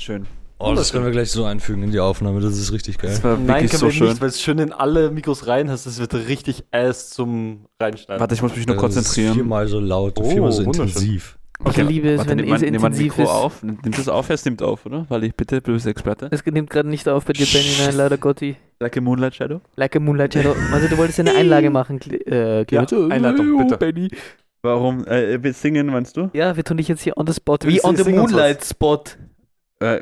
schön. 0.00 0.26
Oh, 0.62 0.74
das 0.74 0.92
können 0.92 1.04
wir 1.06 1.10
gleich 1.10 1.30
so 1.30 1.44
einfügen 1.46 1.82
in 1.84 1.90
die 1.90 2.00
Aufnahme, 2.00 2.40
das 2.40 2.58
ist 2.58 2.70
richtig 2.70 2.98
geil. 2.98 3.10
Das 3.10 3.24
war 3.24 3.38
Nein, 3.38 3.66
können 3.66 3.78
so 3.78 3.86
wir 3.86 3.92
schön. 3.92 4.08
nicht, 4.08 4.20
weil 4.20 4.28
es 4.28 4.42
schön 4.42 4.58
in 4.58 4.72
alle 4.74 5.10
Mikros 5.10 5.46
rein 5.46 5.70
hast. 5.70 5.86
Es 5.86 5.98
wird 6.00 6.12
richtig 6.14 6.64
ass 6.70 7.08
zum 7.10 7.64
Reinschneiden. 7.80 8.20
Warte, 8.20 8.34
ich 8.34 8.42
muss 8.42 8.54
mich 8.54 8.66
nur 8.66 8.76
Das 8.76 8.84
ist 8.84 8.94
konzentrieren. 8.96 9.34
Viermal 9.34 9.68
so 9.68 9.80
laut, 9.80 10.18
Oh, 10.18 10.28
viermal 10.28 10.52
so 10.52 10.66
wunderschön. 10.66 10.88
intensiv. 10.88 11.38
Ich 11.66 11.76
liebe 11.76 12.10
es, 12.10 12.18
warte, 12.18 12.30
wenn 12.30 12.52
ein 12.52 12.62
intensiv 12.62 13.16
Mikro 13.16 13.22
ist. 13.22 13.28
auf. 13.30 13.62
Nimmt 13.62 13.98
das 13.98 14.08
auf? 14.08 14.28
Es 14.30 14.44
nimmt 14.44 14.62
auf, 14.62 14.84
oder? 14.86 15.06
Weil 15.08 15.24
ich 15.24 15.34
bitte, 15.34 15.60
böse 15.62 15.88
Experte. 15.90 16.28
Es 16.30 16.44
nimmt 16.44 16.68
gerade 16.70 16.88
nicht 16.88 17.08
auf 17.08 17.24
bei 17.24 17.32
dir, 17.34 17.46
Benny, 17.46 17.68
nein, 17.78 17.96
leider 17.96 18.16
Gotti. 18.18 18.56
Like 18.80 18.96
a 18.96 19.00
Moonlight 19.00 19.34
Shadow. 19.34 19.60
Like 19.76 19.96
a 19.96 20.00
Moonlight 20.00 20.34
Shadow. 20.34 20.54
Also 20.72 20.88
du 20.88 20.96
wolltest 20.98 21.20
eine 21.20 21.34
Einlage 21.34 21.70
machen, 21.70 22.00
äh. 22.26 22.64
Ja, 22.70 22.86
Einleitung, 23.10 23.58
bitte. 23.58 23.76
Benny. 23.78 24.08
Warum? 24.62 25.06
Äh, 25.06 25.42
wir 25.42 25.54
singen, 25.54 25.86
meinst 25.86 26.16
du? 26.18 26.28
Ja, 26.34 26.54
wir 26.56 26.64
tun 26.64 26.76
dich 26.76 26.88
jetzt 26.88 27.02
hier 27.02 27.16
on 27.16 27.26
the 27.26 27.32
spot. 27.32 27.58
Wie 27.64 27.76
du 27.78 27.84
on 27.84 27.96
the? 27.96 28.10
Moonlight 28.10 28.62
Spot. 28.64 29.02
Äh, 29.80 30.00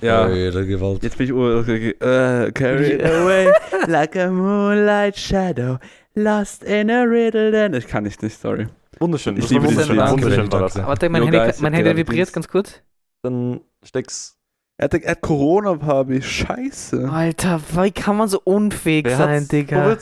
ja. 0.00 0.26
Gewalt. 0.26 1.02
Jetzt 1.02 1.18
bin 1.18 1.26
ich. 1.26 2.00
Äh, 2.00 2.52
carry 2.52 2.92
it 2.92 3.04
away 3.04 3.52
like 3.86 4.16
a 4.16 4.30
moonlight 4.30 5.16
shadow 5.16 5.78
lost 6.14 6.62
in 6.64 6.90
a 6.90 7.02
riddle 7.02 7.50
then. 7.50 7.74
Ich 7.74 7.86
kann 7.86 8.04
nicht, 8.04 8.22
nicht, 8.22 8.38
sorry. 8.38 8.68
Wunderschön. 9.00 9.36
Ich 9.36 9.50
liebe 9.50 9.66
dieses 9.66 9.88
wunderschön. 9.88 10.14
Lied. 10.16 10.24
Wunderschön 10.24 10.52
war 10.52 10.60
das. 10.60 10.74
Danke. 10.74 10.88
Warte, 10.88 11.08
mein 11.08 11.22
Handy, 11.22 11.38
guys, 11.38 11.60
mein 11.60 11.74
Handy 11.74 11.96
vibriert 11.96 12.32
ganz 12.32 12.48
kurz. 12.48 12.80
Dann 13.22 13.60
steck's. 13.82 14.38
Er 14.76 14.84
hat, 14.84 14.94
er 14.94 15.10
hat 15.12 15.20
Corona, 15.20 15.78
Fabi. 15.78 16.20
Scheiße. 16.22 17.08
Alter, 17.08 17.60
wie 17.72 17.90
kann 17.90 18.16
man 18.16 18.28
so 18.28 18.40
unfähig 18.42 19.06
Wer 19.06 19.16
sein? 19.16 19.48
Digga? 19.48 19.96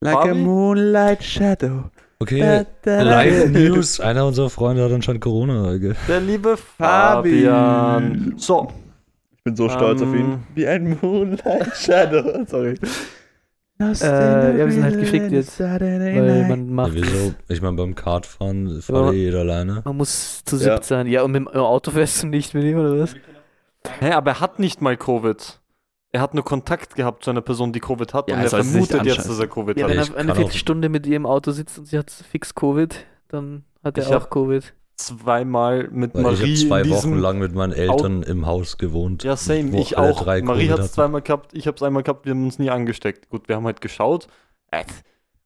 Like 0.00 0.16
a 0.16 0.20
Fabi? 0.22 0.34
moonlight 0.34 1.22
shadow. 1.22 1.90
Okay. 2.20 2.64
Live 2.84 3.50
News. 3.50 4.00
Einer 4.00 4.26
unserer 4.26 4.50
Freunde 4.50 4.82
hat 4.84 4.90
anscheinend 4.92 5.22
Corona. 5.22 5.76
gell? 5.76 5.94
Der 6.08 6.20
liebe 6.20 6.56
Fabi. 6.56 7.44
Fabian. 7.44 8.34
So, 8.36 8.72
Ich 9.36 9.44
bin 9.44 9.54
so 9.56 9.68
stolz 9.68 10.02
auf 10.02 10.12
ihn. 10.14 10.20
Ähm. 10.32 10.38
Wie 10.54 10.66
ein 10.66 10.98
moonlight 11.00 11.76
shadow. 11.76 12.44
Sorry. 12.48 12.74
Äh, 13.80 13.84
ja, 14.58 14.66
wir 14.66 14.72
sind 14.72 14.82
halt 14.82 14.98
geschickt 14.98 15.30
jetzt, 15.30 15.60
Weil 15.60 16.48
man 16.48 16.66
Ja, 16.68 16.72
macht. 16.74 16.94
wieso? 16.94 17.34
Ich 17.46 17.62
meine, 17.62 17.76
beim 17.76 17.94
Kartfahren 17.94 18.82
fährt 18.82 19.12
eh 19.14 19.16
jeder 19.16 19.38
alleine. 19.40 19.82
Man 19.84 19.96
muss 19.96 20.42
zu 20.44 20.56
Ja. 20.56 20.74
siebt 20.74 20.84
sein. 20.86 21.06
Ja, 21.06 21.22
und 21.22 21.30
mit 21.30 21.42
dem 21.42 21.48
Auto 21.48 21.92
fährst 21.92 22.24
du 22.24 22.26
nicht 22.26 22.54
mit 22.54 22.64
ihm, 22.64 22.78
oder 22.78 22.98
was? 22.98 23.14
hä, 24.00 24.10
aber 24.10 24.32
er 24.32 24.40
hat 24.40 24.58
nicht 24.58 24.82
mal 24.82 24.96
Covid. 24.96 25.60
Er 26.18 26.22
hat 26.22 26.34
nur 26.34 26.44
Kontakt 26.44 26.96
gehabt 26.96 27.22
zu 27.22 27.30
einer 27.30 27.42
Person, 27.42 27.72
die 27.72 27.78
Covid 27.78 28.12
hat 28.12 28.28
Ja, 28.28 28.34
und 28.34 28.40
er 28.40 28.52
er 28.52 28.64
vermutet 28.64 29.06
jetzt, 29.06 29.28
dass 29.30 29.38
er 29.38 29.46
Covid 29.46 29.78
Ja, 29.78 29.84
hat. 29.84 29.94
wenn 29.94 30.02
ich 30.02 30.10
er 30.10 30.16
eine 30.16 30.34
Viertelstunde 30.34 30.88
mit 30.88 31.06
ihr 31.06 31.14
im 31.14 31.26
Auto 31.26 31.52
sitzt 31.52 31.78
und 31.78 31.84
sie 31.86 31.96
hat 31.96 32.10
fix 32.10 32.56
Covid, 32.56 33.06
dann 33.28 33.62
hat 33.84 33.98
er 33.98 34.04
Ich 34.08 34.12
auch 34.12 34.28
Covid. 34.28 34.74
Zweimal 34.96 35.86
mit 35.92 36.14
Weil 36.14 36.22
Marie 36.22 36.54
ich 36.54 36.68
habe 36.68 36.82
zwei 36.82 36.90
Wochen 36.90 37.14
lang 37.14 37.38
mit 37.38 37.54
meinen 37.54 37.72
Eltern 37.72 38.24
im 38.24 38.46
Haus 38.46 38.78
gewohnt. 38.78 39.22
Ja, 39.22 39.36
same. 39.36 39.78
Ich 39.80 39.96
auch. 39.96 40.24
drei 40.24 40.42
Marie 40.42 40.68
hat 40.70 40.80
es 40.80 40.90
zweimal 40.90 41.22
gehabt, 41.22 41.54
ich 41.54 41.68
habe 41.68 41.76
es 41.76 41.84
einmal 41.84 42.02
gehabt, 42.02 42.26
wir 42.26 42.32
haben 42.32 42.42
uns 42.44 42.58
nie 42.58 42.70
angesteckt. 42.70 43.28
Gut, 43.28 43.48
wir 43.48 43.54
haben 43.54 43.66
halt 43.66 43.80
geschaut. 43.80 44.26
Äh, 44.72 44.82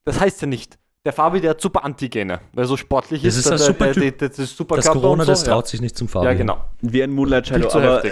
Das 0.06 0.20
heißt 0.20 0.40
ja 0.40 0.46
nicht. 0.46 0.78
Der 1.04 1.12
Fabi, 1.12 1.40
der 1.40 1.50
hat 1.50 1.60
super 1.60 1.84
Antigene, 1.84 2.40
weil 2.52 2.64
er 2.64 2.68
so 2.68 2.76
sportlich 2.76 3.22
Das 3.22 3.36
ist. 3.36 3.40
ist 3.40 3.46
der, 3.46 3.52
ein 3.54 3.58
der, 3.58 3.66
super 3.66 3.84
der, 3.86 3.94
Typ. 3.94 4.18
der, 4.18 4.28
das 4.28 4.38
ist 4.38 4.56
super 4.56 4.76
Das 4.76 4.86
Corona, 4.88 5.24
so. 5.24 5.32
das 5.32 5.44
ja. 5.44 5.52
traut 5.52 5.66
sich 5.66 5.80
nicht 5.80 5.96
zum 5.96 6.06
Fahren. 6.06 6.24
Ja, 6.26 6.34
genau. 6.34 6.58
Wie 6.80 7.02
ein 7.02 7.10
Moonlight 7.10 7.48
Shadow. 7.48 7.68
Aber, 7.72 8.02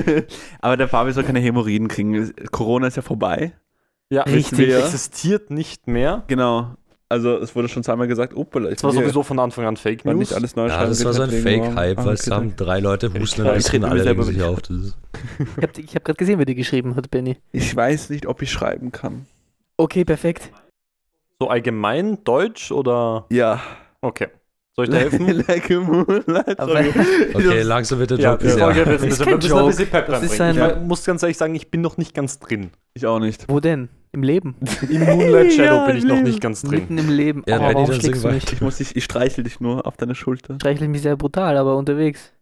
aber 0.60 0.76
der 0.76 0.88
Fabi 0.88 1.12
soll 1.12 1.24
keine 1.24 1.40
Hämorrhoiden 1.40 1.88
kriegen. 1.88 2.34
Corona 2.50 2.88
ist 2.88 2.96
ja 2.96 3.02
vorbei. 3.02 3.52
Ja, 4.10 4.22
Richtig. 4.22 4.72
Existiert 4.74 5.50
nicht 5.50 5.86
mehr. 5.88 6.24
Genau. 6.26 6.74
Also 7.08 7.38
es 7.38 7.54
wurde 7.54 7.68
schon 7.68 7.84
zweimal 7.84 8.08
gesagt, 8.08 8.36
opala, 8.36 8.68
Das 8.70 8.82
war 8.82 8.92
sowieso 8.92 9.22
von 9.22 9.38
Anfang 9.38 9.64
an 9.64 9.76
Fake 9.76 10.04
war 10.04 10.12
News. 10.12 10.20
nicht 10.30 10.34
alles 10.34 10.56
neu 10.56 10.66
Ja, 10.66 10.84
das 10.84 11.04
war 11.04 11.12
so 11.12 11.22
ein 11.22 11.30
Fake-Hype, 11.30 12.04
weil 12.04 12.14
es 12.14 12.28
haben 12.30 12.54
drei 12.56 12.80
Leute 12.80 13.14
husten 13.14 13.46
und 13.46 13.64
treten 13.64 13.84
alle 13.84 14.02
selber 14.02 14.24
sich 14.24 14.42
auf. 14.42 14.60
Das 14.62 14.76
ist, 14.76 14.96
Ich 15.56 15.62
habe 15.62 15.82
hab 15.94 16.04
gerade 16.04 16.16
gesehen, 16.16 16.38
wer 16.38 16.44
dir 16.46 16.56
geschrieben 16.56 16.96
hat, 16.96 17.10
Benny. 17.10 17.36
Ich 17.52 17.74
weiß 17.74 18.10
nicht, 18.10 18.26
ob 18.26 18.42
ich 18.42 18.50
schreiben 18.50 18.90
kann. 18.92 19.26
Okay, 19.76 20.04
perfekt. 20.04 20.50
So 21.40 21.48
allgemein 21.48 22.24
Deutsch 22.24 22.72
oder. 22.72 23.26
Ja. 23.30 23.60
Okay. 24.00 24.28
Soll 24.74 24.86
ich 24.86 24.90
dir 24.90 24.98
helfen? 24.98 25.26
like 25.48 25.70
a 25.70 25.80
moonlight. 25.80 26.58
Okay, 27.34 27.62
langsam 27.62 27.98
wird 27.98 28.10
der 28.10 28.18
ja, 28.18 28.32
Job. 28.32 28.40
die 28.40 28.46
Ja, 28.48 28.58
Folge 28.58 28.86
wird 28.86 29.02
Das 29.02 29.18
ist 29.18 29.24
kein 29.24 29.34
ein 29.34 29.40
Joke. 29.40 30.06
Das 30.06 30.22
ist 30.22 30.76
Ich 30.82 30.82
muss 30.86 31.04
ganz 31.04 31.22
ehrlich 31.22 31.38
sagen, 31.38 31.54
ich 31.54 31.70
bin 31.70 31.80
noch 31.80 31.96
nicht 31.96 32.14
ganz 32.14 32.38
drin. 32.38 32.70
Ich 32.92 33.06
auch 33.06 33.18
nicht. 33.18 33.48
Wo 33.48 33.60
denn? 33.60 33.88
Im 34.12 34.22
Leben? 34.22 34.56
Im 34.90 35.04
Moonlight 35.04 35.52
Shadow 35.52 35.76
Ja, 35.76 35.86
bin 35.86 35.96
ich 35.96 36.04
noch 36.04 36.20
nicht 36.20 36.40
ganz 36.40 36.62
drin. 36.62 36.80
Mitten 36.80 36.98
im 36.98 37.10
Leben. 37.10 37.42
Ja, 37.46 37.58
oh, 37.58 37.74
warum 37.74 37.92
schlägst 37.92 38.24
du 38.24 38.28
mich? 38.28 38.52
Ich 38.52 38.60
muss 38.60 38.78
dich, 38.78 38.96
ich 38.96 39.04
streichel 39.04 39.44
dich 39.44 39.60
nur 39.60 39.86
auf 39.86 39.96
deine 39.96 40.14
Schulter. 40.14 40.54
Streichle 40.56 40.88
mich 40.88 41.02
sehr 41.02 41.16
brutal, 41.16 41.56
aber 41.56 41.76
unterwegs. 41.76 42.32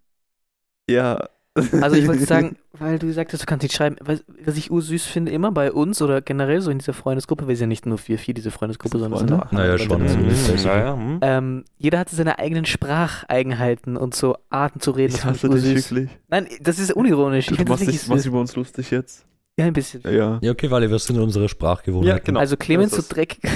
Ja. 0.89 1.29
Also 1.55 1.97
ich 1.97 2.07
wollte 2.09 2.25
sagen, 2.27 2.57
weil 2.73 2.99
du 2.99 3.07
gesagt 3.07 3.33
hast, 3.33 3.43
du 3.43 3.47
kannst 3.47 3.63
nicht 3.63 3.75
schreiben, 3.75 3.97
was, 4.01 4.25
was 4.45 4.57
ich 4.57 4.71
ursüß 4.71 5.05
finde 5.05 5.31
immer 5.31 5.53
bei 5.53 5.73
uns 5.73 6.03
oder 6.03 6.21
generell 6.21 6.61
so 6.61 6.71
in 6.71 6.79
dieser 6.79 6.93
Freundesgruppe, 6.93 7.47
weil 7.47 7.55
es 7.55 7.61
ja 7.61 7.67
nicht 7.67 7.87
nur 7.87 7.99
wir 8.07 8.19
vier 8.19 8.35
diese 8.35 8.51
Freundesgruppe, 8.51 8.99
sondern 8.99 9.13
es 9.13 9.19
sind 9.21 9.29
Freunde? 9.31 9.47
auch 9.47 9.53
Naja, 9.53 9.79
schon. 9.79 10.03
Mhm. 10.03 10.29
ist 10.29 10.49
das. 10.49 10.65
Ja, 10.65 10.79
ja, 10.79 10.97
hm. 10.97 11.19
Ähm, 11.23 11.65
jeder 11.79 12.01
hatte 12.01 12.17
seine 12.17 12.39
eigenen 12.41 12.67
Spracheigenheiten 12.67 13.97
und 13.97 14.15
so 14.15 14.37
Arten 14.51 14.81
zu 14.81 14.91
reden. 14.91 15.15
Ich 15.15 15.23
das 15.23 15.27
hasse 15.27 15.49
dich 15.49 15.93
wirklich. 15.93 16.11
Nein, 16.29 16.49
das 16.61 16.81
ist 16.81 16.93
unironisch. 16.93 17.51
Ich 17.51 17.57
Du 17.57 17.65
das 17.65 17.69
machst 17.69 17.87
dich, 17.87 18.09
machst 18.09 18.27
über 18.27 18.41
uns 18.41 18.57
lustig 18.57 18.91
jetzt. 18.91 19.25
Ja, 19.57 19.67
ein 19.67 19.73
bisschen. 19.73 20.03
Ja. 20.05 20.41
Ja, 20.43 20.51
okay, 20.51 20.69
weil 20.73 20.91
wir 20.91 20.99
sind 20.99 21.17
unsere 21.21 21.49
Sprachgewohnheiten. 21.49 22.09
Ja, 22.09 22.19
genau. 22.19 22.41
Also 22.41 22.57
Clemens, 22.57 22.97
So. 22.97 23.03
Dreck. 23.09 23.39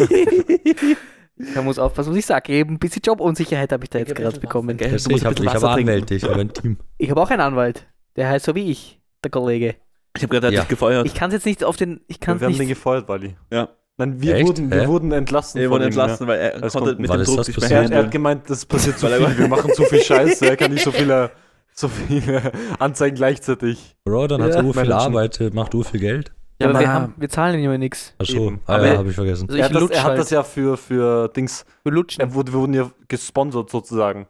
Man 1.54 1.64
muss 1.64 1.78
aufpassen, 1.78 2.10
was 2.10 2.18
ich 2.18 2.26
sage. 2.26 2.52
Eben 2.52 2.74
ein 2.74 2.78
bisschen 2.78 3.02
Jobunsicherheit 3.04 3.72
habe 3.72 3.84
ich 3.84 3.90
da 3.90 3.98
jetzt 3.98 4.14
gerade 4.14 4.38
bekommen. 4.40 4.76
Gell? 4.76 4.94
Ich 4.94 5.04
habe 5.04 5.14
ich 5.14 5.24
hab 5.24 5.38
Wasser 5.54 5.72
trinken. 5.74 5.90
Anwälte, 5.90 6.14
ich 6.14 6.24
habe 6.24 6.40
ein 6.40 6.52
Team. 6.52 6.76
Ich 6.98 7.10
habe 7.10 7.20
auch 7.20 7.30
einen 7.30 7.40
Anwalt. 7.40 7.86
Der 8.16 8.28
heißt 8.28 8.44
so 8.44 8.54
wie 8.54 8.70
ich, 8.70 9.00
der 9.24 9.30
Kollege. 9.30 9.76
Ich 10.16 10.22
habe 10.22 10.32
gerade 10.38 10.52
Ja. 10.54 10.60
dich 10.60 10.68
gefeuert. 10.68 11.06
Ich 11.06 11.14
kann 11.14 11.28
es 11.30 11.34
jetzt 11.34 11.46
nicht 11.46 11.62
auf 11.64 11.76
den. 11.76 12.00
Ich 12.08 12.20
kann 12.20 12.40
wir 12.40 12.46
haben 12.46 12.52
es 12.52 12.58
den 12.58 12.66
nicht. 12.66 12.76
gefeuert, 12.76 13.08
Wally. 13.08 13.36
Ja. 13.52 13.68
Nein, 13.96 14.20
wir, 14.22 14.34
Echt? 14.36 14.46
wurden, 14.48 14.70
wir 14.70 14.88
wurden 14.88 15.12
entlassen. 15.12 15.58
Er 15.60 15.64
von 15.68 15.72
wurde 15.72 15.84
ihm, 15.84 15.88
entlassen, 15.88 16.26
weil 16.26 16.40
er 16.40 16.54
Alles 16.54 16.72
konnte 16.72 16.96
mit 16.96 17.10
dem 17.10 17.20
ist 17.20 17.28
Druck 17.28 17.46
nicht? 17.46 17.70
Ja. 17.70 17.76
Er, 17.82 17.88
mehr 17.88 17.98
er 17.98 18.04
hat 18.04 18.10
gemeint, 18.10 18.48
das 18.48 18.64
passiert 18.64 18.98
zu 18.98 19.06
Weil 19.10 19.24
viel. 19.26 19.38
Wir 19.38 19.48
machen 19.48 19.72
zu 19.74 19.84
viel 19.84 20.00
Scheiße. 20.02 20.46
Er 20.48 20.56
kann 20.56 20.72
nicht 20.72 20.84
so 20.84 20.90
viele, 20.90 21.30
so 21.74 21.88
viele 21.88 22.50
Anzeigen 22.78 23.16
gleichzeitig. 23.16 23.96
Bro, 24.04 24.26
dann 24.28 24.42
hat 24.42 24.50
Ja. 24.50 24.56
er 24.56 24.64
ur 24.64 24.74
viel. 24.74 24.90
Arbeit, 24.92 25.40
macht 25.52 25.74
ur 25.74 25.84
viel 25.84 26.00
Geld. 26.00 26.32
Ja, 26.60 26.68
aber 26.68 26.78
wir, 26.80 26.92
haben, 26.92 27.14
wir 27.16 27.28
zahlen 27.28 27.58
ihm 27.58 27.70
ja 27.70 27.78
nichts. 27.78 28.14
Achso, 28.18 28.46
Eben. 28.48 28.60
ah, 28.66 28.74
Aber 28.74 28.86
ja, 28.86 28.92
er- 28.92 28.98
habe 28.98 29.08
ich 29.08 29.14
vergessen. 29.14 29.48
Also 29.48 29.58
Er 29.58 29.66
ich 29.68 29.74
hat, 29.74 29.82
das, 29.82 29.90
er 29.90 30.02
hat 30.02 30.08
halt. 30.10 30.18
das 30.20 30.30
ja 30.30 30.42
für, 30.42 30.76
für 30.76 31.28
Dings. 31.28 31.64
Wir 31.84 31.92
lutschen. 31.92 32.20
Er 32.20 32.34
wurde, 32.34 32.52
wir 32.52 32.60
wurden 32.60 32.74
ja 32.74 32.90
gesponsert 33.08 33.70
sozusagen. 33.70 34.26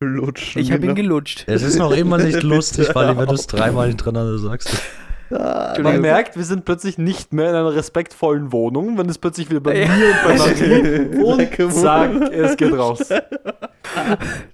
Lutschen. 0.00 0.62
Ich 0.62 0.70
habe 0.72 0.80
ihn 0.86 0.94
genau. 0.94 1.08
gelutscht. 1.08 1.44
Es 1.46 1.62
ist 1.62 1.76
noch 1.78 1.90
immer 1.92 2.18
nicht 2.18 2.42
lustig, 2.44 2.94
weil 2.94 3.16
wenn 3.18 3.26
du 3.26 3.34
es 3.34 3.46
dreimal 3.48 3.88
hintereinander 3.88 4.38
sagst. 4.38 4.70
Ah, 5.30 5.74
Man 5.82 6.00
merkt, 6.00 6.36
wir 6.38 6.44
sind 6.44 6.64
plötzlich 6.64 6.96
nicht 6.96 7.34
mehr 7.34 7.50
in 7.50 7.54
einer 7.56 7.74
respektvollen 7.74 8.50
Wohnung, 8.50 8.96
wenn 8.96 9.10
es 9.10 9.18
plötzlich 9.18 9.50
wieder 9.50 9.60
bei 9.60 9.82
Ja. 9.82 9.88
mir 9.88 10.06
und 10.06 10.24
bei 10.24 11.58
a 11.60 11.64
und 11.64 11.72
zack, 11.74 12.32
es 12.32 12.56
geht 12.56 12.72
raus. 12.72 13.00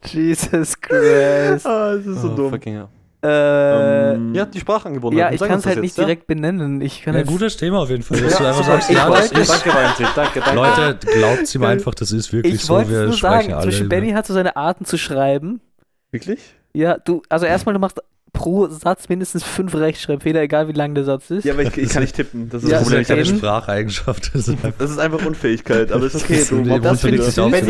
Jesus 0.06 0.80
Christ. 0.80 1.66
Ah, 1.66 1.92
es 1.92 2.06
ist 2.06 2.22
so 2.22 2.30
Oh, 2.32 2.34
dumm. 2.34 2.50
fucking 2.50 2.72
hell. 2.74 2.88
Äh, 3.24 4.14
Ähm, 4.14 4.34
Ja, 4.34 4.44
die 4.44 4.60
Sprachangebote. 4.60 5.16
ja, 5.16 5.32
ich 5.32 5.40
kann 5.40 5.58
es 5.58 5.66
halt 5.66 5.80
nicht 5.80 5.96
direkt 5.96 6.26
benennen. 6.26 6.80
Ich 6.80 7.02
kann 7.02 7.14
Ja, 7.14 7.20
jetzt- 7.20 7.28
gutes 7.28 7.56
Thema 7.56 7.78
auf 7.80 7.90
jeden 7.90 8.02
Fall. 8.02 8.20
Dass 8.20 8.34
Ja, 8.34 8.38
du 8.40 8.46
einfach 8.48 8.64
sagst, 8.64 8.90
Ich 8.90 8.96
ja, 8.96 9.08
das 9.08 9.30
wollte- 9.30 9.40
ist. 9.40 9.50
Danke, 9.50 9.74
Valentin. 9.78 10.06
Danke, 10.14 10.40
danke. 10.40 10.54
Leute, 10.54 10.98
glaubt 11.18 11.54
ihm 11.54 11.62
einfach, 11.64 11.94
das 11.94 12.12
ist 12.12 12.32
wirklich 12.32 12.54
Ich 12.54 12.62
so. 12.64 12.74
wollte 12.74 12.90
Wir 12.90 13.02
nur 13.04 13.12
sprechen 13.14 13.42
sagen, 13.42 13.52
alle. 13.54 13.62
zwischen 13.62 13.88
Benny 13.88 14.10
hat 14.12 14.26
so 14.26 14.34
seine 14.34 14.56
Arten 14.56 14.84
zu 14.84 14.98
schreiben. 14.98 15.60
Wirklich? 16.10 16.40
Ja, 16.74 16.98
du, 16.98 17.22
also 17.28 17.46
erstmal, 17.46 17.72
du 17.72 17.78
machst 17.78 18.00
pro 18.32 18.66
Satz 18.66 19.08
mindestens 19.08 19.44
fünf 19.44 19.74
Rechtschreibfehler, 19.76 20.42
egal 20.42 20.66
wie 20.68 20.72
lang 20.72 20.94
der 20.94 21.04
Satz 21.04 21.30
ist. 21.30 21.44
Ja, 21.44 21.52
aber 21.54 21.62
ich, 21.62 21.76
ich 21.78 21.88
kann 21.88 22.02
nicht 22.02 22.16
tippen. 22.16 22.48
Das 22.50 22.64
ist 22.64 22.68
Ja, 22.70 22.78
das 22.80 22.88
ist 22.88 22.92
ja 22.92 22.98
Problem. 22.98 23.02
Ich 23.02 23.08
keine 23.08 23.20
hab- 23.20 23.28
eben. 23.28 23.38
Spracheigenschaft. 23.38 24.34
Das 24.34 24.48
ist 24.48 24.50
einfach- 24.50 24.72
Das 24.78 24.90
ist 24.90 24.98
einfach 24.98 25.24
Unfähigkeit, 25.24 25.92
aber 25.92 26.04
ist 26.06 26.16
okay. 26.16 26.36
Das 26.38 26.48
Du 26.48 26.56
das 26.56 26.64
finde 26.64 26.68
ich 26.70 26.74
auch 26.76 26.82
beim 26.82 26.98
Telefonieren, 26.98 27.66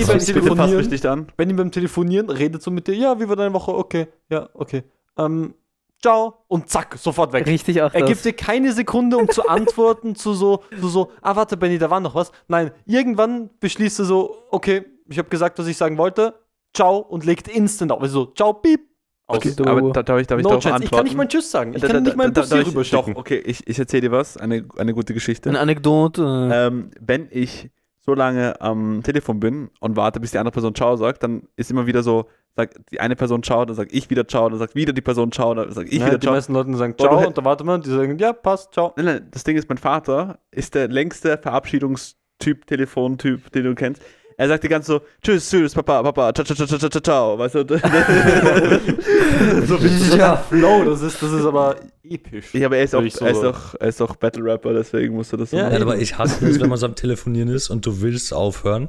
die 1.48 1.54
beim 1.54 1.70
Telefonieren 1.70 2.30
redet 2.30 2.62
so 2.62 2.70
mit 2.70 2.86
dir, 2.86 2.94
ja, 2.96 3.20
wie 3.20 3.28
war 3.28 3.36
deine 3.36 3.52
Woche? 3.52 3.74
Okay, 3.76 4.06
ja, 4.30 4.48
okay. 4.54 4.82
Ähm, 5.18 5.54
ciao. 6.02 6.44
Und 6.48 6.68
zack, 6.68 6.96
sofort 6.98 7.32
weg. 7.32 7.46
Richtig 7.46 7.80
auch 7.82 7.92
Er 7.94 8.00
das. 8.00 8.08
gibt 8.08 8.24
dir 8.24 8.32
keine 8.32 8.72
Sekunde, 8.72 9.16
um 9.16 9.28
zu 9.28 9.42
antworten 9.48 10.14
zu 10.14 10.34
so, 10.34 10.62
zu 10.80 10.88
so, 10.88 11.10
ah, 11.22 11.36
warte, 11.36 11.56
Benny, 11.56 11.78
da 11.78 11.90
war 11.90 12.00
noch 12.00 12.14
was. 12.14 12.32
Nein, 12.48 12.70
irgendwann 12.86 13.50
beschließt 13.60 13.98
er 14.00 14.04
so, 14.04 14.36
okay, 14.50 14.84
ich 15.08 15.18
habe 15.18 15.28
gesagt, 15.28 15.58
was 15.58 15.66
ich 15.66 15.76
sagen 15.76 15.98
wollte, 15.98 16.34
ciao, 16.74 16.98
und 16.98 17.24
legt 17.24 17.48
instant 17.48 17.92
auf. 17.92 18.00
Also 18.02 18.24
so, 18.24 18.32
ciao, 18.32 18.52
piep, 18.54 18.80
aus. 19.26 19.38
Okay, 19.38 19.52
Du- 19.56 19.64
aber 19.64 19.92
da, 19.92 20.02
darf 20.02 20.20
ich, 20.20 20.26
darf 20.26 20.38
ich 20.38 20.44
no 20.44 20.50
darauf 20.50 20.66
antworten? 20.66 20.84
Ich 20.84 20.90
kann 20.90 21.04
nicht 21.04 21.16
mal 21.16 21.28
Tschüss 21.28 21.50
sagen. 21.50 21.72
Ich 21.74 21.80
Da- 21.80 21.86
kann 21.86 21.96
da- 21.96 22.00
nicht 22.02 22.16
mal 22.16 22.24
einen 22.24 22.34
da- 22.34 22.40
Bus 22.42 22.50
da- 22.50 22.56
hier 22.56 22.62
ich- 22.62 22.68
rüberschicken. 22.68 23.14
Doch, 23.14 23.20
okay, 23.20 23.38
ich, 23.38 23.66
ich 23.66 23.78
erzähle 23.78 24.02
dir 24.02 24.12
was, 24.12 24.36
eine, 24.36 24.66
eine 24.76 24.92
gute 24.94 25.14
Geschichte. 25.14 25.48
Eine 25.48 25.60
Anekdote. 25.60 26.50
Ähm, 26.52 26.90
wenn 27.00 27.28
ich 27.30 27.70
so 28.04 28.14
lange 28.14 28.60
am 28.60 29.02
Telefon 29.02 29.40
bin 29.40 29.70
und 29.80 29.96
warte, 29.96 30.20
bis 30.20 30.32
die 30.32 30.38
andere 30.38 30.52
Person 30.52 30.74
Ciao 30.74 30.96
sagt, 30.96 31.22
dann 31.22 31.48
ist 31.56 31.70
immer 31.70 31.86
wieder 31.86 32.02
so, 32.02 32.28
sagt 32.54 32.76
die 32.90 33.00
eine 33.00 33.16
Person 33.16 33.42
Ciao, 33.42 33.64
dann 33.64 33.74
sag 33.74 33.92
ich 33.92 34.10
wieder 34.10 34.28
Ciao, 34.28 34.48
dann 34.48 34.58
sagt 34.58 34.74
wieder 34.74 34.92
die 34.92 35.00
Person 35.00 35.32
Ciao, 35.32 35.54
dann 35.54 35.72
sag 35.72 35.86
ich 35.86 35.98
Nein, 35.98 36.08
wieder 36.08 36.18
die 36.18 36.26
Ciao. 36.26 36.34
meisten 36.34 36.52
Leute 36.52 36.76
sagen 36.76 36.94
ciao 36.98 37.26
und 37.26 37.38
da 37.38 37.44
wartet 37.44 37.66
man, 37.66 37.80
die 37.80 37.90
sagen, 37.90 38.18
ja, 38.18 38.32
passt, 38.32 38.74
ciao. 38.74 38.92
Nein, 38.96 39.06
nein, 39.06 39.28
das 39.30 39.44
Ding 39.44 39.56
ist, 39.56 39.68
mein 39.68 39.78
Vater 39.78 40.38
ist 40.50 40.74
der 40.74 40.88
längste 40.88 41.38
Verabschiedungstyp, 41.38 42.66
Telefontyp, 42.66 43.50
den 43.52 43.64
du 43.64 43.74
kennst. 43.74 44.02
Er 44.36 44.48
sagt 44.48 44.64
die 44.64 44.68
ganze 44.68 44.92
so, 44.92 45.00
tschüss, 45.22 45.48
tschüss, 45.48 45.74
Papa, 45.74 46.02
Papa, 46.02 46.32
ciao, 46.34 46.44
ciao, 46.44 46.56
ciao, 46.56 46.66
ciao, 46.78 46.88
ciao, 46.90 47.00
ciao, 47.00 47.38
weißt 47.38 47.54
du? 47.54 47.64
so 49.66 49.82
wie 49.82 49.88
so 49.88 50.16
Ja. 50.16 50.34
der 50.34 50.36
Flow, 50.38 50.84
das 50.84 51.02
ist, 51.02 51.22
das 51.22 51.32
ist 51.32 51.44
aber 51.44 51.76
episch. 52.02 52.52
ja, 52.54 52.66
aber 52.66 52.76
er 52.78 52.84
ist, 52.84 52.94
auch, 52.94 53.02
so 53.08 53.24
er, 53.24 53.30
ist 53.30 53.44
auch, 53.44 53.74
er 53.78 53.88
ist 53.88 54.00
auch 54.02 54.16
Battle-Rapper, 54.16 54.72
deswegen 54.74 55.14
musst 55.14 55.32
du 55.32 55.36
das 55.36 55.50
so 55.50 55.56
Ja, 55.56 55.64
Ja, 55.64 55.70
machen. 55.70 55.82
aber 55.82 55.98
ich 55.98 56.16
hasse 56.18 56.46
es, 56.48 56.60
wenn 56.60 56.68
man 56.68 56.78
so 56.78 56.86
am 56.86 56.94
Telefonieren 56.94 57.48
ist 57.48 57.70
und 57.70 57.84
du 57.86 58.00
willst 58.00 58.32
aufhören. 58.32 58.88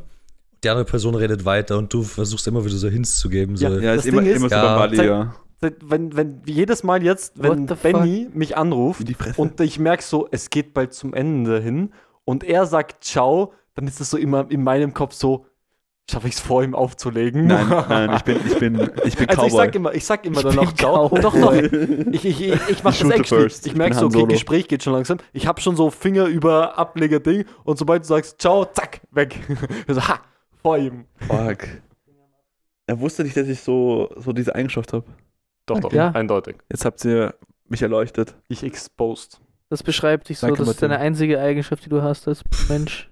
Die 0.63 0.69
andere 0.69 0.85
Person 0.85 1.13
redet 1.15 1.45
weiter 1.45 1.77
und 1.77 1.93
du 1.93 2.01
versuchst 2.01 2.47
immer 2.47 2.65
wieder 2.65 2.75
so 2.75 2.87
Hints 2.87 3.17
zu 3.17 3.29
geben. 3.29 3.55
So. 3.55 3.65
Ja, 3.67 3.71
Ja, 3.79 3.95
Das 3.95 4.05
ist 4.05 4.11
immer, 4.11 4.21
Ding 4.21 4.31
ist- 4.31 4.37
immer 4.37 4.49
so 4.49 4.55
Ja. 4.55 4.77
Bali, 4.77 5.05
ja. 5.05 5.35
Wenn, 5.61 6.15
wenn 6.15 6.41
jedes 6.45 6.83
Mal 6.83 7.01
jetzt, 7.01 7.41
wenn 7.41 7.65
Benny 7.65 8.27
mich 8.33 8.55
anruft 8.57 9.03
und 9.37 9.59
ich 9.61 9.79
merke 9.79 10.03
so, 10.03 10.27
es 10.31 10.49
geht 10.49 10.73
bald 10.73 10.93
zum 10.93 11.13
Ende 11.13 11.59
hin 11.59 11.91
und 12.23 12.43
er 12.43 12.65
sagt 12.65 13.03
Ciao, 13.03 13.53
dann 13.75 13.87
ist 13.87 13.99
das 13.99 14.09
so 14.09 14.17
immer 14.17 14.45
in 14.49 14.63
meinem 14.63 14.93
Kopf 14.93 15.13
so, 15.13 15.45
schaffe 16.09 16.27
ich 16.27 16.35
es 16.35 16.39
vor 16.39 16.63
ihm 16.63 16.75
aufzulegen? 16.75 17.47
Nein, 17.47 17.67
nein, 17.89 18.13
ich 18.15 18.23
bin, 18.23 18.37
ich 18.45 18.57
bin, 18.59 18.89
ich 19.05 19.17
bin 19.17 19.29
Also 19.29 19.43
ich 19.45 19.51
Cowboy. 19.53 19.65
sag 19.65 19.75
immer, 19.75 19.93
ich 19.93 20.05
sag 20.05 20.25
immer 20.25 20.41
dann 20.43 20.55
bin 20.55 20.63
noch 20.65 20.73
Ciao. 20.73 21.09
Cowboy. 21.09 21.21
Doch, 21.21 21.33
doch. 21.33 21.53
Ich, 22.11 22.25
ich, 22.25 22.41
ich, 22.41 22.69
ich 22.69 22.83
mach 22.83 22.97
das 22.97 23.09
echt 23.09 23.27
first. 23.27 23.65
Ich 23.65 23.71
Ich 23.73 23.77
merke 23.77 23.95
so, 23.95 24.05
okay. 24.07 24.25
Gespräch 24.25 24.67
geht 24.67 24.83
schon 24.83 24.93
langsam. 24.93 25.17
Ich 25.33 25.47
habe 25.47 25.59
schon 25.61 25.75
so 25.75 25.89
Finger 25.89 26.25
über 26.27 26.77
Ableger-Ding 26.77 27.45
und 27.63 27.77
sobald 27.77 28.03
du 28.03 28.07
sagst 28.07 28.39
Ciao, 28.41 28.65
zack, 28.65 29.01
weg. 29.11 29.39
so, 29.87 30.01
ha, 30.07 30.19
vor 30.61 30.77
ihm. 30.77 31.05
Fuck. 31.27 31.67
Er 32.87 32.99
wusste 32.99 33.23
nicht, 33.23 33.35
dass 33.35 33.47
ich 33.47 33.61
so, 33.61 34.09
so 34.17 34.31
diese 34.31 34.53
Eigenschaft 34.53 34.93
habe. 34.93 35.05
Doch, 35.65 35.79
doch, 35.79 35.91
Ja. 35.91 36.11
eindeutig. 36.11 36.57
Jetzt 36.69 36.85
habt 36.85 37.03
ihr 37.03 37.33
mich 37.67 37.81
erleuchtet. 37.81 38.35
Ich 38.47 38.63
exposed. 38.63 39.41
Das 39.69 39.81
beschreibt 39.81 40.29
dich 40.29 40.37
so, 40.37 40.45
Danke, 40.45 40.59
das 40.61 40.69
ist 40.69 40.83
deine 40.83 40.99
einzige 40.99 41.39
Eigenschaft, 41.39 41.83
die 41.83 41.89
du 41.89 42.03
hast 42.03 42.27
als 42.27 42.43
Mensch. 42.69 43.09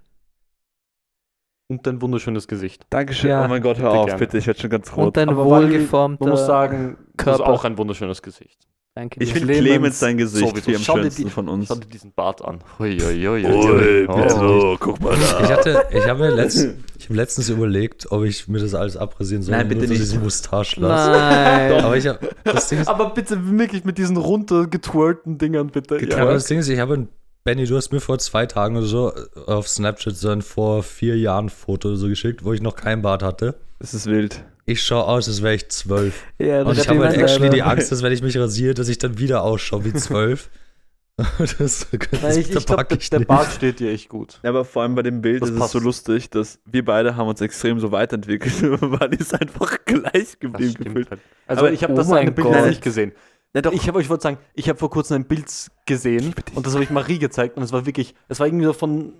Und 1.69 1.87
dein 1.87 2.01
wunderschönes 2.01 2.47
Gesicht. 2.47 2.83
Dankeschön. 2.89 3.29
Ja. 3.29 3.45
Oh 3.45 3.47
mein 3.47 3.61
Gott, 3.61 3.77
hör 3.79 3.89
Bitte 3.89 3.99
auf, 3.99 4.05
gerne. 4.07 4.19
bitte. 4.19 4.37
Ich 4.37 4.47
werde 4.47 4.59
schon 4.59 4.69
ganz 4.69 4.89
Und 4.91 5.03
rot. 5.05 5.17
dein 5.17 5.29
Aber 5.29 5.45
wohlgeformter 5.45 6.27
muss 6.27 6.45
sagen, 6.45 6.97
das 6.97 7.07
ist 7.07 7.37
Körper. 7.39 7.47
auch 7.47 7.63
ein 7.63 7.77
wunderschönes 7.77 8.21
Gesicht. 8.21 8.59
Danke. 8.95 9.23
Ich 9.23 9.33
finde 9.33 9.51
Clemens 9.55 9.99
sein 9.99 10.17
Gesicht 10.17 10.47
sowieso. 10.49 10.67
wie 10.67 10.75
am 10.75 10.81
Schau 10.83 10.93
dir 10.97 11.01
schönsten 11.03 11.23
die- 11.23 11.29
von 11.31 11.49
uns. 11.49 11.67
Schau 11.67 11.75
dir 11.75 11.87
diesen 11.87 12.11
Bart 12.13 12.45
an. 12.45 12.59
Hui, 12.77 12.91
Ui, 13.01 13.25
hui. 13.25 13.41
bitte 13.41 14.05
Oh. 14.07 14.29
so, 14.29 14.77
guck 14.79 15.01
mal 15.01 15.15
da. 15.15 15.41
Ich 15.43 15.51
hatte, 15.51 15.85
ich 15.89 16.07
habe 16.07 16.19
mir 16.19 16.29
letzt, 16.35 16.57
ich 16.99 17.05
habe 17.05 17.15
letztens 17.15 17.49
überlegt, 17.49 18.11
ob 18.11 18.23
ich 18.23 18.47
mir 18.47 18.59
das 18.59 18.75
alles 18.75 18.95
abrasieren 18.95 19.41
soll. 19.41 19.55
Nein, 19.55 19.67
bitte 19.67 19.79
nur 19.79 19.87
so 19.87 19.93
nicht. 19.93 20.03
diese 20.03 20.19
Mustache. 20.19 20.79
Nein. 20.79 21.71
Aber 21.83 21.97
ich 21.97 22.05
habe, 22.05 22.19
das 22.43 22.69
Ding 22.69 22.81
ist, 22.81 22.87
Aber 22.87 23.09
bitte 23.09 23.57
wirklich 23.57 23.83
mit 23.83 23.97
diesen 23.97 24.17
runtergetwirlten 24.17 25.39
Dingern, 25.39 25.67
bitte. 25.71 25.97
Getwirlt? 25.97 26.21
aber 26.21 26.33
das 26.33 26.45
Ding 26.45 26.59
ist, 26.59 26.67
ich 26.69 26.79
habe, 26.79 27.07
Benny, 27.45 27.65
du 27.65 27.75
hast 27.75 27.91
mir 27.91 27.99
vor 27.99 28.19
zwei 28.19 28.45
Tagen 28.45 28.77
oder 28.77 28.85
so 28.85 29.11
auf 29.47 29.67
Snapchat 29.67 30.15
so 30.15 30.29
ein 30.29 30.41
vor 30.41 30.81
vier 30.81 31.17
Jahren 31.17 31.49
Foto 31.49 31.89
oder 31.89 31.97
so 31.97 32.07
geschickt, 32.07 32.45
wo 32.45 32.53
ich 32.53 32.61
noch 32.61 32.75
kein 32.77 33.01
Bart 33.01 33.21
hatte. 33.21 33.55
Das 33.79 33.93
ist 33.93 34.05
wild. 34.05 34.45
Ich 34.65 34.81
schaue 34.81 35.03
aus, 35.03 35.27
als 35.27 35.41
wäre 35.41 35.55
ich 35.55 35.67
zwölf. 35.67 36.23
Ja, 36.39 36.61
Und 36.61 36.69
das 36.77 36.85
ich 36.85 36.89
habe 36.89 37.03
halt 37.05 37.17
actually 37.17 37.49
die. 37.49 37.61
Angst, 37.61 37.91
dass 37.91 38.01
wenn 38.01 38.13
ich 38.13 38.21
mich 38.21 38.37
rasiere, 38.37 38.73
dass 38.75 38.87
ich 38.87 38.97
dann 38.97 39.17
wieder 39.19 39.43
ausschaue 39.43 39.83
wie 39.83 39.93
zwölf. 39.93 40.49
das, 41.37 41.57
das, 41.57 41.87
Nein, 42.23 42.39
ich, 42.39 42.49
ich 42.49 42.65
der, 42.65 42.87
ich 42.97 43.09
der 43.09 43.19
nicht. 43.19 43.27
Bart 43.27 43.51
steht 43.51 43.81
dir 43.81 43.91
echt 43.91 44.07
gut. 44.07 44.39
Ja, 44.41 44.49
aber 44.49 44.63
vor 44.63 44.81
allem 44.83 44.95
bei 44.95 45.03
dem 45.03 45.21
Bild 45.21 45.41
Das 45.41 45.49
ist 45.49 45.55
es 45.55 45.59
passt. 45.59 45.73
so 45.73 45.79
lustig, 45.79 46.29
dass 46.29 46.59
wir 46.65 46.85
beide 46.85 47.17
haben 47.17 47.27
uns 47.27 47.41
extrem 47.41 47.77
so 47.79 47.91
weiterentwickelt. 47.91 48.61
Wally 48.81 49.17
ist 49.17 49.39
einfach 49.39 49.77
gleich 49.83 50.39
geblieben 50.39 50.75
gefühlt. 50.81 51.11
halt. 51.11 51.19
Also 51.45 51.59
Aber- 51.65 51.73
ich 51.73 51.83
habe 51.83 51.91
oh 51.91 51.97
das 51.97 52.09
eine 52.09 52.31
Bild 52.31 52.47
nicht 52.67 52.81
gesehen. 52.81 53.11
Ja, 53.55 53.61
doch. 53.61 53.71
Ich 53.73 53.87
habe 53.87 53.99
euch 53.99 54.09
wollte 54.09 54.23
sagen, 54.23 54.37
ich 54.53 54.67
habe 54.69 54.79
vor 54.79 54.89
kurzem 54.89 55.17
ein 55.17 55.25
Bild 55.25 55.45
gesehen 55.85 56.33
und 56.55 56.65
das 56.65 56.73
habe 56.73 56.83
ich 56.83 56.89
Marie 56.89 57.19
gezeigt 57.19 57.55
und 57.57 57.63
es 57.63 57.71
war 57.71 57.85
wirklich, 57.85 58.15
es 58.27 58.39
war 58.39 58.47
irgendwie 58.47 58.65
so 58.65 58.73
von 58.73 59.13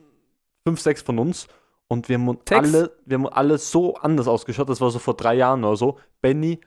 fünf, 0.68 0.80
sechs 0.82 1.02
von 1.02 1.20
uns 1.20 1.48
und 1.88 2.10
wir 2.10 2.18
haben 2.18 2.38
alle, 2.52 2.92
wir 3.06 3.18
haben 3.18 3.28
alle 3.28 3.58
so 3.58 3.96
anders 3.96 4.28
ausgeschaut. 4.28 4.70
Das 4.70 4.82
war 4.82 4.90
so 4.90 5.00
vor 5.00 5.16
drei 5.16 5.36
Jahren 5.36 5.64
oder 5.64 5.76
so. 5.78 6.00
Benny 6.22 6.60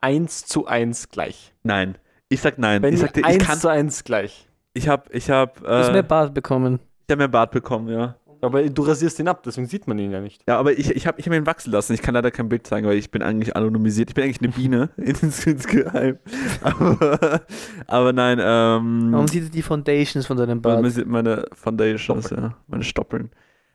eins 0.00 0.44
zu 0.46 0.66
eins 0.66 1.08
gleich. 1.08 1.54
Nein. 1.62 1.96
Ich 2.28 2.40
sag 2.40 2.58
nein. 2.58 2.82
Benny 2.82 2.94
ich 2.94 3.00
sag 3.00 3.12
dir, 3.12 3.20
ich 3.20 3.26
eins 3.26 3.44
kann. 3.44 3.58
zu 3.60 3.68
eins 3.68 4.02
gleich. 4.04 4.48
Ich 4.74 4.88
hab, 4.88 5.14
ich 5.14 5.30
hab, 5.30 5.60
Du 5.60 5.68
hast 5.68 5.92
mehr 5.92 6.00
äh, 6.00 6.02
Bart 6.02 6.34
bekommen. 6.34 6.80
ich 7.06 7.12
hab 7.12 7.18
mehr 7.18 7.28
Bart 7.28 7.50
bekommen, 7.52 7.88
ja. 7.88 8.16
Aber 8.42 8.68
du 8.68 8.82
rasierst 8.82 9.20
ihn 9.20 9.28
ab, 9.28 9.44
deswegen 9.44 9.68
sieht 9.68 9.86
man 9.86 10.00
ihn 10.00 10.10
ja 10.10 10.20
nicht. 10.20 10.42
Ja, 10.48 10.58
aber 10.58 10.72
ich, 10.72 10.90
ich 10.90 11.06
habe 11.06 11.20
ich 11.20 11.26
hab 11.26 11.32
ihn 11.32 11.46
wachsen 11.46 11.70
lassen. 11.70 11.92
Ich 11.92 12.02
kann 12.02 12.14
leider 12.14 12.32
kein 12.32 12.48
Bild 12.48 12.66
zeigen, 12.66 12.88
weil 12.88 12.96
ich 12.98 13.12
bin 13.12 13.22
eigentlich 13.22 13.54
anonymisiert. 13.54 14.10
Ich 14.10 14.14
bin 14.16 14.24
eigentlich 14.24 14.40
eine 14.40 14.48
Biene 14.48 14.90
ins, 14.96 15.46
ins 15.46 15.68
Geheim. 15.68 16.18
Aber, 16.60 17.42
aber 17.86 18.12
nein, 18.12 18.40
ähm, 18.42 19.12
Warum 19.12 19.28
sieht 19.28 19.44
er 19.44 19.50
die 19.50 19.62
Foundations 19.62 20.26
von 20.26 20.36
deinem 20.36 20.60
Bart? 20.60 20.82
man 20.82 20.90
sieht 20.90 21.06
meine 21.06 21.46
Foundations, 21.54 22.30
ja, 22.30 22.56
meine 22.66 22.82
Stoppeln. 22.82 23.30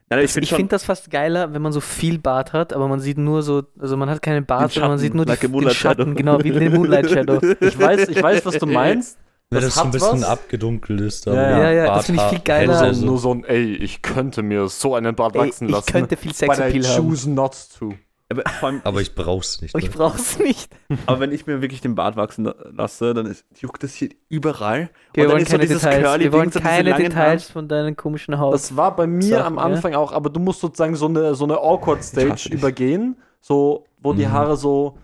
Nein, 0.09 0.23
ich 0.23 0.31
finde 0.31 0.47
finde 0.47 0.69
das 0.69 0.83
fast 0.85 1.11
geiler, 1.11 1.53
wenn 1.53 1.61
man 1.61 1.71
so 1.71 1.81
viel 1.81 2.17
Bart 2.19 2.53
hat, 2.53 2.71
aber 2.73 2.87
man 2.87 2.99
sieht 2.99 3.17
nur 3.17 3.43
so, 3.43 3.63
also 3.79 3.95
man 3.97 4.09
hat 4.09 4.21
keinen 4.21 4.45
Bart, 4.45 4.71
sondern 4.71 4.91
man 4.91 4.99
sieht 4.99 5.13
nur 5.13 5.25
like 5.25 5.41
die, 5.41 5.47
den 5.47 5.69
Schatten, 5.69 6.15
genau, 6.15 6.41
wie 6.43 6.51
den 6.51 6.73
Moonlight 6.73 7.09
Shadow. 7.09 7.39
Ich 7.59 7.77
weiß, 7.79 8.09
ich 8.09 8.21
weiß, 8.21 8.45
was 8.45 8.57
du 8.57 8.65
meinst. 8.65 9.17
Wenn 9.49 9.61
das 9.61 9.65
das 9.65 9.75
so 9.75 9.81
ein 9.83 9.91
bisschen 9.91 10.21
was. 10.21 10.23
abgedunkelt 10.29 10.99
ist. 11.01 11.25
Ja, 11.25 11.33
ja, 11.33 11.71
ja, 11.71 11.85
Bart 11.85 11.99
das 11.99 12.05
finde 12.07 12.21
ich 12.23 12.29
viel 12.29 12.39
geiler. 12.39 12.79
Also 12.81 13.05
nur 13.05 13.17
so 13.17 13.33
ein, 13.33 13.43
ey, 13.45 13.75
ich 13.75 14.01
könnte 14.01 14.43
mir 14.43 14.67
so 14.67 14.95
einen 14.95 15.15
Bart 15.15 15.35
Ey, 15.35 15.41
wachsen 15.47 15.65
ich 15.67 15.71
lassen. 15.71 15.91
könnte 15.91 16.17
viel 16.17 16.31
but 16.31 16.41
I 16.41 16.45
Sexappeal 16.45 16.83
haben. 16.87 17.07
choose 17.09 17.29
not 17.29 17.55
to. 17.79 17.93
aber, 18.29 18.43
allem, 18.61 18.81
Aber 18.83 18.99
ich 18.99 19.15
brauch's 19.15 19.61
nicht. 19.61 19.73
Aber 19.73 19.81
ich 19.81 19.89
ne? 19.89 19.95
brauch's 19.95 20.37
nicht. 20.39 20.69
aber 21.05 21.21
wenn 21.21 21.31
ich 21.31 21.47
mir 21.47 21.61
wirklich 21.61 21.79
den 21.79 21.95
Bart 21.95 22.17
wachsen 22.17 22.43
la- 22.43 22.55
lasse, 22.73 23.13
dann 23.13 23.25
ist, 23.25 23.45
juckt 23.61 23.81
das 23.83 23.93
hier 23.93 24.09
überall. 24.27 24.89
Wir 25.13 25.23
Und 25.23 25.29
dann 25.29 25.31
wollen 25.31 25.43
ist 25.43 25.47
so 25.49 25.55
keine 25.57 25.65
dieses 25.67 25.81
Details. 25.81 26.03
Curly 26.03 26.23
Wir 26.25 26.33
wollen 26.33 26.51
so 26.51 26.59
keine 26.59 26.93
Details 26.95 27.49
von 27.49 27.69
deinen 27.69 27.95
komischen 27.95 28.37
Haut. 28.39 28.53
Das 28.53 28.75
war 28.75 28.97
bei 28.97 29.07
mir 29.07 29.23
Sachen, 29.29 29.45
am 29.45 29.55
ja. 29.55 29.61
Anfang 29.63 29.93
auch, 29.95 30.11
aber 30.11 30.29
du 30.29 30.41
musst 30.41 30.59
sozusagen 30.59 30.97
so 30.97 31.05
eine, 31.07 31.35
so 31.35 31.45
eine 31.45 31.55
Awkward 31.57 31.99
hasse 31.99 32.09
Stage 32.09 32.49
dich. 32.49 32.51
übergehen, 32.51 33.15
so, 33.39 33.85
wo 34.01 34.11
die 34.11 34.25
Mhm. 34.25 34.31
Haare 34.33 34.57
so 34.57 34.97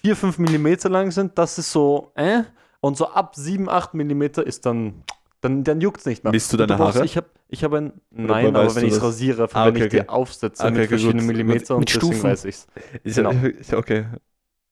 4, 0.00 0.16
5 0.16 0.38
Millimeter 0.38 0.88
lang 0.88 1.10
sind. 1.10 1.36
Das 1.36 1.58
ist 1.58 1.70
so, 1.70 2.12
äh? 2.14 2.44
Und 2.80 2.96
so 2.96 3.08
ab 3.08 3.34
7, 3.36 3.68
8 3.68 3.94
Millimeter 3.94 4.46
ist 4.46 4.64
dann, 4.66 5.02
dann, 5.40 5.64
dann 5.64 5.80
juckt 5.80 6.00
es 6.00 6.06
nicht 6.06 6.24
mehr. 6.24 6.32
Misst 6.32 6.52
du 6.52 6.56
deine 6.56 6.76
brauchst- 6.76 6.96
Haare? 6.96 7.04
Ich 7.04 7.16
habe 7.16 7.26
ich 7.48 7.64
hab 7.64 7.72
ein, 7.74 7.92
Oder 8.14 8.24
nein, 8.26 8.56
aber 8.56 8.74
wenn 8.74 8.82
du 8.82 8.86
ich 8.86 8.92
es 8.94 8.98
das? 9.00 9.04
rasiere, 9.08 9.48
Ah, 9.52 9.66
wenn 9.66 9.74
okay, 9.76 9.84
ich 9.84 9.90
die 9.90 10.00
okay. 10.00 10.08
aufsetze 10.08 10.62
Okay, 10.62 10.72
mit 10.72 10.78
okay, 10.80 10.88
verschiedenen 10.88 11.18
gut. 11.18 11.26
Millimeter 11.26 11.74
und 11.74 11.80
Mit 11.80 11.88
deswegen 11.90 12.06
Stufen. 12.12 12.30
weiß 12.30 12.44
ich's. 12.44 12.66
Ist 13.02 13.16
Genau. 13.16 13.32
ja, 13.32 13.76
okay. 13.78 14.06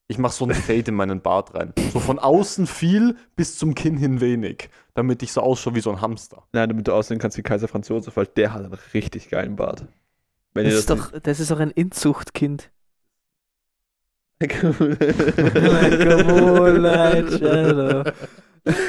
Ich 0.07 0.17
mache 0.17 0.33
so 0.33 0.45
ein 0.45 0.55
Fade 0.55 0.85
in 0.87 0.95
meinen 0.95 1.21
Bart 1.21 1.53
rein. 1.53 1.71
So 1.93 1.99
von 1.99 2.17
außen 2.17 2.65
viel 2.65 3.15
bis 3.35 3.59
zum 3.59 3.75
Kinn 3.75 3.95
hin 3.95 4.21
wenig, 4.21 4.69
damit 4.95 5.21
ich 5.21 5.31
so 5.31 5.41
ausschaue 5.41 5.75
wie 5.75 5.81
so 5.81 5.91
ein 5.91 6.01
Hamster. 6.01 6.43
Nein, 6.51 6.67
damit 6.69 6.87
du 6.87 6.93
aussehen 6.93 7.19
kannst 7.19 7.37
wie 7.37 7.43
Kaiser 7.43 7.67
Franz 7.67 7.89
Josef, 7.89 8.17
weil 8.17 8.25
der 8.25 8.53
hat 8.53 8.63
einen 8.63 8.73
richtig 8.95 9.29
geilen 9.29 9.55
Bart. 9.55 9.85
Wenn 10.55 10.63
das 10.65 10.73
ihr 10.73 10.79
ist 10.79 10.89
doch, 10.89 11.11
das 11.21 11.39
ist 11.39 11.51
doch 11.51 11.59
ein 11.59 11.69
Inzuchtkind. 11.69 12.71
Moonlight 16.25 17.29
Shadow. 17.39 18.03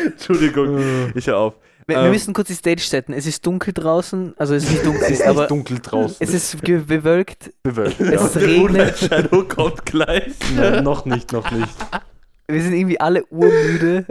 Entschuldigung, 0.07 1.13
ich 1.15 1.27
hör 1.27 1.39
auf. 1.39 1.55
Wir, 1.87 1.97
wir 1.97 2.05
Ähm. 2.05 2.11
müssen 2.13 2.35
kurz 2.35 2.49
die 2.49 2.55
Stage 2.55 2.83
setzen. 2.83 3.13
Es 3.15 3.27
ist 3.27 3.45
dunkel 3.45 3.73
draußen, 3.75 4.35
also 4.37 4.55
es 4.55 4.65
ist 4.65 4.71
nicht 4.71 4.87
dunkel, 4.87 5.03
Es 5.05 5.11
ist 5.11 5.27
aber 5.27 5.47
dunkel 5.49 5.79
draußen. 5.81 6.17
es 6.21 6.33
ist 6.35 6.63
bewölkt. 6.63 7.51
bewölkt. 7.65 8.01
Es 8.01 8.35
Ja. 8.35 8.41
regnet. 8.41 8.99
Shadow 8.99 9.43
kommt 9.45 9.85
gleich. 9.87 10.33
Nein, 10.55 10.85
noch 10.85 11.05
nicht, 11.05 11.33
noch 11.33 11.51
nicht. 11.51 11.69
Wir 12.49 12.63
sind 12.63 12.75
irgendwie 12.75 13.01
alle 13.01 13.25
urmüde 13.27 14.07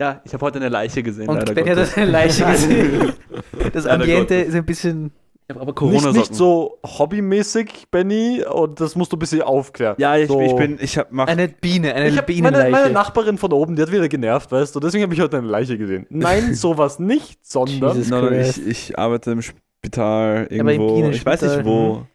Ja, 0.00 0.20
ich 0.24 0.32
habe 0.34 0.44
heute 0.44 0.58
eine 0.60 0.68
Leiche 0.68 1.02
gesehen, 1.02 1.28
und 1.28 1.38
leider 1.38 1.54
Ben 1.54 1.68
hat 1.76 1.96
eine 1.96 2.10
Leiche 2.10 2.44
gesehen. 2.44 3.12
Das 3.72 3.86
Ambiente 3.86 4.34
ist 4.36 4.54
ein 4.54 4.64
bisschen. 4.64 5.10
Habe 5.48 5.60
aber 5.60 5.70
Nicht, 5.70 5.76
Corona-Socken. 5.76 6.18
nicht 6.18 6.34
so 6.34 6.78
hobbymäßig, 6.84 7.86
Benny, 7.92 8.42
und 8.44 8.80
das 8.80 8.96
musst 8.96 9.12
du 9.12 9.16
ein 9.16 9.20
bisschen 9.20 9.42
aufklären. 9.42 9.94
Ja, 9.98 10.16
ich, 10.16 10.26
so. 10.26 10.40
ich 10.40 10.56
bin, 10.56 10.78
ich 10.80 10.98
hab, 10.98 11.12
mach, 11.12 11.28
Eine 11.28 11.46
Biene, 11.46 11.94
eine 11.94 12.08
Ich 12.08 12.18
hab 12.18 12.28
meine, 12.28 12.40
Bienenleiche. 12.42 12.70
meine 12.72 12.90
Nachbarin 12.92 13.38
von 13.38 13.52
oben, 13.52 13.76
die 13.76 13.82
hat 13.82 13.92
wieder 13.92 14.08
genervt, 14.08 14.50
weißt 14.50 14.74
du, 14.74 14.80
deswegen 14.80 15.04
habe 15.04 15.14
ich 15.14 15.20
heute 15.20 15.38
eine 15.38 15.46
Leiche 15.46 15.78
gesehen. 15.78 16.04
Nein, 16.10 16.54
sowas 16.56 16.98
nicht, 16.98 17.46
sondern 17.46 18.08
no, 18.08 18.30
ich, 18.30 18.66
ich 18.66 18.98
arbeite 18.98 19.30
im 19.30 19.42
Spital 19.42 20.48
aber 20.50 20.50
im 20.50 20.68
irgendwo. 20.68 21.10
ich 21.10 21.24
weiß 21.24 21.42
nicht 21.42 21.64
wo. 21.64 22.06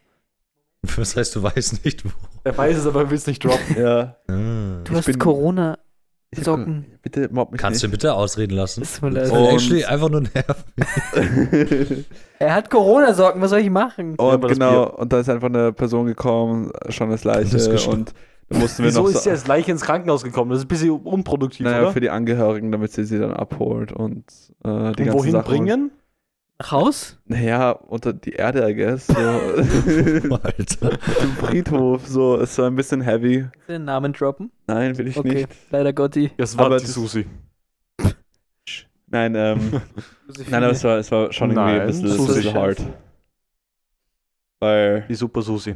Was 0.97 1.15
heißt, 1.15 1.35
du 1.35 1.43
weißt 1.43 1.85
nicht, 1.85 2.03
wo. 2.03 2.09
er 2.43 2.57
weiß 2.57 2.77
es, 2.77 2.87
aber 2.87 3.09
will 3.09 3.15
es 3.15 3.27
nicht 3.27 3.45
droppen. 3.45 3.77
Ja. 3.77 4.17
Du 4.27 4.81
ich 4.89 4.97
hast 4.97 5.19
Corona. 5.19 5.77
Ich 6.33 6.39
hab- 6.39 6.45
Socken. 6.45 6.85
Bitte 7.01 7.27
mobb 7.31 7.51
mich 7.51 7.59
Kannst 7.59 7.83
du 7.83 7.87
nicht. 7.87 7.91
bitte 7.91 8.13
ausreden 8.13 8.55
lassen? 8.55 8.83
Tut 8.83 9.01
mir 9.01 9.19
Das 9.19 9.29
leid. 9.29 9.37
will 9.37 9.45
Und- 9.47 9.53
actually 9.53 9.83
einfach 9.85 10.09
nur 10.09 10.21
nerven. 10.21 12.05
Er 12.39 12.55
hat 12.55 12.69
Corona-Socken, 12.71 13.41
was 13.41 13.49
soll 13.51 13.59
ich 13.59 13.69
machen? 13.69 14.15
Und 14.15 14.43
das 14.43 14.51
genau, 14.53 14.89
und 14.89 15.13
da 15.13 15.19
ist 15.19 15.29
einfach 15.29 15.49
eine 15.49 15.71
Person 15.73 16.07
gekommen, 16.07 16.71
schon 16.89 17.11
als 17.11 17.23
Leiche. 17.23 17.51
Das 17.51 17.67
ist. 17.67 17.87
Und 17.87 18.13
da 18.49 18.57
mussten 18.57 18.83
wir 18.83 18.89
Wieso 18.89 19.01
noch 19.03 19.09
ist 19.09 19.15
so, 19.15 19.19
sie 19.21 19.29
als 19.29 19.45
Leiche 19.47 19.71
ins 19.71 19.81
Krankenhaus 19.81 20.23
gekommen? 20.23 20.49
Das 20.51 20.59
ist 20.59 20.65
ein 20.65 20.69
bisschen 20.69 20.91
unproduktiv, 20.91 21.65
naja, 21.65 21.81
oder? 21.81 21.91
für 21.91 21.99
die 22.01 22.09
Angehörigen, 22.09 22.71
damit 22.71 22.91
sie 22.93 23.03
sie 23.03 23.19
dann 23.19 23.33
abholt 23.33 23.91
und 23.91 24.23
äh, 24.63 24.63
die 24.63 24.69
Und 24.69 24.95
ganze 24.97 25.13
wohin 25.13 25.31
Sache. 25.33 25.43
bringen? 25.49 25.91
Haus? 26.69 27.17
Naja, 27.25 27.71
unter 27.71 28.13
die 28.13 28.33
Erde, 28.33 28.69
I 28.69 28.75
guess. 28.75 29.07
So. 29.07 29.15
Alter. 30.43 30.91
Im 31.21 31.31
Friedhof, 31.39 32.05
so. 32.07 32.37
Es 32.39 32.57
war 32.57 32.67
ein 32.67 32.75
bisschen 32.75 33.01
heavy. 33.01 33.47
Den 33.67 33.85
Namen 33.85 34.13
droppen? 34.13 34.51
Nein, 34.67 34.97
will 34.97 35.07
ich 35.07 35.17
Okay, 35.17 35.33
nicht. 35.33 35.47
leider 35.71 35.93
Gotti. 35.93 36.31
Das 36.37 36.57
war 36.57 36.67
Aber 36.67 36.77
die 36.77 36.85
Susi. 36.85 37.25
Nein, 39.07 39.35
ähm, 39.35 39.81
nein, 40.49 40.63
aber 40.63 40.71
es 40.71 40.83
war, 40.83 40.97
es 40.97 41.11
war 41.11 41.33
schon 41.33 41.49
irgendwie 41.51 41.65
Nein, 41.71 41.81
ein 41.81 41.87
bisschen, 41.87 42.07
Susi 42.09 42.33
bisschen 42.41 42.53
hard. 42.53 42.77
Weil, 44.59 45.05
Die 45.09 45.15
Super 45.15 45.41
Susi. 45.41 45.75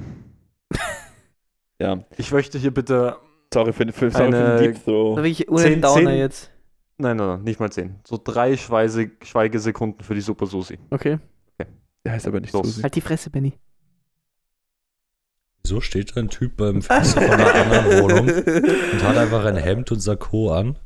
ja, 1.82 2.00
Ich 2.18 2.32
möchte 2.32 2.58
hier 2.58 2.74
bitte. 2.74 3.18
sorry 3.54 3.74
für, 3.74 3.92
für, 3.92 4.12
sorry 4.12 4.32
für 4.32 4.58
den 4.60 4.74
Deep 4.74 4.84
Throw. 4.86 5.16
Da 5.16 5.22
bin 5.24 5.32
ich 5.32 5.50
ohne 5.50 5.78
Downer 5.78 6.12
zehn- 6.12 6.18
jetzt. 6.18 6.52
Nein, 6.98 7.18
nein, 7.18 7.28
nein, 7.28 7.44
nicht 7.44 7.60
mal 7.60 7.72
zehn. 7.72 8.00
So 8.06 8.20
drei 8.22 8.56
Schweise, 8.56 9.12
Schweigesekunden 9.22 10.04
für 10.04 10.16
die 10.16 10.22
Super 10.22 10.46
Susi. 10.46 10.80
Okay. 10.90 11.20
Der 12.06 12.12
heißt 12.12 12.28
aber 12.28 12.40
nicht 12.40 12.54
Los. 12.54 12.68
Susi. 12.68 12.82
Halt 12.84 12.96
die 12.96 13.02
Fresse, 13.02 13.30
Benny. 13.30 13.54
Wieso 15.64 15.82
steht 15.82 16.16
da 16.16 16.22
ein 16.22 16.30
Typ 16.30 16.58
beim 16.58 16.82
Fenster 16.84 17.22
von 17.22 17.32
einer 17.32 17.56
anderen 17.56 18.04
Wohnung 18.04 18.28
und 18.30 19.04
hat 19.04 19.18
einfach 19.18 19.44
ein 19.46 19.58
Hemd 19.58 19.92
und 19.92 20.00
Sakko 20.00 20.52
an 20.54 20.78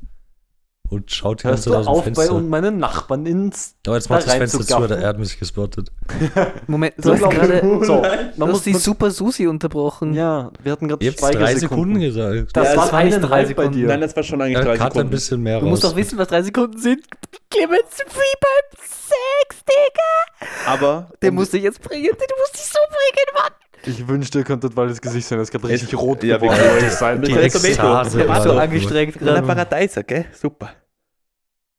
und 0.90 1.12
schaut 1.12 1.44
die 1.44 1.48
Hörst 1.48 1.66
ganze 1.66 1.70
du 1.70 1.76
Zeit 1.76 1.80
aus 1.80 1.86
dem 1.86 1.90
auf, 1.92 2.04
bei 2.06 2.14
Fenster. 2.24 2.36
und 2.36 2.50
meine 2.50 2.72
Nachbarn 2.72 3.26
ins. 3.26 3.76
Aber 3.86 3.96
jetzt 3.96 4.10
da 4.10 4.16
macht 4.16 4.28
das 4.28 4.34
Fenster 4.34 4.60
zu, 4.62 4.74
reinzugaffen? 4.74 5.02
er 5.04 5.08
hat 5.10 5.20
mich 5.20 5.38
gespottet. 5.40 5.92
Moment, 6.68 6.94
So, 6.98 7.14
du 7.16 7.26
hast 7.26 7.34
ich. 7.34 7.40
gerade 7.40 7.86
so, 7.86 8.02
du 8.02 8.08
man 8.38 8.50
muss 8.52 8.64
die 8.64 8.74
Super 8.74 9.12
Susi 9.12 9.48
unterbrochen. 9.48 10.14
Ja, 10.14 10.52
wir 10.64 10.72
hatten 10.72 10.88
gerade 10.88 11.06
habt 11.08 11.22
drei 11.36 11.56
Sekunden 11.56 12.00
gesagt. 12.00 12.50
Das 12.54 12.70
Ja, 12.70 12.76
war 12.78 12.84
das 12.86 12.94
war 12.94 13.04
nicht 13.04 13.22
drei 13.22 13.42
bei 13.42 13.46
Sekunden. 13.46 13.72
dir. 13.74 13.88
Nein, 13.88 14.02
das 14.02 14.16
war 14.16 14.24
schon 14.24 14.42
eigentlich 14.42 14.58
Er 14.58 14.64
drei 14.66 14.78
cut 14.78 14.86
ein 14.88 14.92
Sekunden. 14.94 15.10
bisschen 15.12 15.42
mehr 15.44 15.60
Du 15.60 15.66
raus. 15.66 15.70
musst 15.72 15.84
doch 15.84 15.96
wissen, 15.96 16.18
was 16.18 16.28
drei 16.28 16.42
Sekunden 16.42 16.78
sind. 16.78 17.02
Clemens 17.50 17.80
Free 18.08 18.36
beim 18.42 18.80
Sex, 18.82 19.64
Digga. 19.66 20.72
Aber 20.74 21.10
Den 21.22 21.30
um- 21.30 21.36
musst 21.36 21.54
du 21.54 21.58
jetzt 21.58 21.82
bringen. 21.82 22.04
Den 22.06 22.12
musst 22.40 22.54
du 22.56 22.60
so 22.60 22.80
bringen, 22.90 23.28
Mann. 23.36 23.52
Ich 23.86 24.08
wünschte, 24.08 24.40
ihr 24.40 24.44
könntet 24.46 24.76
mal 24.76 24.88
das 24.88 25.02
Gesicht 25.02 25.28
sehen. 25.28 25.38
Das 25.38 25.48
ist 25.48 25.52
gerade 25.52 25.68
richtig 25.70 25.94
Es- 25.94 26.00
rot 26.00 26.24
ja, 26.24 26.38
geworden. 26.38 26.90
sein 26.90 27.22
die. 27.22 27.32
Ekstase 27.34 28.22
Ich 28.22 28.28
war 28.28 28.42
so 28.42 28.52
angestrengt 28.58 29.16
Der 29.16 29.22
gerade. 29.22 29.48
Paradeiser, 29.48 30.04
gell? 30.04 30.26
Super. 30.34 30.72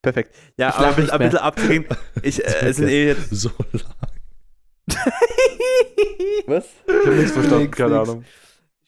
Perfekt. 0.03 0.35
Ja, 0.57 0.71
Ich 0.71 0.75
aber 0.77 0.87
ein 0.87 0.95
ein 0.95 1.07
mehr. 1.07 1.19
bisschen 1.19 1.39
abzugehen. 1.39 1.85
Ich, 2.23 2.43
äh, 2.45 2.49
es 2.69 2.77
sind 2.77 2.89
eh 2.89 3.09
jetzt. 3.09 3.31
So 3.31 3.51
lang. 3.73 3.85
Was? 6.47 6.67
Ich 6.87 7.07
hab 7.07 7.15
nichts 7.15 7.33
verstanden, 7.33 7.65
Nix, 7.65 7.77
keine 7.77 7.99
nix. 7.99 8.09
Ahnung. 8.09 8.25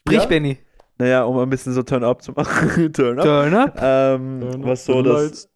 Sprich, 0.01 0.19
Ja? 0.19 0.27
Benny. 0.27 0.59
Naja, 0.99 1.25
um 1.25 1.39
ein 1.39 1.51
bisschen 1.51 1.73
so 1.73 1.83
Turn-up 1.83 2.23
zu 2.23 2.33
machen. 2.33 2.93
Turn-up. 2.93 3.25
Turn 3.25 3.55
up. 3.55 3.79
Ähm, 3.81 4.65
was 4.65 4.85
so, 4.85 5.03
dass 5.03 5.49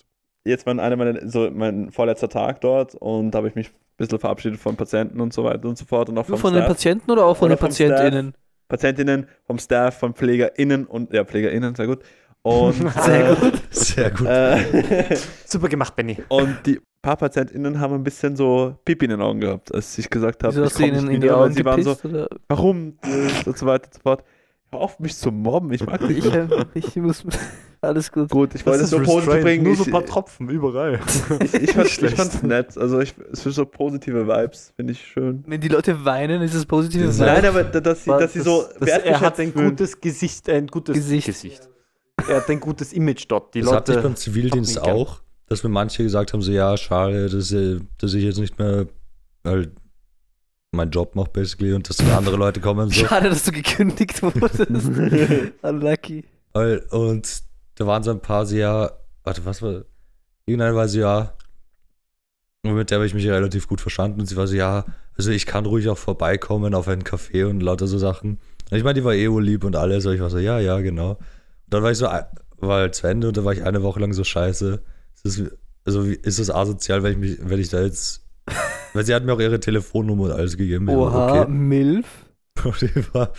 jetzt 0.45 0.67
mein, 0.67 0.79
einer 0.81 0.97
meiner, 0.97 1.29
so 1.29 1.51
mein 1.51 1.91
vorletzter 1.91 2.29
Tag 2.29 2.61
dort 2.61 2.95
und 2.95 3.31
da 3.33 3.39
habe 3.39 3.49
ich 3.49 3.55
mich 3.55 3.71
bisschen 3.97 4.19
verabschiedet 4.19 4.61
von 4.61 4.77
Patienten 4.77 5.21
und 5.21 5.33
so 5.33 5.45
weiter 5.45 5.69
und 5.69 5.79
so 5.79 5.85
fort 5.85 6.09
und 6.09 6.19
auch 6.19 6.27
vom 6.27 6.39
von 6.39 6.53
den 6.53 6.63
Staff. 6.63 6.69
Patienten 6.69 7.11
oder 7.11 7.25
auch 7.27 7.37
von 7.37 7.47
Oder 7.47 7.57
den 7.57 7.59
vom 7.59 7.71
Staff. 7.71 7.89
PatientInnen? 7.91 8.35
Patientinnen, 8.69 9.29
vom 9.47 9.59
Staff, 9.59 9.99
von 9.99 10.15
PflegerInnen 10.15 10.87
und 10.87 11.13
ja, 11.13 11.25
PflegerInnen, 11.25 11.75
sehr 11.75 11.87
gut. 11.87 12.01
Und, 12.43 12.91
Sehr 13.01 13.31
äh, 13.31 13.35
gut. 13.35 13.63
Sehr 13.71 14.11
gut. 14.13 14.27
Äh, 14.29 15.17
Super 15.45 15.69
gemacht, 15.69 15.97
Benny. 15.97 16.17
und 16.29 16.65
die 16.67 16.81
paar 17.03 17.17
PatientInnen 17.17 17.79
haben 17.81 17.95
ein 17.95 18.05
bisschen 18.05 18.37
so 18.37 18.77
Pipi 18.85 19.07
in 19.07 19.13
den 19.13 19.21
Augen 19.21 19.41
gehabt, 19.41 19.73
als 19.75 19.97
ich 19.99 20.09
gesagt 20.11 20.43
habe, 20.45 20.53
Wieso 20.55 20.65
ich 20.65 20.67
hast 20.67 20.79
du 20.79 20.85
komm 20.85 20.89
ihnen 20.89 21.05
nicht 21.07 21.15
in 21.15 21.21
die 21.21 21.27
wieder, 21.29 21.37
Augen 21.39 21.53
sie 21.55 21.65
waren 21.65 21.83
so, 21.83 21.97
oder? 22.05 22.29
warum 22.49 22.99
und 23.47 23.59
so 23.59 23.67
weiter 23.67 23.87
und 23.87 23.95
so 23.95 24.01
fort. 24.01 24.25
Hör 24.73 24.81
auf, 24.81 24.99
mich 24.99 25.17
zu 25.17 25.31
mobben, 25.31 25.73
ich 25.73 25.87
mag 25.87 26.01
dich 26.07 26.19
Ich, 26.19 26.25
nicht. 26.25 26.35
äh, 26.35 26.65
ich 26.75 26.97
muss. 26.97 27.25
Alles 27.81 28.11
gut. 28.11 28.31
Gut, 28.31 28.55
ich 28.55 28.67
wollte 28.67 28.83
es 28.85 28.91
so 28.91 28.99
positiv 29.01 29.43
bringen. 29.43 29.63
Nur 29.65 29.77
so 29.77 29.85
ein 29.85 29.91
paar 29.93 30.05
Tropfen 30.05 30.49
überall. 30.49 30.99
ich, 31.41 31.55
ich, 31.55 31.71
fand, 31.73 31.87
ich 32.03 32.15
fand's 32.15 32.43
nett. 32.43 32.77
Also 32.77 33.01
ich, 33.01 33.15
es 33.33 33.43
sind 33.45 33.53
so 33.53 33.65
positive 33.65 34.27
Vibes, 34.27 34.73
finde 34.75 34.93
ich 34.95 35.01
schön. 35.07 35.45
Wenn 35.47 35.61
die 35.61 35.69
Leute 35.69 36.05
weinen, 36.05 36.43
ist 36.43 36.55
es 36.55 36.67
positiv. 36.67 37.07
Das- 37.07 37.19
Nein, 37.19 37.45
aber 37.45 37.63
da- 37.65 37.81
dass 37.81 38.03
sie, 38.05 38.11
dass 38.11 38.33
sie 38.33 38.41
so 38.41 38.65
das, 38.81 38.89
er 38.89 39.21
hat 39.21 39.39
ein 39.39 39.53
fühlen. 39.53 39.71
gutes 39.71 40.01
Gesicht, 40.01 40.49
ein 40.51 40.67
gutes 40.67 40.97
Gesicht. 40.97 41.69
Er 42.29 42.37
hat 42.39 42.49
ein 42.51 42.59
gutes 42.59 42.93
Image 42.93 43.27
dort. 43.29 43.55
Die 43.55 43.61
das 43.61 43.71
hatte 43.73 43.93
ich 43.93 43.97
Leute. 43.97 44.09
beim 44.09 44.17
Zivildienst 44.17 44.81
auch, 44.81 45.21
dass 45.49 45.63
mir 45.63 45.69
manche 45.69 46.03
gesagt 46.03 46.33
haben, 46.33 46.43
so 46.43 46.51
ja, 46.51 46.77
schade, 46.77 47.29
dass, 47.29 47.53
äh, 47.53 47.79
dass 47.99 48.15
ich 48.15 48.25
jetzt 48.25 48.39
nicht 48.41 48.59
mehr 48.59 48.87
halt 49.45 49.71
meinen 50.73 50.91
Job 50.91 51.15
mache, 51.15 51.31
basically, 51.33 51.73
und 51.73 51.89
dass 51.89 51.97
dann 51.97 52.11
andere 52.11 52.37
Leute 52.37 52.61
kommen 52.61 52.81
und 52.81 52.95
so. 52.95 53.07
Schade, 53.07 53.29
dass 53.29 53.45
du 53.45 53.53
gekündigt 53.53 54.23
wurdest. 54.23 54.67
Unlucky. 55.63 56.25
Und 56.91 57.43
da 57.77 57.87
waren 57.87 58.03
so 58.03 58.11
ein 58.11 58.21
paar 58.21 58.47
so, 58.47 58.57
ja, 58.57 58.91
warte, 59.25 59.45
was 59.45 59.63
war, 59.63 59.85
irgendeine 60.47 60.75
war 60.75 60.89
so, 60.89 61.01
ja, 61.01 61.37
und 62.71 62.75
mit 62.75 62.91
der 62.91 62.99
habe 62.99 63.07
ich 63.07 63.15
mich 63.15 63.27
relativ 63.27 63.69
gut 63.69 63.81
verstanden 63.81 64.21
und 64.21 64.27
sie 64.27 64.37
war 64.37 64.47
so, 64.47 64.55
ja, 64.55 64.85
also 65.17 65.31
ich 65.31 65.47
kann 65.47 65.67
ruhig 65.67 65.89
auch 65.89 65.99
vorbeikommen 65.99 66.75
auf 66.75 66.89
einen 66.89 67.03
Café 67.03 67.47
und 67.47 67.61
lauter 67.61 67.87
so 67.87 67.99
Sachen. 67.99 68.39
Und 68.71 68.77
ich 68.77 68.85
meine, 68.85 68.95
die 68.95 69.05
war 69.05 69.15
eh 69.15 69.31
wohl 69.31 69.45
lieb 69.45 69.65
und 69.65 69.77
alles, 69.77 70.05
aber 70.05 70.15
ich 70.15 70.21
war 70.21 70.31
so, 70.31 70.39
ja, 70.39 70.59
ja, 70.59 70.81
genau. 70.81 71.11
Und 71.11 71.19
dann 71.69 71.83
war 71.83 71.91
ich 71.93 71.99
so, 71.99 72.07
war 72.07 72.79
halt 72.81 72.95
zu 72.95 73.07
Ende 73.07 73.29
und 73.29 73.37
da 73.37 73.45
war 73.45 73.53
ich 73.53 73.63
eine 73.63 73.83
Woche 73.83 74.01
lang 74.01 74.13
so 74.13 74.25
scheiße. 74.25 74.83
Ist 75.15 75.25
das, 75.25 75.51
also 75.85 76.03
ist 76.03 76.39
das 76.39 76.51
asozial, 76.51 77.03
wenn 77.03 77.13
ich 77.13 77.19
mich, 77.19 77.39
wenn 77.43 77.61
ich 77.61 77.69
da 77.69 77.83
jetzt, 77.83 78.26
weil 78.93 79.05
sie 79.05 79.15
hat 79.15 79.25
mir 79.25 79.33
auch 79.35 79.41
ihre 79.41 79.61
Telefonnummer 79.61 80.25
und 80.25 80.33
alles 80.33 80.57
gegeben. 80.57 80.89
Oha, 80.89 81.43
Okay. 81.43 81.51
Milf. 81.51 82.07
Die 82.81 83.15
war 83.15 83.33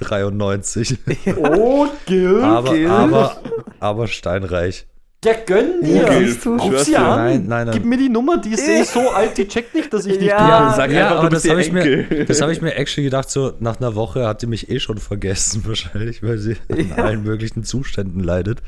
93. 0.00 0.98
Oh, 1.36 1.86
Gil. 2.06 2.40
aber, 2.42 2.72
Gil. 2.74 2.88
aber, 2.88 3.42
aber 3.80 4.06
steinreich. 4.06 4.86
Ja, 5.24 5.32
gönn 5.44 5.82
dir. 5.82 6.04
Gil, 6.04 6.28
siehst 6.28 6.46
du? 6.46 6.56
ich 6.56 6.62
Ruf 6.62 6.68
schwör's 6.70 6.84
sie 6.86 6.92
dir. 6.92 7.00
an. 7.02 7.16
Nein, 7.18 7.44
nein, 7.46 7.66
nein. 7.66 7.74
Gib 7.74 7.84
mir 7.84 7.98
die 7.98 8.08
Nummer, 8.08 8.38
die 8.38 8.52
ist 8.54 8.66
eh 8.66 8.82
so 8.84 9.10
alt, 9.10 9.36
die 9.36 9.46
checkt 9.48 9.74
nicht, 9.74 9.92
dass 9.92 10.06
ich 10.06 10.18
nicht 10.18 10.28
Ja. 10.30 10.68
bin. 10.68 10.76
Sag 10.76 10.90
Ja, 10.92 11.02
einfach, 11.08 11.18
aber 11.18 11.28
du 11.28 11.34
bist 11.34 11.44
das 11.44 11.50
habe 11.50 11.60
ich, 11.60 11.72
mir, 11.72 11.82
Enkel. 11.82 12.24
das 12.24 12.40
hab 12.40 12.48
ich 12.50 12.62
mir 12.62 12.74
actually 12.76 13.04
gedacht, 13.04 13.28
so 13.28 13.52
nach 13.60 13.78
einer 13.80 13.94
Woche 13.96 14.26
hat 14.26 14.40
die 14.40 14.46
mich 14.46 14.70
eh 14.70 14.78
schon 14.80 14.96
vergessen, 14.98 15.62
wahrscheinlich, 15.66 16.22
weil 16.22 16.38
sie 16.38 16.56
in 16.68 16.88
Ja. 16.90 16.96
allen 16.96 17.22
möglichen 17.22 17.64
Zuständen 17.64 18.20
leidet. 18.22 18.62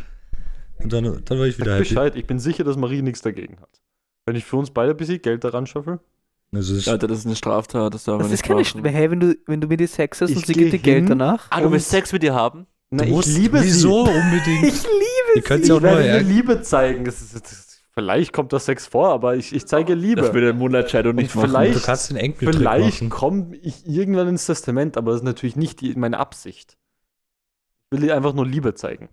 Und 0.82 0.92
dann, 0.92 1.22
dann 1.24 1.38
war 1.38 1.46
ich 1.46 1.58
wieder 1.58 1.74
happy. 1.76 1.88
Bescheid, 1.88 2.16
ich 2.16 2.26
bin 2.26 2.38
sicher, 2.38 2.64
dass 2.64 2.76
Marie 2.76 3.00
nichts 3.02 3.22
dagegen 3.22 3.56
hat. 3.60 3.70
Wenn 4.26 4.36
ich 4.36 4.44
für 4.44 4.56
uns 4.56 4.70
beide 4.70 4.92
ein 4.92 4.96
bisschen 4.96 5.20
Geld 5.20 5.42
daran 5.44 5.66
schaffe. 5.66 6.00
Also 6.54 6.74
es 6.74 6.80
ist, 6.80 6.88
Alter, 6.88 7.06
das 7.08 7.18
ist 7.20 7.26
eine 7.26 7.34
Straftat, 7.36 7.94
das 7.94 8.04
darf 8.04 8.18
Das 8.18 8.26
man 8.26 8.34
ist 8.34 8.42
nicht 8.42 8.74
keine 8.74 8.82
machen. 8.82 8.94
Hä, 8.96 9.10
wenn 9.10 9.20
du, 9.20 9.34
wenn 9.46 9.60
du 9.60 9.66
mit 9.68 9.80
ihr 9.80 9.88
Sex 9.88 10.20
hast 10.20 10.30
Ich 10.30 10.36
und 10.36 10.46
sie 10.46 10.52
geh 10.52 10.60
gibt 10.70 10.72
dir 10.74 10.78
Geld 10.78 11.08
danach? 11.10 11.46
Ah, 11.50 11.60
du 11.60 11.72
willst 11.72 11.88
Sex 11.90 12.12
mit 12.12 12.22
dir 12.22 12.34
haben? 12.34 12.66
Na, 12.90 13.04
ich 13.04 13.26
liebe 13.26 13.62
Wieso 13.62 14.04
sie. 14.04 14.10
unbedingt? 14.14 14.64
Ich 14.66 14.82
liebe 14.82 15.36
Ihr 15.36 15.42
könnt 15.42 15.60
Ich 15.62 15.66
sie 15.66 15.72
auch 15.72 15.80
nur 15.80 15.90
werde 15.92 16.02
mir 16.02 16.08
her. 16.10 16.22
Liebe 16.22 16.60
zeigen. 16.60 17.06
Das 17.06 17.22
ist, 17.22 17.34
das 17.34 17.50
ist, 17.52 17.82
vielleicht 17.94 18.34
kommt 18.34 18.52
das 18.52 18.66
Sex 18.66 18.86
vor, 18.86 19.08
aber 19.08 19.34
ich, 19.34 19.54
ich 19.54 19.64
zeige 19.66 19.94
Liebe. 19.94 20.20
Das 20.20 20.34
würde 20.34 20.52
Moonlight 20.52 20.90
Shadow 20.90 21.14
nicht 21.14 21.34
Und 21.34 21.36
machen. 21.42 21.50
vielleicht- 21.52 21.76
Du 21.76 21.80
kannst 21.86 22.10
den 22.10 22.18
Enkeltrick 22.18 22.54
Vielleicht 22.58 23.00
machen. 23.02 23.08
komme 23.08 23.56
ich 23.62 23.86
irgendwann 23.86 24.28
ins 24.28 24.44
Testament, 24.44 24.98
aber 24.98 25.12
das 25.12 25.20
ist 25.22 25.24
natürlich 25.24 25.56
nicht 25.56 25.80
die, 25.80 25.94
meine 25.94 26.18
Absicht. 26.18 26.76
Ich 27.90 27.98
will 27.98 28.04
ihr 28.06 28.14
einfach 28.14 28.34
nur 28.34 28.46
Liebe 28.46 28.74
zeigen. 28.74 29.08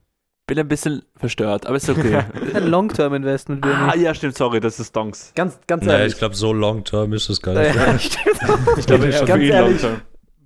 Ich 0.50 0.56
bin 0.56 0.62
ein 0.62 0.68
bisschen 0.68 1.03
verstört, 1.15 1.68
aber 1.68 1.75
ist 1.75 1.88
okay. 1.89 2.24
Ein 2.56 2.65
Long-Term-Investment, 2.70 3.63
ah, 3.63 3.96
ja, 3.96 4.15
stimmt, 4.15 4.36
sorry, 4.36 4.60
das 4.60 4.79
ist 4.79 4.96
Donks. 4.96 5.32
Ganz, 5.36 5.60
ganz 5.68 5.86
Naja, 5.86 6.00
ehrlich. 6.00 6.13
ich 6.13 6.18
glaube, 6.18 6.34
so 6.34 6.51
long 6.53 6.84
term 6.84 7.13
ist 7.13 7.29
das 7.29 7.39
gar 7.39 7.53
nicht. 7.53 7.75
Ja, 7.75 8.00
stimmt. 8.00 8.39
Ich 8.75 8.88
glaube, 8.88 9.10
Ganz 9.12 9.29
für 9.29 9.38
ihn 9.38 9.51
ehrlich, 9.51 9.79
long-term. 9.84 10.01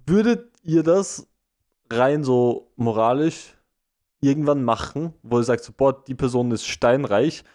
würdet 0.05 0.51
ihr 0.61 0.83
das 0.83 1.25
rein 1.89 2.25
so 2.25 2.69
moralisch 2.75 3.55
irgendwann 4.19 4.65
machen, 4.65 5.13
wo 5.23 5.37
ihr 5.37 5.43
sagt, 5.45 5.63
so, 5.63 5.71
boah, 5.71 6.03
die 6.03 6.15
Person 6.15 6.51
ist 6.51 6.67
steinreich, 6.67 7.45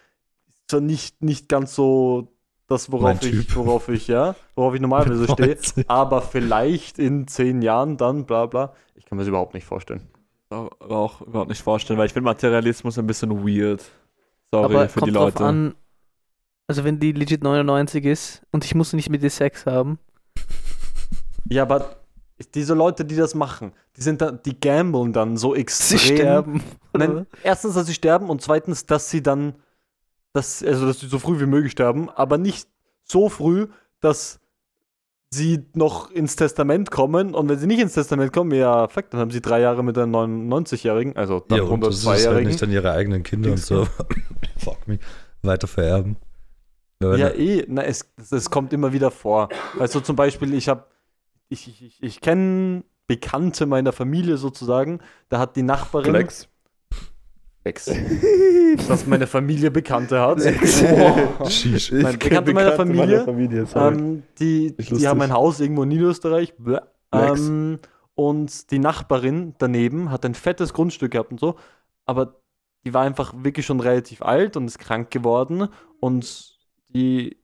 ist 0.47 0.71
zwar 0.71 0.81
nicht, 0.81 1.21
nicht 1.21 1.49
ganz 1.49 1.75
so 1.75 2.33
das, 2.65 2.91
worauf 2.91 3.23
ich, 3.23 3.55
worauf 3.55 3.89
ich, 3.89 4.07
ja, 4.07 4.35
worauf 4.55 4.73
ich 4.73 4.81
normalerweise 4.81 5.27
stehe, 5.31 5.55
aber 5.85 6.23
vielleicht 6.23 6.97
in 6.97 7.27
zehn 7.27 7.61
Jahren 7.61 7.97
dann, 7.97 8.25
bla 8.25 8.47
bla. 8.47 8.73
Ich 8.95 9.05
kann 9.05 9.17
mir 9.17 9.21
das 9.21 9.29
überhaupt 9.29 9.53
nicht 9.53 9.65
vorstellen. 9.67 10.09
Aber 10.49 10.97
auch 10.97 11.21
überhaupt 11.21 11.49
nicht 11.49 11.61
vorstellen, 11.61 11.99
weil 11.99 12.07
ich 12.07 12.13
finde 12.13 12.25
Materialismus 12.25 12.97
ein 12.97 13.05
bisschen 13.07 13.45
weird. 13.45 13.83
Sorry 14.51 14.65
Aber 14.65 14.89
für 14.89 14.99
kommt 14.99 15.09
die 15.09 15.15
drauf 15.15 15.25
Leute. 15.25 15.45
an, 15.45 15.75
also 16.67 16.83
wenn 16.83 16.99
die 16.99 17.11
legit 17.11 17.43
99 17.43 18.03
ist 18.05 18.41
und 18.51 18.65
ich 18.65 18.73
muss 18.73 18.93
nicht 18.93 19.09
mit 19.09 19.21
dir 19.21 19.29
Sex 19.29 19.65
haben. 19.65 19.99
Ja, 21.51 21.63
aber 21.63 21.95
diese 22.53 22.75
Leute, 22.75 23.03
die 23.03 23.15
das 23.15 23.33
machen, 23.33 23.73
die 23.97 24.03
sind 24.03 24.21
dann, 24.21 24.39
die 24.43 24.59
gamblen 24.59 25.13
dann 25.13 25.35
so 25.35 25.55
extrem. 25.55 25.97
Sie 25.97 26.13
sterben. 26.15 26.63
Nein, 26.93 27.25
erstens, 27.41 27.73
dass 27.73 27.87
sie 27.87 27.95
sterben 27.95 28.29
und 28.29 28.43
zweitens, 28.43 28.85
dass 28.85 29.09
sie 29.09 29.23
dann, 29.23 29.55
dass, 30.31 30.63
also 30.63 30.85
dass 30.85 30.99
sie 30.99 31.07
so 31.07 31.17
früh 31.17 31.39
wie 31.39 31.47
möglich 31.47 31.71
sterben, 31.71 32.07
aber 32.11 32.37
nicht 32.37 32.69
so 33.03 33.29
früh, 33.29 33.67
dass 33.99 34.39
sie 35.31 35.65
noch 35.73 36.09
ins 36.11 36.35
Testament 36.35 36.89
kommen 36.91 37.35
und 37.35 37.49
wenn 37.49 37.59
sie 37.59 37.67
nicht 37.67 37.79
ins 37.79 37.93
Testament 37.93 38.33
kommen, 38.33 38.51
ja, 38.51 38.87
fuck, 38.87 39.09
dann 39.11 39.19
haben 39.19 39.31
sie 39.31 39.41
drei 39.41 39.61
Jahre 39.61 39.83
mit 39.83 39.97
einem 39.97 40.13
99-Jährigen, 40.15 41.15
also 41.15 41.39
dann 41.39 41.59
Ja, 41.59 41.63
und 41.65 41.81
das 41.81 42.05
halt 42.05 42.19
102-Jährigen. 42.19 42.47
nicht 42.47 42.61
dann 42.61 42.71
ihre 42.71 42.91
eigenen 42.91 43.23
Kinder 43.23 43.51
und 43.51 43.59
so. 43.59 43.85
Fuck 44.57 44.87
me. 44.87 44.99
Weiter 45.43 45.67
vererben. 45.67 46.17
Ja, 47.01 47.15
Ja, 47.15 47.29
eh, 47.29 47.65
na, 47.67 47.83
es, 47.83 48.11
es 48.31 48.49
kommt 48.49 48.73
immer 48.73 48.91
wieder 48.91 49.11
vor. 49.11 49.49
Du, 49.77 49.99
zum 49.99 50.15
Beispiel, 50.15 50.53
ich 50.53 50.67
habe, 50.67 50.85
ich, 51.47 51.67
ich, 51.67 51.81
ich, 51.83 52.03
ich 52.03 52.21
kenne 52.21 52.83
Bekannte 53.07 53.65
meiner 53.65 53.91
Familie 53.91 54.37
sozusagen, 54.37 54.99
da 55.29 55.39
hat 55.39 55.55
die 55.55 55.63
Nachbarin. 55.63 56.11
Flex. 56.11 56.47
Flex. 57.69 57.85
Dass 58.87 59.05
meine 59.05 59.27
Familie 59.27 59.71
Bekannte 59.71 60.19
hat. 60.19 60.41
Sheesh. 61.49 61.91
Mein 61.91 62.13
Ich 62.13 62.19
Bekannter 62.19 62.43
kenn 62.43 62.53
meiner 62.53 62.71
Bekannte 62.71 62.75
Familie, 62.75 63.25
Familie 63.25 63.65
sorry. 63.65 63.95
Ähm, 63.95 64.23
die, 64.39 64.75
die 64.77 65.07
haben 65.07 65.21
ein 65.21 65.33
Haus 65.33 65.59
irgendwo 65.59 65.83
in 65.83 65.89
Niederösterreich. 65.89 66.53
Ähm, 67.11 67.79
und 68.15 68.71
die 68.71 68.79
Nachbarin 68.79 69.55
daneben 69.57 70.11
hat 70.11 70.25
ein 70.25 70.35
fettes 70.35 70.73
Grundstück 70.73 71.11
gehabt 71.11 71.31
und 71.31 71.39
so. 71.39 71.55
Aber 72.05 72.41
die 72.85 72.93
war 72.93 73.03
einfach 73.03 73.33
wirklich 73.37 73.65
schon 73.65 73.79
relativ 73.79 74.21
alt 74.21 74.57
und 74.57 74.65
ist 74.65 74.79
krank 74.79 75.11
geworden. 75.11 75.67
Und 75.99 76.57
die, 76.89 77.37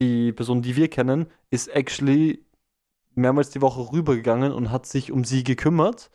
die 0.00 0.32
Person, 0.32 0.62
die 0.62 0.76
wir 0.76 0.88
kennen, 0.88 1.26
ist 1.50 1.68
actually 1.68 2.44
mehrmals 3.14 3.50
die 3.50 3.62
Woche 3.62 3.92
rübergegangen 3.92 4.52
und 4.52 4.70
hat 4.70 4.86
sich 4.86 5.12
um 5.12 5.24
sie 5.24 5.44
gekümmert. 5.44 6.10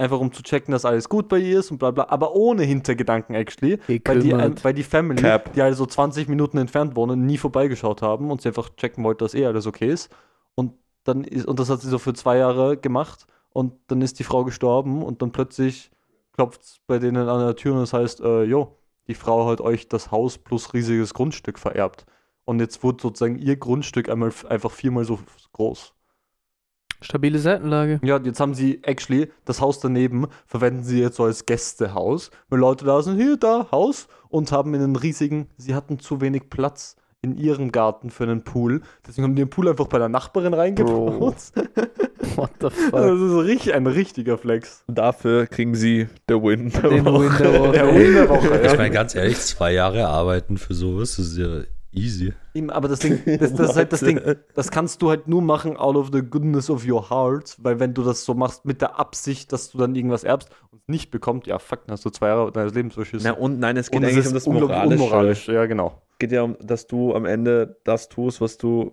Einfach 0.00 0.20
um 0.20 0.32
zu 0.32 0.42
checken, 0.42 0.70
dass 0.70 0.84
alles 0.84 1.08
gut 1.08 1.28
bei 1.28 1.38
ihr 1.38 1.58
ist 1.58 1.72
und 1.72 1.78
bla 1.78 1.90
bla. 1.90 2.06
Aber 2.08 2.34
ohne 2.36 2.62
Hintergedanken, 2.62 3.34
actually. 3.34 3.80
Weil 4.04 4.20
die, 4.20 4.32
weil 4.64 4.74
die 4.74 4.84
Family, 4.84 5.20
Cap. 5.20 5.52
die 5.54 5.62
also 5.62 5.86
20 5.86 6.28
Minuten 6.28 6.56
entfernt 6.58 6.94
wohnen, 6.94 7.26
nie 7.26 7.36
vorbeigeschaut 7.36 8.00
haben 8.00 8.30
und 8.30 8.40
sie 8.40 8.48
einfach 8.48 8.70
checken 8.76 9.02
wollte, 9.02 9.24
dass 9.24 9.34
eh 9.34 9.44
alles 9.44 9.66
okay 9.66 9.88
ist. 9.88 10.10
Und 10.54 10.74
dann 11.02 11.24
ist, 11.24 11.46
und 11.46 11.58
das 11.58 11.68
hat 11.68 11.80
sie 11.80 11.88
so 11.88 11.98
für 11.98 12.14
zwei 12.14 12.38
Jahre 12.38 12.76
gemacht 12.76 13.26
und 13.50 13.72
dann 13.88 14.00
ist 14.00 14.20
die 14.20 14.24
Frau 14.24 14.44
gestorben 14.44 15.02
und 15.02 15.20
dann 15.20 15.32
plötzlich 15.32 15.90
klopft 16.32 16.62
es 16.62 16.80
bei 16.86 17.00
denen 17.00 17.28
an 17.28 17.44
der 17.44 17.56
Tür 17.56 17.74
und 17.74 17.80
das 17.80 17.92
heißt, 17.92 18.20
äh, 18.20 18.44
jo, 18.44 18.76
die 19.08 19.14
Frau 19.14 19.48
hat 19.50 19.60
euch 19.60 19.88
das 19.88 20.12
Haus 20.12 20.38
plus 20.38 20.74
riesiges 20.74 21.14
Grundstück 21.14 21.58
vererbt. 21.58 22.06
Und 22.44 22.60
jetzt 22.60 22.82
wurde 22.82 23.02
sozusagen 23.02 23.38
ihr 23.38 23.56
Grundstück 23.56 24.08
einmal 24.08 24.32
einfach 24.48 24.70
viermal 24.70 25.04
so 25.04 25.18
groß. 25.52 25.94
Stabile 27.00 27.38
Seitenlage. 27.38 28.00
Ja, 28.02 28.18
jetzt 28.18 28.40
haben 28.40 28.54
sie 28.54 28.82
actually 28.82 29.30
das 29.44 29.60
Haus 29.60 29.80
daneben, 29.80 30.26
verwenden 30.46 30.82
sie 30.84 31.00
jetzt 31.00 31.16
so 31.16 31.24
als 31.24 31.46
Gästehaus, 31.46 32.30
weil 32.48 32.58
Leute 32.60 32.84
da 32.84 33.02
sind, 33.02 33.16
hier, 33.16 33.36
da, 33.36 33.68
Haus, 33.70 34.08
und 34.28 34.52
haben 34.52 34.74
einen 34.74 34.96
riesigen, 34.96 35.48
sie 35.56 35.74
hatten 35.74 35.98
zu 35.98 36.20
wenig 36.20 36.50
Platz 36.50 36.96
in 37.20 37.36
ihrem 37.36 37.72
Garten 37.72 38.10
für 38.10 38.24
einen 38.24 38.42
Pool. 38.44 38.82
Deswegen 39.06 39.24
haben 39.24 39.34
die 39.34 39.42
den 39.42 39.50
Pool 39.50 39.68
einfach 39.68 39.88
bei 39.88 39.98
der 39.98 40.08
Nachbarin 40.08 40.54
reingebaut. 40.54 41.34
What 42.36 42.50
the 42.60 42.68
Das 42.68 42.74
fuck? 42.74 42.94
ist 42.94 43.18
so 43.30 43.40
richtig, 43.40 43.74
ein 43.74 43.86
richtiger 43.86 44.38
Flex. 44.38 44.84
Dafür 44.86 45.46
kriegen 45.46 45.74
sie 45.74 46.06
The 46.28 46.34
Win. 46.34 46.70
Den 46.70 46.82
Win 46.82 47.04
der 47.04 47.52
Woche. 47.60 47.72
Der 47.72 47.94
Win 47.94 48.14
der 48.14 48.28
Woche, 48.28 48.60
Ich 48.64 48.76
meine, 48.76 48.90
ganz 48.90 49.14
ehrlich, 49.16 49.36
zwei 49.38 49.72
Jahre 49.72 50.06
arbeiten 50.06 50.58
für 50.58 50.74
sowas, 50.74 51.16
das 51.16 51.26
ist 51.26 51.38
ja 51.38 51.62
easy. 51.98 52.32
Aber 52.68 52.88
das 52.88 53.00
Ding, 53.00 53.20
das, 53.26 53.52
das 53.54 53.70
ist 53.70 53.76
halt 53.76 53.92
das 53.92 54.00
Ding, 54.08 54.20
das 54.54 54.70
kannst 54.70 55.02
du 55.02 55.10
halt 55.10 55.28
nur 55.28 55.42
machen 55.42 55.76
out 55.76 55.96
of 55.96 56.10
the 56.12 56.22
goodness 56.22 56.70
of 56.70 56.86
your 56.86 57.10
heart, 57.10 57.56
weil 57.60 57.78
wenn 57.80 57.94
du 57.94 58.02
das 58.02 58.24
so 58.24 58.34
machst 58.34 58.64
mit 58.64 58.80
der 58.80 58.98
Absicht, 58.98 59.52
dass 59.52 59.70
du 59.70 59.78
dann 59.78 59.94
irgendwas 59.94 60.24
erbst 60.24 60.50
und 60.70 60.80
es 60.82 60.88
nicht 60.88 61.10
bekommst, 61.10 61.46
ja 61.46 61.58
fuck, 61.58 61.86
dann 61.86 61.92
hast 61.94 62.04
du 62.04 62.10
zwei 62.10 62.28
Jahre 62.28 62.50
deines 62.52 62.74
Lebens 62.74 62.94
verschissen. 62.94 63.28
Na 63.30 63.38
und 63.38 63.58
nein, 63.58 63.76
es 63.76 63.90
geht 63.90 64.00
Und 64.00 64.06
es 64.06 64.12
eigentlich 64.14 64.26
um 64.26 64.34
das 64.34 64.46
Moralische. 64.46 65.02
unmoralisch, 65.04 65.48
ja 65.48 65.66
genau. 65.66 66.02
Es 66.12 66.18
geht 66.18 66.32
ja 66.32 66.42
um, 66.42 66.56
dass 66.60 66.86
du 66.86 67.14
am 67.14 67.24
Ende 67.24 67.78
das 67.84 68.08
tust, 68.08 68.40
was 68.40 68.58
du 68.58 68.92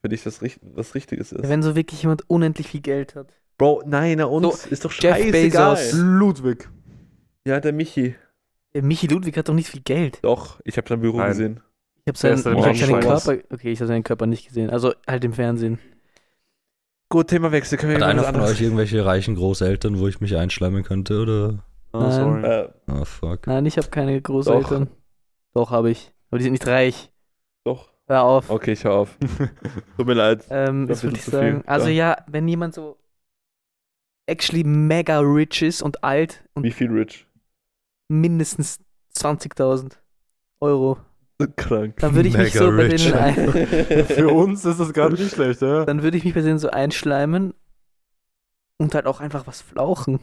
für 0.00 0.08
dich 0.08 0.22
das, 0.22 0.40
was 0.74 0.94
Richtiges 0.94 1.32
ist. 1.32 1.48
Wenn 1.48 1.62
so 1.62 1.76
wirklich 1.76 2.02
jemand 2.02 2.28
unendlich 2.28 2.68
viel 2.68 2.80
Geld 2.80 3.14
hat. 3.14 3.32
Bro, 3.58 3.84
nein, 3.86 4.18
na 4.18 4.24
uns 4.26 4.66
ist 4.66 4.84
doch 4.84 4.92
Jeff 4.92 5.16
scheißegal. 5.16 5.74
Bezos. 5.76 5.92
Ludwig. 5.94 6.68
Ja, 7.46 7.60
der 7.60 7.72
Michi. 7.72 8.14
Der 8.74 8.82
Michi 8.82 9.06
Ludwig 9.06 9.36
hat 9.38 9.48
doch 9.48 9.54
nicht 9.54 9.68
viel 9.70 9.80
Geld. 9.80 10.18
Doch, 10.22 10.60
ich 10.64 10.76
habe 10.76 10.86
sein 10.86 11.00
Büro 11.00 11.16
Nein. 11.16 11.28
gesehen. 11.28 11.60
Ich 12.08 12.10
habe 12.10 12.18
seinen, 12.38 12.56
ich 12.58 12.64
hab 12.64 12.76
seinen? 12.76 13.00
Körper. 13.00 13.36
Okay, 13.52 13.72
ich 13.72 13.80
habe 13.80 13.88
seinen 13.88 14.04
Körper 14.04 14.26
nicht 14.26 14.46
gesehen. 14.46 14.70
Also 14.70 14.94
halt 15.08 15.24
im 15.24 15.32
Fernsehen. 15.32 15.78
Gut, 17.08 17.28
Themawechsel. 17.28 17.78
Können 17.78 17.92
wir 17.92 17.96
Hat 18.00 18.08
einer 18.10 18.22
von 18.22 18.34
anderes- 18.36 18.52
euch 18.52 18.60
irgendwelche 18.60 19.04
reichen 19.04 19.34
Großeltern, 19.34 19.98
wo 19.98 20.06
ich 20.06 20.20
mich 20.20 20.36
einschleimen 20.36 20.84
könnte, 20.84 21.20
oder? 21.20 21.64
Oh, 21.92 21.98
Nein. 22.00 22.12
sorry. 22.12 22.42
Äh, 22.44 22.68
Ah, 22.86 23.04
fuck. 23.04 23.46
Nein, 23.48 23.66
ich 23.66 23.76
habe 23.76 23.88
keine 23.88 24.20
Großeltern. 24.20 24.88
Doch, 25.52 25.70
habe 25.72 25.90
ich. 25.90 26.12
Aber 26.30 26.38
die 26.38 26.44
sind 26.44 26.52
nicht 26.52 26.66
reich. 26.66 27.10
doch. 27.64 27.90
Hör 28.08 28.22
auf. 28.22 28.50
Okay, 28.50 28.70
ich 28.72 28.84
hör 28.84 28.92
auf. 28.92 29.18
Tut 29.96 30.06
mir 30.06 30.14
leid. 30.14 30.44
Ähm, 30.50 30.88
was 30.88 31.02
würde 31.02 31.16
ich 31.16 31.24
sagen? 31.24 31.62
viel. 31.62 31.64
Also 31.66 31.88
Ja. 31.88 32.10
ja, 32.12 32.24
wenn 32.28 32.46
jemand 32.46 32.72
so 32.74 32.98
actually 34.26 34.62
mega 34.62 35.18
rich 35.18 35.62
ist 35.62 35.82
und 35.82 36.04
alt 36.04 36.44
und 36.54 36.62
Wie 36.62 36.70
viel 36.70 36.88
Rich? 36.92 37.26
mindestens 38.08 38.78
20.000 39.16 39.94
Euro, 40.60 40.98
Krank. 41.56 41.96
dann 41.98 42.14
würde 42.14 42.28
ich 42.28 42.36
mich 42.36 42.54
Mega 42.54 42.58
so 42.64 42.70
bei 42.76 42.86
rich. 42.86 43.04
denen 43.04 43.14
ein, 43.14 43.34
Für 44.06 44.28
uns 44.28 44.64
ist 44.64 44.80
das 44.80 44.92
gerade 44.92 45.14
nicht 45.14 45.34
schlecht, 45.34 45.60
ja. 45.62 45.84
dann 45.84 46.02
würde 46.02 46.16
ich 46.16 46.24
mich 46.24 46.34
bei 46.34 46.40
denen 46.40 46.58
so 46.58 46.70
einschleimen 46.70 47.52
und 48.78 48.94
halt 48.94 49.06
auch 49.06 49.20
einfach 49.20 49.46
was 49.46 49.60
flauchen. 49.60 50.18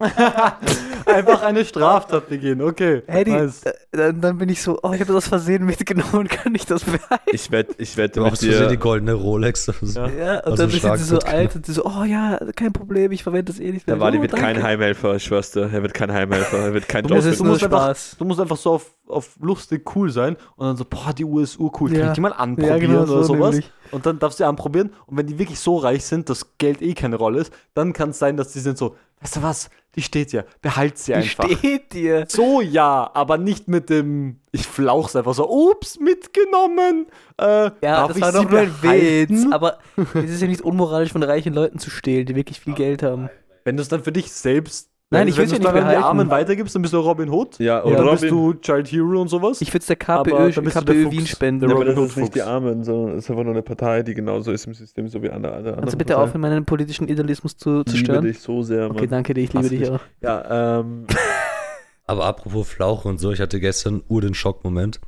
Einfach 1.06 1.42
eine 1.42 1.64
Straftat 1.64 2.28
begehen, 2.28 2.60
okay. 2.62 3.02
Hey, 3.06 3.24
die, 3.24 3.30
nice. 3.32 3.62
äh, 3.64 3.72
dann, 3.92 4.20
dann 4.20 4.38
bin 4.38 4.48
ich 4.48 4.60
so, 4.62 4.78
oh, 4.82 4.92
ich 4.92 5.00
habe 5.00 5.12
das 5.12 5.28
Versehen 5.28 5.64
mitgenommen, 5.64 6.26
kann 6.28 6.54
ich 6.54 6.66
das 6.66 6.82
behalten? 6.84 7.22
Ich 7.32 7.50
wette, 7.50 7.74
ich 7.78 7.96
wette 7.96 8.14
Du 8.14 8.22
mit 8.22 8.32
machst 8.32 8.42
du 8.42 8.46
die 8.48 8.52
dir. 8.68 8.76
goldene 8.76 9.12
Rolex. 9.14 9.66
Ja. 9.94 10.08
Ja, 10.08 10.38
und 10.40 10.52
Aus 10.52 10.58
dann 10.58 10.70
sind 10.70 10.96
sie 10.98 11.04
so 11.04 11.18
alt 11.20 11.54
und 11.56 11.66
so, 11.66 11.84
oh 11.84 12.04
ja, 12.04 12.38
kein 12.56 12.72
Problem, 12.72 13.12
ich 13.12 13.22
verwende 13.22 13.52
das 13.52 13.60
eh 13.60 13.70
nicht 13.70 13.86
mehr. 13.86 13.96
Der 13.96 14.00
Wadi 14.04 14.18
oh, 14.18 14.22
wird 14.22 14.32
kein 14.32 14.54
danke. 14.54 14.62
Heimhelfer, 14.62 15.14
ich 15.16 15.24
schwör's 15.24 15.50
dir. 15.52 15.70
Er 15.72 15.82
wird 15.82 15.94
kein 15.94 16.10
Heimhelfer, 16.12 16.58
er 16.58 16.74
wird 16.74 16.88
kein 16.88 17.04
Das 17.04 17.12
musst- 17.12 17.26
ist 17.28 17.38
nur 17.40 17.52
musst 17.52 17.64
einfach- 17.64 17.84
Spaß. 17.84 18.16
Du 18.18 18.24
musst 18.24 18.40
einfach 18.40 18.56
so 18.56 18.72
auf, 18.72 18.90
auf 19.06 19.30
lustig 19.40 19.94
cool 19.94 20.10
sein 20.10 20.36
und 20.56 20.66
dann 20.66 20.76
so, 20.76 20.84
boah, 20.84 21.12
die 21.16 21.24
Uhr 21.24 21.42
ist 21.42 21.58
urcool, 21.60 21.90
kann 21.90 21.98
Ja. 22.00 22.06
ich 22.08 22.12
die 22.14 22.20
mal 22.20 22.32
anprobieren 22.32 22.80
Ja, 22.80 22.86
genau 22.86 22.98
oder 23.02 23.06
so 23.06 23.22
sowas? 23.24 23.50
nämlich. 23.50 23.70
Und 23.90 24.06
dann 24.06 24.18
darfst 24.18 24.40
du 24.40 24.44
sie 24.44 24.48
anprobieren 24.48 24.92
und 25.06 25.16
wenn 25.18 25.26
die 25.26 25.38
wirklich 25.38 25.60
so 25.60 25.76
reich 25.76 26.04
sind, 26.04 26.28
dass 26.30 26.56
Geld 26.58 26.82
eh 26.82 26.94
keine 26.94 27.16
Rolle 27.16 27.40
ist, 27.42 27.52
dann 27.74 27.92
kann 27.92 28.10
es 28.10 28.18
sein, 28.18 28.36
dass 28.36 28.52
die 28.52 28.58
sind 28.60 28.76
so, 28.78 28.96
weißt 29.24 29.36
du 29.36 29.42
was, 29.42 29.70
die 29.96 30.02
steht 30.02 30.32
ja, 30.32 30.44
behalt 30.60 30.98
sie 30.98 31.12
Die 31.12 31.18
einfach. 31.18 31.48
steht 31.58 31.92
dir. 31.92 32.26
So 32.28 32.60
ja, 32.60 33.10
aber 33.14 33.38
nicht 33.38 33.68
mit 33.68 33.90
dem, 33.90 34.40
ich 34.52 34.66
flauch's 34.66 35.16
einfach 35.16 35.34
so, 35.34 35.48
ups, 35.48 35.98
mitgenommen. 35.98 37.06
Äh, 37.40 37.44
Ja, 37.44 37.70
darf 37.80 38.08
das 38.08 38.16
ich 38.18 38.22
war 38.22 38.32
doch 38.32 38.48
nur 38.48 38.60
ein 38.60 38.82
Witz. 38.82 39.46
Aber 39.52 39.78
es 40.14 40.30
ist 40.30 40.42
ja 40.42 40.48
nicht 40.48 40.62
unmoralisch 40.62 41.12
von 41.12 41.22
reichen 41.22 41.54
Leuten 41.54 41.78
zu 41.78 41.90
stehlen, 41.90 42.26
die 42.26 42.34
wirklich 42.36 42.60
viel 42.60 42.74
Geld 42.74 43.02
haben. 43.02 43.30
Wenn 43.64 43.76
du 43.76 43.82
es 43.82 43.88
dann 43.88 44.02
für 44.04 44.12
dich 44.12 44.30
selbst, 44.32 44.90
Nein, 45.14 45.22
wenn, 45.22 45.28
ich 45.28 45.36
wenn 45.36 45.42
will's 45.42 45.50
du 45.50 45.56
ja 45.56 45.58
es 45.58 45.64
dann 45.64 45.74
nicht 45.74 45.82
an 45.82 45.88
die 45.88 45.94
behalten. 45.94 46.04
Armen 46.04 46.30
weitergibst, 46.30 46.74
dann 46.74 46.82
bist 46.82 46.94
du 46.94 46.98
Robin 46.98 47.30
Hood. 47.30 47.58
Ja, 47.58 47.80
und 47.80 47.92
dann 47.94 48.10
bist 48.10 48.24
Robin. 48.24 48.52
du 48.54 48.54
Child 48.60 48.92
Hero 48.92 49.20
und 49.20 49.28
sowas. 49.28 49.60
Ich 49.62 49.68
würde 49.68 49.78
es 49.80 49.86
der 49.86 49.96
KPÖ, 49.96 50.46
bist 50.46 50.56
du 50.76 50.80
KPÖ. 50.84 51.10
Wien 51.10 51.26
spenden. 51.26 51.68
Ja, 51.68 51.74
aber 51.74 51.86
Robin 51.86 51.96
das 52.02 52.10
ist 52.10 52.16
nicht 52.18 52.34
die. 52.34 52.42
Armen, 52.42 52.84
sondern 52.84 53.16
es 53.18 53.24
ist 53.24 53.30
einfach 53.30 53.44
nur 53.44 53.52
eine 53.54 53.62
Partei, 53.62 54.02
die 54.02 54.14
genauso 54.14 54.52
ist 54.52 54.66
im 54.66 54.74
System, 54.74 55.08
so 55.08 55.22
wie 55.22 55.30
andere. 55.30 55.52
alle 55.52 55.58
andere 55.68 55.76
Kannst 55.80 55.94
du 55.94 55.98
bitte 55.98 56.18
aufhören, 56.18 56.40
meinen 56.42 56.64
politischen 56.64 57.08
Idealismus 57.08 57.56
zu, 57.56 57.84
zu 57.84 57.94
Ich 57.94 58.02
liebe 58.02 58.04
stören? 58.12 58.24
dich 58.24 58.40
so 58.40 58.62
sehr, 58.62 58.88
Mann. 58.88 58.96
Okay, 58.96 59.06
danke 59.06 59.34
dir, 59.34 59.40
ich 59.42 59.52
liebe 59.52 59.68
dich 59.68 59.80
dich. 59.80 59.90
auch. 59.90 60.00
Ja, 60.20 60.80
ähm, 60.80 61.06
Aber 62.06 62.26
apropos 62.26 62.68
Flauch 62.68 63.04
und 63.06 63.18
so, 63.18 63.32
ich 63.32 63.40
hatte 63.40 63.60
gestern 63.60 64.02
ur 64.08 64.20
den 64.20 64.34
Schockmoment. 64.34 65.00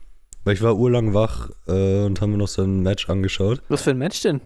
Weil 0.45 0.55
ich 0.55 0.62
war 0.62 0.77
urlang 0.77 1.12
wach 1.12 1.51
äh, 1.66 2.05
und 2.05 2.21
haben 2.21 2.31
mir 2.31 2.38
noch 2.38 2.47
so 2.49 2.62
ein 2.62 2.81
Match 2.83 3.11
angeschaut. 3.11 3.61
Was 3.69 3.83
für 3.83 3.90
ein 3.90 3.99
Match 3.99 4.23
denn? 4.23 4.40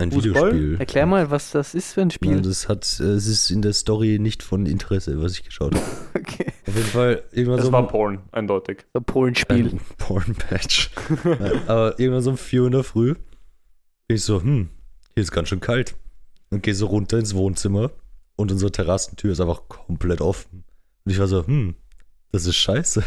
Ein 0.00 0.12
Fußball? 0.12 0.52
Videospiel. 0.52 0.76
Erklär 0.78 1.06
mal, 1.06 1.30
was 1.30 1.50
das 1.50 1.74
ist 1.74 1.92
für 1.94 2.02
ein 2.02 2.10
Spiel. 2.12 2.34
Nein, 2.34 2.42
das 2.44 2.68
hat, 2.68 3.00
äh, 3.00 3.04
es 3.04 3.26
ist 3.26 3.50
in 3.50 3.62
der 3.62 3.72
Story 3.72 4.18
nicht 4.20 4.44
von 4.44 4.64
Interesse, 4.64 5.20
was 5.20 5.32
ich 5.32 5.42
geschaut 5.44 5.74
habe. 5.74 5.84
okay. 6.14 6.52
Auf 6.68 6.74
jeden 6.76 6.86
Fall 6.88 7.22
irgendwann 7.32 7.56
Das 7.56 7.66
so 7.66 7.72
war 7.72 7.82
ein- 7.82 7.88
Porn, 7.88 8.18
eindeutig. 8.30 8.86
So 8.92 9.00
ein 9.00 9.04
Polenspiel. 9.04 9.66
ein 9.70 9.80
Porn-Patch. 9.98 10.90
Aber 11.66 11.98
irgendwann 11.98 12.22
so 12.22 12.30
um 12.30 12.36
4 12.38 12.60
Uhr 12.60 12.66
in 12.66 12.72
der 12.72 12.84
Früh 12.84 13.14
bin 14.06 14.16
ich 14.16 14.22
so, 14.22 14.40
hm, 14.40 14.68
hier 15.14 15.22
ist 15.22 15.32
ganz 15.32 15.48
schön 15.48 15.60
kalt. 15.60 15.96
Und 16.50 16.62
gehe 16.62 16.74
so 16.74 16.86
runter 16.86 17.18
ins 17.18 17.34
Wohnzimmer 17.34 17.90
und 18.36 18.52
unsere 18.52 18.70
Terrassentür 18.70 19.32
ist 19.32 19.40
einfach 19.40 19.68
komplett 19.68 20.20
offen. 20.20 20.64
Und 21.04 21.12
ich 21.12 21.18
war 21.18 21.26
so, 21.26 21.44
hm, 21.46 21.74
das 22.30 22.46
ist 22.46 22.56
scheiße. 22.56 23.02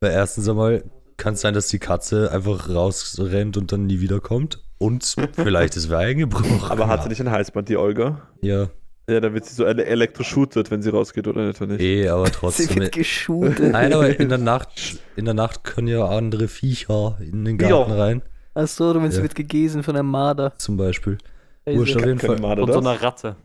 Weil 0.00 0.10
erstens 0.10 0.48
einmal 0.48 0.84
kann 1.16 1.34
es 1.34 1.40
sein, 1.40 1.54
dass 1.54 1.68
die 1.68 1.78
Katze 1.78 2.32
einfach 2.32 2.68
rausrennt 2.68 3.56
und 3.56 3.70
dann 3.70 3.86
nie 3.86 4.00
wiederkommt. 4.00 4.60
Und 4.84 5.16
vielleicht 5.34 5.76
ist 5.76 5.88
wer 5.88 5.98
eingebrochen. 5.98 6.60
aber 6.70 6.88
hat 6.88 7.02
sie 7.02 7.08
nicht 7.08 7.20
ein 7.20 7.30
Halsband, 7.30 7.68
die 7.68 7.76
Olga? 7.76 8.22
Ja, 8.42 8.68
Ja, 9.08 9.20
da 9.20 9.32
wird 9.32 9.44
sie 9.46 9.54
so 9.54 9.64
ele 9.66 9.84
elektroshootet, 9.84 10.70
wenn 10.70 10.82
sie 10.82 10.90
rausgeht, 10.90 11.26
oder 11.26 11.46
nicht? 11.46 11.60
eh, 11.80 12.08
aber 12.08 12.26
Sie 12.26 12.32
trotzdem. 12.32 12.76
wird 12.76 12.92
geshootet. 12.92 13.72
Nein, 13.72 13.92
aber 13.92 14.18
in 14.18 14.28
der 14.28 14.38
Nacht, 14.52 14.98
in 15.16 15.24
der 15.24 15.34
Nacht 15.34 15.64
können 15.64 15.88
ja 15.88 16.04
andere 16.06 16.48
Viecher 16.48 17.16
in 17.20 17.44
den 17.44 17.56
Garten 17.58 17.90
Ja. 17.92 17.96
rein, 17.96 18.22
Achso, 18.54 18.92
du 18.92 19.00
meinst, 19.00 19.14
sie 19.14 19.18
Ja. 19.18 19.22
wird 19.24 19.34
gegesen 19.34 19.82
von 19.82 19.96
einem 19.96 20.10
Marder. 20.10 20.52
zum 20.58 20.76
Beispiel. 20.76 21.18
Wurscht, 21.66 21.96
auf 21.96 22.04
jeden 22.04 22.18
Fall. 22.20 22.38
Marder 22.38 22.62
Von 22.62 22.72
so 22.72 22.78
einer 22.80 23.00
Ratte. 23.02 23.36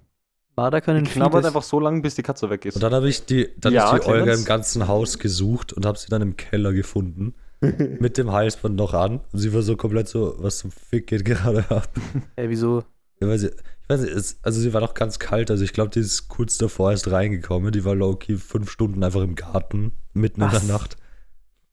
Marder 0.56 0.82
können 0.82 1.06
Die 1.06 1.12
knabbert 1.12 1.46
einfach 1.46 1.64
so 1.64 1.80
lange, 1.80 2.02
bis 2.02 2.16
die 2.16 2.22
Katze 2.24 2.50
weg 2.50 2.66
ist. 2.66 2.76
Und 2.76 2.84
dann 2.84 2.94
habe 2.94 3.08
ich 3.08 3.26
die, 3.26 3.48
dann 3.58 3.74
Ja, 3.74 3.96
ist 3.96 4.04
die 4.06 4.10
Olga 4.10 4.34
im 4.34 4.44
ganzen 4.46 4.88
Haus 4.90 5.18
gesucht 5.20 5.72
und 5.74 5.86
habe 5.86 5.98
sie 5.98 6.08
dann 6.10 6.22
im 6.22 6.36
Keller 6.36 6.74
gefunden. 6.74 7.34
mit 8.00 8.18
dem 8.18 8.32
Halsband 8.32 8.76
noch 8.76 8.94
an. 8.94 9.22
Und 9.32 9.40
sie 9.40 9.54
war 9.54 9.62
so 9.62 9.76
komplett 9.76 10.08
so, 10.08 10.36
was 10.40 10.60
zum 10.60 10.72
Fick 10.72 11.08
geht 11.08 11.26
gerade 11.26 11.66
ab. 11.70 11.90
Ey, 12.36 12.50
wieso? 12.50 12.84
Ja, 13.22 13.28
weil 13.28 13.38
sie, 13.38 13.48
ich 13.48 13.90
weiß 13.90 14.02
nicht, 14.02 14.14
es, 14.14 14.40
also 14.44 14.62
sie 14.62 14.74
war 14.74 14.82
noch 14.82 14.94
ganz 14.94 15.20
kalt. 15.20 15.52
Also 15.52 15.64
ich 15.64 15.74
glaube, 15.74 15.90
die 15.90 16.00
ist 16.00 16.30
kurz 16.30 16.58
davor 16.58 16.92
erst 16.92 17.12
reingekommen. 17.12 17.72
Die 17.72 17.84
war 17.84 17.96
low-key 17.96 18.38
fünf 18.38 18.72
Stunden 18.72 19.04
einfach 19.04 19.22
im 19.22 19.36
Garten, 19.36 19.92
mitten 20.14 20.42
in 20.42 20.48
Was? 20.52 20.66
der 20.66 20.74
Nacht. 20.74 20.98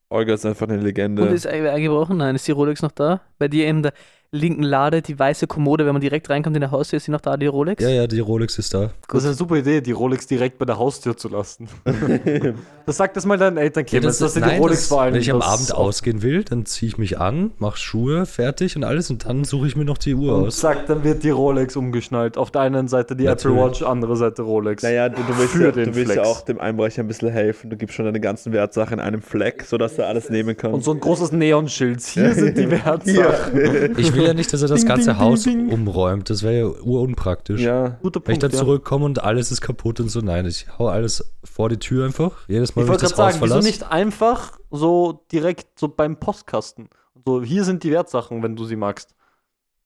Olga 0.09 0.35
ist 0.35 0.46
einfach 0.46 0.68
eine 0.68 0.77
Legende. 0.79 1.22
Und 1.22 1.33
ist 1.33 1.46
eigentlich 1.46 1.70
eingebrochen? 1.70 2.18
Nein, 2.18 2.37
ist 2.37 2.46
die 2.46 2.53
Rolex 2.53 2.83
noch 2.83 2.92
da? 2.92 3.22
Bei 3.38 3.49
dir 3.49 3.66
in 3.66 3.83
der 3.83 3.92
linken 4.37 4.62
Lade, 4.62 5.03
die 5.03 5.18
weiße 5.18 5.46
Kommode, 5.46 5.87
wenn 5.87 5.92
man 5.92 6.01
direkt 6.01 6.31
reinkommt 6.31 6.57
in 6.57 6.61
der 6.61 6.70
Haustür, 6.70 6.99
ist 6.99 7.05
sie 7.05 7.11
noch 7.11 7.20
da, 7.20 7.37
die 7.37 7.46
Rolex? 7.46 7.83
Ja, 7.83 7.90
ja, 7.90 8.07
die 8.07 8.20
Rolex 8.20 8.59
ist 8.59 8.75
da. 8.75 8.90
Das 9.09 9.22
ist 9.22 9.27
eine 9.27 9.35
super 9.35 9.57
Idee, 9.57 9.81
die 9.81 9.92
Rolex 9.92 10.27
direkt 10.27 10.59
bei 10.59 10.64
der 10.64 10.79
Haustür 10.79 11.16
zu 11.16 11.29
lassen. 11.29 11.68
das 12.87 12.96
sagt 12.96 13.16
das 13.16 13.27
mal 13.27 13.38
deinen 13.38 13.57
Eltern, 13.57 13.85
Clemens, 13.87 14.18
dass 14.18 14.35
sie 14.35 14.40
die 14.40 14.46
nein, 14.46 14.61
Rolex 14.61 14.81
das, 14.81 14.88
vor 14.88 15.03
allem. 15.03 15.14
Wenn 15.14 15.20
ich 15.20 15.33
am 15.33 15.40
das 15.40 15.49
Abend 15.49 15.75
ausgehen 15.75 16.22
will, 16.22 16.44
dann 16.44 16.66
ziehe 16.66 16.88
ich 16.88 16.99
mich 16.99 17.18
an, 17.18 17.53
mache 17.59 17.79
Schuhe 17.79 18.27
fertig 18.27 18.77
und 18.77 18.85
alles 18.85 19.11
und 19.11 19.27
dann 19.27 19.44
suche 19.44 19.66
ich 19.66 19.77
mir 19.77 19.85
noch 19.85 19.99
die 19.99 20.14
Uhr 20.14 20.37
Und 20.37 20.46
aus. 20.49 20.61
sagt, 20.61 20.88
dann 20.90 21.05
wird 21.05 21.22
die 21.22 21.31
Rolex 21.31 21.77
umgeschnallt. 21.77 22.37
Auf 22.37 22.51
der 22.51 22.62
einen 22.62 22.88
Seite 22.88 23.16
die 23.16 23.27
Apple 23.27 23.51
Natürlich. 23.51 23.81
Watch, 23.81 23.83
andere 23.83 24.16
Seite 24.16 24.42
Rolex. 24.42 24.83
Naja, 24.83 25.09
du, 25.09 25.22
du 25.22 25.38
willst, 25.38 25.53
Für 25.53 25.66
ja, 25.66 25.72
den 25.72 25.87
du 25.87 25.94
willst 25.94 26.14
ja 26.14 26.22
auch 26.22 26.42
dem 26.42 26.61
Einbrecher 26.61 27.03
ein 27.03 27.09
bisschen 27.09 27.31
helfen. 27.31 27.70
Du 27.70 27.77
gibst 27.77 27.96
schon 27.96 28.05
deine 28.05 28.20
ganzen 28.20 28.53
Wertsachen 28.53 28.94
in 28.94 29.01
einem 29.01 29.22
Fleck, 29.22 29.64
sodass 29.64 29.99
er 29.99 30.09
alles 30.09 30.31
nehmen 30.31 30.57
kann. 30.57 30.72
Und 30.72 30.85
so 30.85 30.92
ein 30.92 31.01
großes 31.01 31.33
Neonschild. 31.33 32.03
Hier 32.03 32.35
sind 32.35 32.57
die 32.57 32.70
Wertsachen. 32.70 33.99
Ich 33.99 34.14
will 34.14 34.25
ja 34.26 34.34
nicht, 34.34 34.52
dass 34.52 34.62
er 34.62 34.68
das 34.68 34.80
Ding, 34.80 34.88
ganze 34.88 35.10
ding, 35.10 35.18
Haus 35.18 35.42
ding, 35.42 35.68
umräumt. 35.70 36.28
Das 36.30 36.42
wäre 36.42 36.58
ja 36.58 36.66
urunpraktisch. 36.82 37.60
Ja. 37.60 37.98
Guter 38.02 38.20
Wenn 38.24 38.34
ich 38.34 38.40
Punkt. 38.40 38.42
dann 38.42 38.50
ja. 38.52 38.58
zurückkomme 38.58 39.04
und 39.04 39.22
alles 39.22 39.50
ist 39.52 39.60
kaputt 39.60 40.00
und 40.00 40.08
so, 40.08 40.20
nein, 40.20 40.46
ich 40.46 40.66
hau 40.78 40.88
alles 40.88 41.32
vor 41.44 41.68
die 41.68 41.78
Tür 41.78 42.04
einfach. 42.06 42.32
Jedes 42.48 42.74
Mal, 42.76 42.82
Ich 42.82 42.88
wenn 42.88 42.94
ich 42.94 43.00
wollte 43.00 43.02
das 43.04 43.12
gerade 43.14 43.26
Haus 43.28 43.32
sagen, 43.34 43.44
wieso 43.44 43.52
verlasse. 43.54 43.68
nicht 43.68 43.90
einfach 43.90 44.58
so 44.70 45.24
direkt 45.32 45.78
so 45.78 45.88
beim 45.88 46.16
Postkasten? 46.18 46.88
So, 47.24 47.42
hier 47.42 47.64
sind 47.64 47.82
die 47.82 47.90
Wertsachen, 47.90 48.42
wenn 48.42 48.56
du 48.56 48.64
sie 48.64 48.76
magst. 48.76 49.14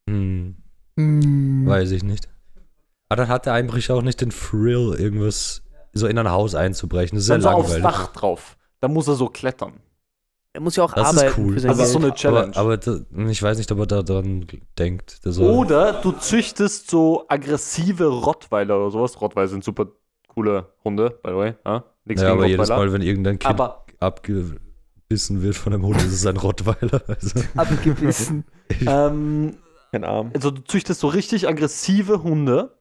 Hm, 0.08 0.56
Hm. 0.96 1.66
weiß 1.66 1.90
ich 1.92 2.02
nicht. 2.02 2.28
Aber 3.08 3.16
dann 3.22 3.28
hat 3.28 3.46
der 3.46 3.54
Einbrecher 3.54 3.94
auch 3.94 4.02
nicht 4.02 4.20
den 4.20 4.30
Thrill, 4.30 4.94
irgendwas 4.98 5.62
so 5.92 6.06
in 6.06 6.18
ein 6.18 6.30
Haus 6.30 6.54
einzubrechen. 6.54 7.16
Das 7.16 7.24
ist 7.24 7.30
Dann 7.30 7.40
ja 7.40 7.50
so 7.50 7.56
aufs 7.56 7.72
langweilig. 7.72 7.96
Dach 7.98 8.12
drauf. 8.12 8.56
Da 8.80 8.88
muss 8.88 9.08
er 9.08 9.14
so 9.14 9.26
klettern. 9.28 9.74
Er 10.52 10.60
muss 10.60 10.74
ja 10.76 10.82
auch 10.84 10.92
Das 10.92 11.12
ist 11.12 11.18
arbeiten 11.22 11.42
cool. 11.44 11.52
für 11.54 11.60
sein 11.60 11.70
Also 11.70 11.82
Geld. 11.82 11.92
so 11.92 11.98
eine 12.00 12.14
Challenge. 12.14 12.56
Aber, 12.56 12.60
aber 12.60 12.76
da, 12.76 12.98
ich 13.28 13.42
weiß 13.42 13.58
nicht, 13.58 13.70
ob 13.70 13.78
er 13.78 13.86
da 13.86 14.02
dran 14.02 14.46
denkt. 14.78 15.20
Oder 15.38 16.00
du 16.00 16.12
züchtest 16.12 16.90
so 16.90 17.24
aggressive 17.28 18.06
Rottweiler 18.06 18.76
oder 18.78 18.90
sowas. 18.90 19.20
Rottweiler 19.20 19.48
sind 19.48 19.62
super 19.62 19.86
coole 20.28 20.66
Hunde, 20.84 21.18
by 21.22 21.30
the 21.30 21.36
way. 21.36 21.54
Ja? 21.64 21.84
Nichts 22.04 22.22
ja, 22.22 22.32
aber 22.32 22.46
jedes. 22.46 22.68
Mal, 22.68 22.92
wenn 22.92 23.02
irgendein 23.02 23.38
Kind 23.38 23.46
Aber 23.50 23.84
abgebissen 24.00 25.42
wird 25.42 25.54
von 25.56 25.72
einem 25.72 25.84
Hund, 25.84 25.98
ist 25.98 26.12
es 26.12 26.26
ein 26.26 26.36
Rottweiler. 26.36 27.00
Also, 27.08 27.40
abgebissen. 27.56 28.44
ähm, 28.86 29.56
Kein 29.92 30.04
Arm. 30.04 30.30
also 30.34 30.50
du 30.50 30.62
züchtest 30.62 31.00
so 31.00 31.08
richtig 31.08 31.48
aggressive 31.48 32.22
Hunde 32.22 32.76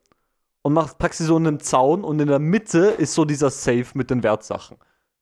und 0.62 0.74
machst, 0.74 0.98
packst 0.98 1.20
sie 1.20 1.26
so 1.26 1.38
in 1.38 1.48
einen 1.48 1.60
Zaun 1.60 2.04
und 2.04 2.20
in 2.20 2.28
der 2.28 2.40
Mitte 2.40 2.80
ist 2.98 3.14
so 3.14 3.26
dieser 3.26 3.50
Safe 3.50 3.86
mit 3.94 4.10
den 4.10 4.24
Wertsachen. 4.24 4.78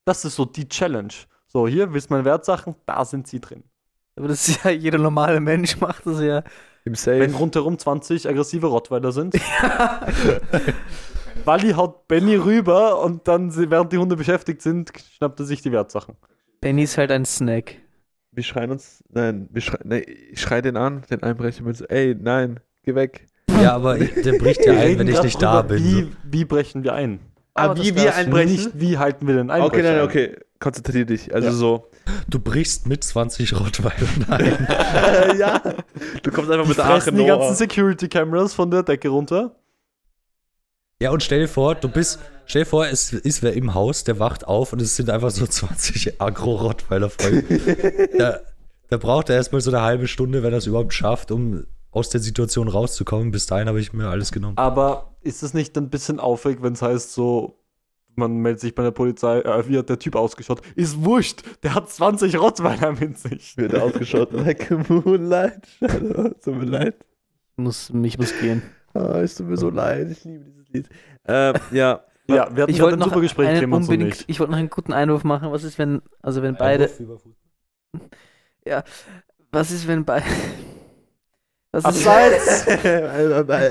Das 0.06 0.24
ist 0.26 0.36
so 0.36 0.46
die 0.46 0.68
Challenge. 0.70 1.14
So, 1.48 1.68
hier, 1.68 1.94
willst 1.94 2.10
du 2.10 2.14
meine 2.14 2.26
Wertsachen? 2.26 2.76
Da 2.86 3.06
sind 3.06 3.28
sie 3.28 3.40
drin. 3.40 3.64
Aber 4.18 4.28
das 4.28 4.48
ist 4.48 4.64
ja 4.64 4.72
jeder 4.72 4.98
normale 4.98 5.40
Mensch 5.40 5.80
macht 5.80 6.06
das 6.06 6.22
ja. 6.22 6.44
Im 6.86 6.96
Safe. 6.96 7.20
Wenn 7.20 7.34
rundherum 7.36 7.78
20 7.78 8.28
aggressive 8.28 8.68
Rottweiler 8.68 9.12
sind. 9.12 9.36
Wally 11.46 11.72
haut 11.74 12.08
Benny 12.08 12.36
rüber 12.36 13.02
und 13.04 13.28
dann, 13.28 13.54
während 13.70 13.94
die 13.94 13.98
Hunde 13.98 14.16
beschäftigt 14.16 14.62
sind, 14.62 14.92
schnappt 15.18 15.40
er 15.40 15.46
sich 15.46 15.62
die 15.62 15.72
Wertsachen. 15.72 16.16
Benny 16.62 16.84
ist 16.84 16.98
halt 16.98 17.12
ein 17.12 17.26
Snack. 17.26 17.76
Wir 18.32 18.44
schreien 18.44 18.72
uns. 18.72 19.04
Nein, 19.10 19.48
wir 19.52 19.62
schrei, 19.62 19.80
nee, 19.84 20.00
ich 20.00 20.42
schrei 20.42 20.62
den 20.62 20.78
an, 20.78 21.04
den 21.10 21.24
Einbrecher 21.24 21.64
mit 21.64 21.78
so, 21.78 21.86
ey, 21.86 22.16
nein, 22.20 22.60
geh 22.84 22.96
weg. 22.96 23.28
ja, 23.62 23.74
aber 23.74 23.98
ich- 24.00 24.14
der 24.22 24.34
bricht 24.34 24.66
ja 24.66 24.74
ein, 24.74 25.00
wenn 25.00 25.08
ich 25.08 25.22
nicht 25.24 25.42
da 25.42 25.62
bin. 25.62 25.84
Wie, 25.84 26.12
wie 26.24 26.46
brechen 26.46 26.84
wir 26.84 26.94
ein? 26.94 27.20
Ah, 27.54 27.66
Aber 27.66 27.78
wie 27.84 27.96
wir 27.96 28.14
einbrechen? 28.16 28.52
Nicht, 28.52 28.72
wie 28.80 28.98
halten 28.98 29.26
wir 29.26 29.36
den 29.36 29.50
Einbrecher 29.50 29.66
Okay, 29.74 29.82
nein, 29.84 30.00
ein? 30.02 30.06
okay. 30.06 30.38
Konzentrier 30.60 31.06
dich. 31.06 31.34
Also 31.34 31.48
Ja. 31.48 31.54
so. 31.54 31.88
Du 32.30 32.40
brichst 32.40 32.88
mit 32.88 33.04
20 33.04 33.60
Rottweilern 33.60 34.26
ein. 34.30 35.38
ja. 35.38 35.62
Du 36.24 36.32
kommst 36.32 36.50
einfach 36.50 36.64
Die 36.64 36.70
mit 36.70 36.78
der 36.78 36.86
Arche 36.86 37.12
die 37.12 37.26
ganzen 37.26 37.48
Noah. 37.48 37.54
Security 37.56 38.08
Cameras 38.08 38.54
von 38.54 38.72
der 38.72 38.84
Decke 38.84 39.10
runter. 39.10 39.56
Ja, 41.00 41.12
und 41.12 41.22
stell 41.22 41.42
dir 41.42 41.48
vor, 41.48 41.76
du 41.76 41.90
bist, 41.90 42.20
stell 42.46 42.64
dir 42.64 42.70
vor, 42.70 42.88
es 42.88 43.14
ist 43.14 43.44
wer 43.44 43.54
im 43.54 43.76
Haus, 43.76 44.04
der 44.04 44.18
wacht 44.20 44.48
auf 44.48 44.74
und 44.74 44.82
es 44.82 44.96
sind 44.96 45.10
einfach 45.12 45.30
so 45.30 45.46
20 45.46 46.20
Agro-Rottweiler 46.20 47.10
voll. 47.12 47.44
da, 48.18 48.40
da 48.90 48.98
braucht 48.98 49.30
er 49.30 49.36
erstmal 49.36 49.62
so 49.62 49.70
eine 49.70 49.82
halbe 49.84 50.08
Stunde, 50.08 50.42
wenn 50.42 50.54
er 50.54 50.58
es 50.58 50.66
überhaupt 50.66 50.94
schafft, 50.94 51.30
um 51.32 51.66
aus 51.92 52.10
der 52.10 52.20
Situation 52.22 52.68
rauszukommen. 52.68 53.30
Bis 53.32 53.46
dahin 53.46 53.68
habe 53.68 53.80
ich 53.80 53.94
mir 53.94 54.08
alles 54.08 54.32
genommen. 54.32 54.58
Aber 54.58 55.16
ist 55.22 55.44
es 55.44 55.54
nicht 55.54 55.78
ein 55.78 55.90
bisschen 55.90 56.20
aufregend, 56.20 56.64
wenn 56.64 56.74
es 56.74 56.82
heißt 56.82 57.14
so, 57.14 57.60
man 58.18 58.38
meldet 58.38 58.62
sich 58.62 58.76
bei 58.76 58.84
der 58.84 58.92
Polizei, 58.92 59.40
äh, 59.40 59.70
wie 59.70 59.78
hat 59.78 59.90
der 59.90 60.00
Typ 60.00 60.16
ausgeschaut? 60.16 60.62
Ist 60.76 61.04
wurscht, 61.04 61.44
der 61.64 61.76
hat 61.76 61.90
20 61.90 62.40
Rottweiler 62.40 62.94
mit 62.94 63.18
sich. 63.18 63.56
Wird 63.58 63.76
ausgeschaut 63.76 64.34
like 64.34 64.72
a 64.72 64.84
moonlight. 64.90 65.68
shadow. 65.80 66.30
Tut 66.44 66.56
mir 66.56 66.66
leid. 66.66 66.96
Ich 67.52 67.64
muss, 67.64 67.92
ich 68.04 68.18
muss 68.18 68.38
gehen. 68.40 68.64
Ah, 68.94 69.20
es 69.20 69.36
tut 69.36 69.48
mir 69.48 69.58
so 69.58 69.70
leid. 69.70 70.10
Ich 70.10 70.24
liebe 70.24 70.46
dieses 70.46 70.68
Lied. 70.70 70.90
Ähm, 71.28 71.56
ja. 71.72 72.04
Ja, 72.30 72.54
wir 72.54 72.64
hatten 72.64 72.74
Ich 72.74 72.84
ein 72.84 73.00
noch 73.00 73.08
super 73.08 73.22
Gespräch, 73.22 73.48
einen 73.48 73.72
unbedingt, 73.72 74.16
ich. 74.16 74.26
ich 74.28 74.40
wollte 74.42 74.52
noch 74.52 74.60
einen 74.60 74.70
guten 74.70 74.92
Einwurf 74.92 75.24
machen. 75.24 75.50
Was 75.54 75.64
ist, 75.64 75.80
wenn, 75.80 76.02
also 76.22 76.42
wenn 76.42 76.58
beide, 76.58 76.90
was 79.50 79.72
ist, 79.72 79.88
wenn 79.88 80.04
beide, 80.04 80.26
was 81.72 81.86
ist, 81.86 82.06
Abseits! 82.06 82.68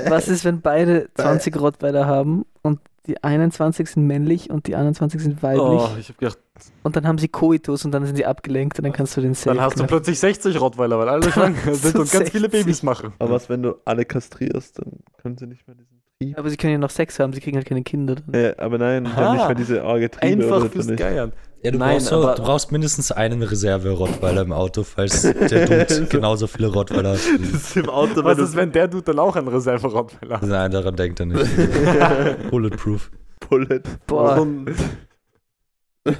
was 0.09 0.27
ist, 0.27 0.43
wenn 0.43 0.61
beide 0.61 1.07
20 1.13 1.55
Rottweiler 1.59 2.07
haben 2.07 2.47
und 2.63 2.79
die 3.07 3.23
21 3.23 3.89
sind 3.89 4.05
männlich 4.05 4.49
und 4.49 4.67
die 4.67 4.75
21 4.75 5.21
sind 5.21 5.41
weiblich 5.41 5.61
Oh, 5.63 5.89
ich 5.99 6.09
hab 6.09 6.17
gedacht, 6.17 6.37
und 6.83 6.95
dann 6.95 7.07
haben 7.07 7.17
sie 7.17 7.27
Koitus 7.27 7.85
und 7.85 7.91
dann 7.91 8.05
sind 8.05 8.15
sie 8.15 8.25
abgelenkt 8.25 8.77
und 8.79 8.83
dann 8.83 8.93
kannst 8.93 9.15
du 9.15 9.21
den 9.21 9.33
Safe 9.33 9.55
dann 9.55 9.65
hast 9.65 9.73
du 9.73 9.77
knacken. 9.79 9.89
plötzlich 9.89 10.19
60 10.19 10.59
Rottweiler, 10.59 10.99
weil 10.99 11.09
alle 11.09 11.31
schwanger 11.31 11.55
sind 11.73 11.95
und 11.95 12.11
ganz 12.11 12.29
viele 12.29 12.49
60. 12.49 12.51
Babys 12.51 12.83
machen. 12.83 13.13
Aber 13.19 13.31
was, 13.31 13.47
wenn 13.49 13.63
du 13.63 13.75
alle 13.85 14.05
kastrierst, 14.05 14.79
dann 14.79 14.99
können 15.21 15.37
sie 15.37 15.47
nicht 15.47 15.67
mehr 15.67 15.75
diesen 15.75 16.01
Trieb. 16.19 16.37
Aber 16.37 16.49
sie 16.49 16.57
können 16.57 16.73
ja 16.73 16.79
noch 16.79 16.89
Sex 16.89 17.19
haben, 17.19 17.31
sie 17.33 17.39
kriegen 17.41 17.57
halt 17.57 17.67
keine 17.67 17.83
Kinder. 17.83 18.15
Dann. 18.15 18.33
Äh, 18.33 18.55
aber 18.57 18.77
nein, 18.77 19.05
die 19.05 19.11
Aha. 19.11 19.15
haben 19.21 19.35
nicht 19.37 19.45
mehr 19.47 19.55
diese 19.55 19.83
arge 19.83 20.09
Triebe. 20.09 20.43
Einfach 20.43 20.57
oder 20.61 20.69
fürs 20.69 20.87
nicht. 20.87 20.99
Geiern. 20.99 21.31
Ja, 21.63 21.71
du, 21.71 21.77
Nein, 21.79 21.97
brauchst 21.97 22.13
aber- 22.13 22.35
du 22.35 22.43
brauchst 22.43 22.71
mindestens 22.71 23.11
einen 23.11 23.41
Reserve-Rottweiler 23.41 24.41
im 24.43 24.51
Auto, 24.53 24.83
falls 24.83 25.21
der 25.49 25.85
Dude 25.85 26.05
genauso 26.07 26.47
viele 26.47 26.67
Rottweiler 26.67 27.13
hat. 27.13 27.87
Auto, 27.89 28.23
Was 28.23 28.37
ist, 28.37 28.55
wenn 28.55 28.71
der 28.71 28.87
Dude 28.87 29.03
dann 29.03 29.19
auch 29.19 29.35
einen 29.35 29.47
Reserve-Rottweiler 29.47 30.35
hat? 30.41 30.47
Nein, 30.47 30.71
daran 30.71 30.95
denkt 30.95 31.19
er 31.19 31.25
nicht. 31.25 31.49
Bulletproof. 32.51 33.09
Bullet. 33.49 33.81
Boah, 34.05 34.45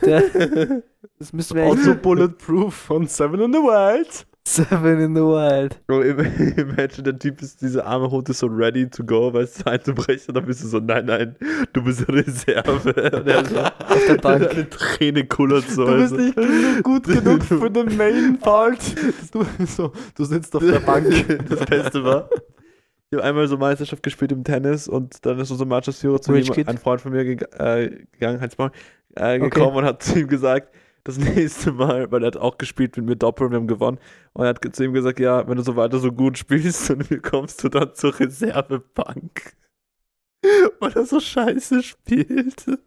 der, 0.01 0.23
das 1.19 1.33
müssen 1.33 1.55
wir 1.55 1.63
echt 1.63 2.01
Bulletproof 2.01 2.73
von 2.73 3.07
Seven 3.07 3.39
in 3.41 3.53
the 3.53 3.59
Wild. 3.59 4.25
Seven 4.47 4.99
in 5.01 5.13
the 5.15 5.21
Wild. 5.21 5.85
Bro, 5.87 6.01
im- 6.03 6.19
imagine, 6.57 7.03
der 7.03 7.19
Typ 7.19 7.41
ist, 7.41 7.61
dieser 7.61 7.85
arme 7.85 8.09
Hund 8.09 8.29
ist 8.29 8.39
so 8.39 8.47
ready 8.47 8.89
to 8.89 9.03
go, 9.03 9.33
weißt 9.33 9.65
du, 9.65 9.69
einzubrechen, 9.71 10.33
dann 10.33 10.45
bist 10.45 10.63
du 10.63 10.67
so, 10.67 10.79
nein, 10.79 11.05
nein, 11.05 11.35
du 11.73 11.83
bist 11.83 12.07
Reserve. 12.07 12.71
Und 13.17 13.27
er 13.27 13.45
so, 13.45 13.59
Auf 13.59 14.05
der 14.07 14.15
Bank. 14.15 14.49
Eine 14.49 14.69
Träne 14.69 15.25
kullert 15.25 15.69
so. 15.69 15.85
Du 15.85 15.97
bist 15.97 16.13
also. 16.13 16.23
nicht 16.39 16.83
gut 16.83 17.03
genug 17.03 17.43
für 17.45 17.69
den 17.69 17.97
Main 17.97 18.37
Part. 18.39 18.79
Du, 19.33 19.45
so, 19.65 19.91
du 20.15 20.23
sitzt 20.23 20.55
auf 20.55 20.63
der 20.63 20.79
Bank. 20.79 21.07
Das 21.49 21.65
Beste 21.65 22.03
war, 22.05 22.29
ich 23.09 23.17
habe 23.17 23.23
einmal 23.27 23.47
so 23.47 23.57
Meisterschaft 23.57 24.03
gespielt 24.03 24.31
im 24.31 24.43
Tennis 24.43 24.87
und 24.87 25.25
dann 25.25 25.39
ist 25.39 25.51
unser 25.51 25.65
Mannschaftsführer 25.65 26.21
zu 26.21 26.31
Rich 26.31 26.47
ihm, 26.49 26.53
Kid. 26.53 26.67
ein 26.69 26.77
Freund 26.77 27.01
von 27.01 27.11
mir 27.11 27.25
geg 27.25 27.47
äh, 27.59 27.89
gegangen, 28.13 28.39
Heinz 28.39 28.57
Maul, 28.57 28.71
äh, 29.15 29.39
gekommen 29.39 29.75
und 29.77 29.85
hat 29.85 30.03
zu 30.03 30.19
ihm 30.19 30.27
gesagt, 30.27 30.73
das 31.07 31.17
nächste 31.35 31.71
Mal, 31.71 32.11
weil 32.11 32.23
er 32.23 32.27
hat 32.27 32.37
auch 32.37 32.57
gespielt 32.57 32.97
mit 32.97 33.05
mir 33.05 33.15
Doppel 33.15 33.45
und 33.47 33.51
wir 33.53 33.57
haben 33.59 33.67
gewonnen. 33.67 33.97
Und 34.33 34.43
er 34.45 34.49
hat 34.49 34.75
zu 34.75 34.83
ihm 34.83 34.93
gesagt, 34.93 35.19
ja, 35.19 35.47
wenn 35.47 35.57
du 35.57 35.63
so 35.63 35.75
weiter 35.75 35.99
so 35.99 36.11
gut 36.11 36.37
spielst, 36.37 36.89
dann 36.89 37.03
kommst 37.21 37.63
du 37.63 37.69
dann 37.69 37.93
zur 37.95 38.19
Reservebank. 38.19 39.53
Weil 40.79 40.91
er 40.93 41.05
so 41.05 41.19
scheiße 41.19 41.81
spielt. 41.83 42.65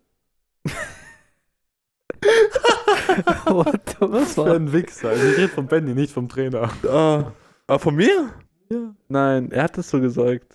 What 3.46 3.96
was 4.00 4.35
Für 4.35 4.44
war? 4.44 4.54
ein 4.54 4.72
Wichser. 4.72 5.09
Also 5.11 5.26
ich 5.26 5.37
rede 5.38 5.48
von 5.48 5.66
Benny, 5.66 5.94
nicht 5.94 6.12
vom 6.12 6.28
Trainer. 6.28 6.70
Ah, 6.87 7.33
aber 7.66 7.78
von 7.78 7.94
mir? 7.96 8.30
Ja. 8.70 8.94
Nein, 9.09 9.50
er 9.50 9.64
hat 9.64 9.78
das 9.78 9.90
so 9.90 10.00
gesagt. 10.00 10.46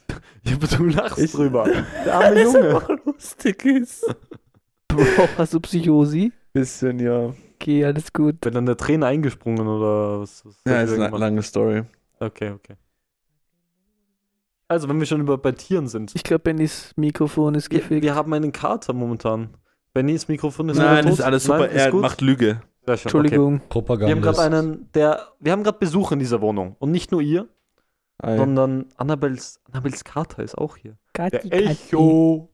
Ja, 0.44 0.54
aber 0.56 0.68
du 0.68 0.86
lachst 0.86 1.18
Ich- 1.20 1.32
drüber. 1.34 1.68
Der 2.06 2.14
arme 2.14 2.44
Junge. 2.44 2.60
einfach 2.76 2.90
lustig 3.06 3.66
ist. 3.66 4.06
Bro, 4.88 5.04
hast 5.38 5.54
du 5.54 5.60
Psychosi? 5.60 6.32
Bisschen, 6.54 7.00
ja. 7.00 7.34
Okay, 7.66 7.84
alles 7.84 8.14
gut. 8.14 8.36
Wenn 8.44 8.54
dann 8.54 8.68
der 8.68 8.78
Trainer 8.78 9.08
eingesprungen 9.08 9.68
oder 9.68 10.20
was? 10.22 10.46
was 10.46 10.56
Ja, 10.68 10.82
ist 10.82 10.94
eine 10.94 11.18
lange 11.18 11.42
Story. 11.42 11.82
Okay, 12.20 12.52
okay. 12.52 12.76
Also, 14.68 14.88
wenn 14.88 15.00
wir 15.00 15.08
schon 15.08 15.22
über 15.22 15.40
bei 15.40 15.52
Tieren 15.52 15.88
sind. 15.88 16.14
Ich 16.16 16.24
glaube, 16.24 16.40
Bennys 16.44 16.92
Mikrofon 16.96 17.56
ist 17.56 17.72
Wir, 17.72 17.80
gefickt. 17.80 18.04
wir 18.04 18.14
haben 18.14 18.32
einen 18.34 18.52
Kater 18.52 18.94
momentan. 18.94 19.50
Bennys 19.96 20.28
Mikrofon 20.28 20.70
ist 20.70 20.78
Nein, 20.78 20.98
das 20.98 21.06
tot. 21.06 21.14
ist 21.14 21.22
alles 21.26 21.44
super. 21.46 21.60
Nein, 21.60 21.70
ist 21.72 21.82
er 21.86 21.92
gut? 21.92 22.02
macht 22.02 22.22
Lüge. 22.22 22.62
Sehr 22.86 22.98
schön, 22.98 23.04
Entschuldigung. 23.08 23.56
Okay. 23.56 23.66
Propaganda. 23.70 24.08
Wir 24.08 24.16
haben 24.16 24.22
gerade 24.22 24.42
einen, 24.58 24.92
der. 24.94 25.28
Wir 25.40 25.52
haben 25.52 25.64
gerade 25.64 25.80
Besuch 25.80 26.12
in 26.12 26.20
dieser 26.20 26.42
Wohnung. 26.42 26.76
Und 26.78 26.92
nicht 26.92 27.12
nur 27.12 27.22
ihr, 27.22 27.48
Ei. 28.20 28.38
sondern 28.38 28.86
Annabels, 28.98 29.60
Annabels 29.72 30.04
Kater 30.04 30.44
ist 30.44 30.56
auch 30.56 30.78
hier. 30.78 30.98
Kati, 31.14 31.50
Der 31.50 31.66
Echo. 31.66 32.50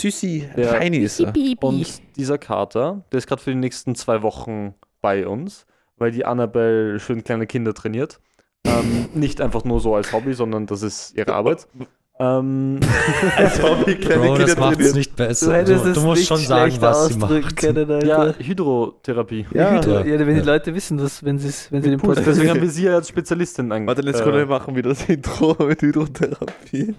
Süßi, 0.00 0.48
Der- 0.56 0.68
Feini 0.68 0.98
ist 0.98 1.20
er. 1.20 1.32
Und 1.60 1.86
dieser 2.16 2.38
Kater, 2.38 3.04
der 3.12 3.18
ist 3.18 3.26
gerade 3.26 3.42
für 3.42 3.50
die 3.50 3.56
nächsten 3.56 3.94
zwei 3.94 4.22
Wochen 4.22 4.74
bei 5.00 5.26
uns, 5.26 5.66
weil 5.96 6.10
die 6.10 6.24
Annabelle 6.24 6.98
schön 7.00 7.22
kleine 7.24 7.46
Kinder 7.46 7.74
trainiert. 7.74 8.20
Ähm, 8.64 9.08
nicht 9.14 9.40
einfach 9.40 9.64
nur 9.64 9.80
so 9.80 9.94
als 9.94 10.12
Hobby, 10.12 10.34
sondern 10.34 10.66
das 10.66 10.82
ist 10.82 11.14
ihre 11.16 11.32
Arbeit. 11.34 11.66
Ähm, 12.20 12.80
Als 13.36 13.62
Hobby 13.62 13.94
kleine 14.00 14.26
Bro, 14.26 14.38
das 14.38 14.46
Kinder 14.54 14.60
macht 14.70 14.80
es 14.80 14.92
nicht 14.94 15.12
Du 15.12 15.16
besser. 15.24 15.62
Du, 15.62 15.92
du 15.92 16.00
musst 16.00 16.26
schon 16.26 16.38
sagen, 16.38 16.74
was 16.80 17.06
sie 17.06 17.14
ausdrücken 17.14 17.44
macht. 17.44 17.56
können, 17.56 18.06
ja, 18.08 18.34
Hydrotherapie. 18.36 19.46
Ja. 19.54 19.76
ja, 19.80 20.04
Ja. 20.04 20.04
wenn 20.18 20.34
die 20.34 20.40
Ja. 20.40 20.44
Leute 20.44 20.74
wissen, 20.74 20.98
dass, 20.98 21.22
wenn, 21.22 21.40
wenn 21.40 21.48
sie 21.82 21.90
den 21.90 22.00
Puls. 22.00 22.16
Podcast 22.16 22.26
Deswegen 22.26 22.50
haben 22.54 22.60
wir 22.60 22.70
sie 22.70 22.86
ja 22.86 22.96
als 22.96 23.08
Spezialistin 23.08 23.70
ange 23.70 23.86
Warte, 23.86 24.02
jetzt 24.04 24.20
äh, 24.20 24.24
können 24.24 24.36
wir 24.36 24.46
machen 24.46 24.74
wieder 24.74 24.88
das 24.88 25.08
Intro 25.08 25.56
mit 25.64 25.80
Hydrotherapie. 25.80 26.96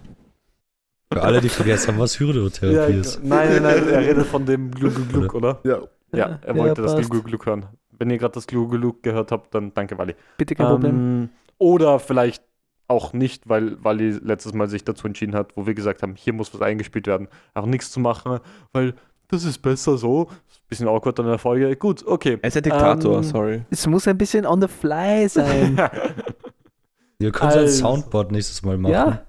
Für 1.12 1.24
alle, 1.24 1.41
die 1.41 1.50
vergessen 1.50 1.88
haben, 1.93 2.00
was 2.00 2.19
ja, 2.19 2.28
Hydrotherapie 2.28 2.93
ist. 3.00 3.24
Nein, 3.24 3.50
nein, 3.54 3.63
nein, 3.63 3.89
er 3.89 4.00
redet 4.02 4.28
von 4.28 4.45
dem 4.45 4.69
Glück, 4.69 5.10
Glück, 5.10 5.34
oder? 5.34 5.60
Ja. 5.63 5.80
Ja, 6.12 6.39
er 6.43 6.56
wollte 6.56 6.82
das 6.82 6.95
passt. 6.95 7.10
Glück, 7.10 7.26
Glück 7.26 7.45
hören. 7.45 7.65
Wenn 7.98 8.10
ihr 8.12 8.17
gerade 8.17 8.34
das 8.34 8.45
Glück, 8.48 8.69
Glück 8.72 9.04
gehört 9.04 9.32
habt, 9.32 9.54
dann 9.54 9.74
danke, 9.74 9.98
Wally. 9.98 10.15
Bitte 10.38 10.56
kein 10.56 10.67
Problem. 10.67 10.95
Ähm, 10.95 11.30
Oder 11.58 12.00
vielleicht 12.00 12.43
auch 12.88 13.13
nicht, 13.13 13.48
weil 13.50 13.84
Wally 13.84 14.12
letztes 14.24 14.54
Mal 14.54 14.67
sich 14.69 14.84
dazu 14.84 15.06
entschieden 15.08 15.36
hat, 15.36 15.56
wo 15.56 15.65
wir 15.67 15.74
gesagt 15.74 16.02
haben, 16.04 16.15
hier 16.15 16.34
muss 16.34 16.54
was 16.54 16.62
eingespielt 16.62 17.06
werden. 17.08 17.28
Auch 17.54 17.65
nichts 17.65 17.91
zu 17.91 18.00
machen, 18.00 18.39
weil 18.72 18.93
das 19.28 19.43
ist 19.43 19.60
besser 19.60 19.98
so. 19.98 20.30
Bisschen 20.67 20.88
awkward 20.88 21.17
dann 21.19 21.26
in 21.26 21.32
der 21.32 21.39
Folge. 21.39 21.76
Gut, 21.76 22.06
okay. 22.06 22.38
Er 22.41 22.48
ist 22.48 22.54
der 22.54 22.62
Diktator, 22.62 23.17
Ähm, 23.17 23.24
sorry. 23.24 23.62
Es 23.72 23.86
muss 23.88 24.08
ein 24.08 24.17
bisschen 24.17 24.45
on 24.45 24.62
the 24.62 24.67
fly 24.67 25.28
sein. 25.28 25.76
Ihr 27.19 27.32
könnt 27.32 27.52
ein 27.52 27.60
Also- 27.60 27.80
Soundboard 27.80 28.32
nächstes 28.32 28.62
Mal 28.63 28.78
machen. 28.78 28.93
ja, 28.93 29.26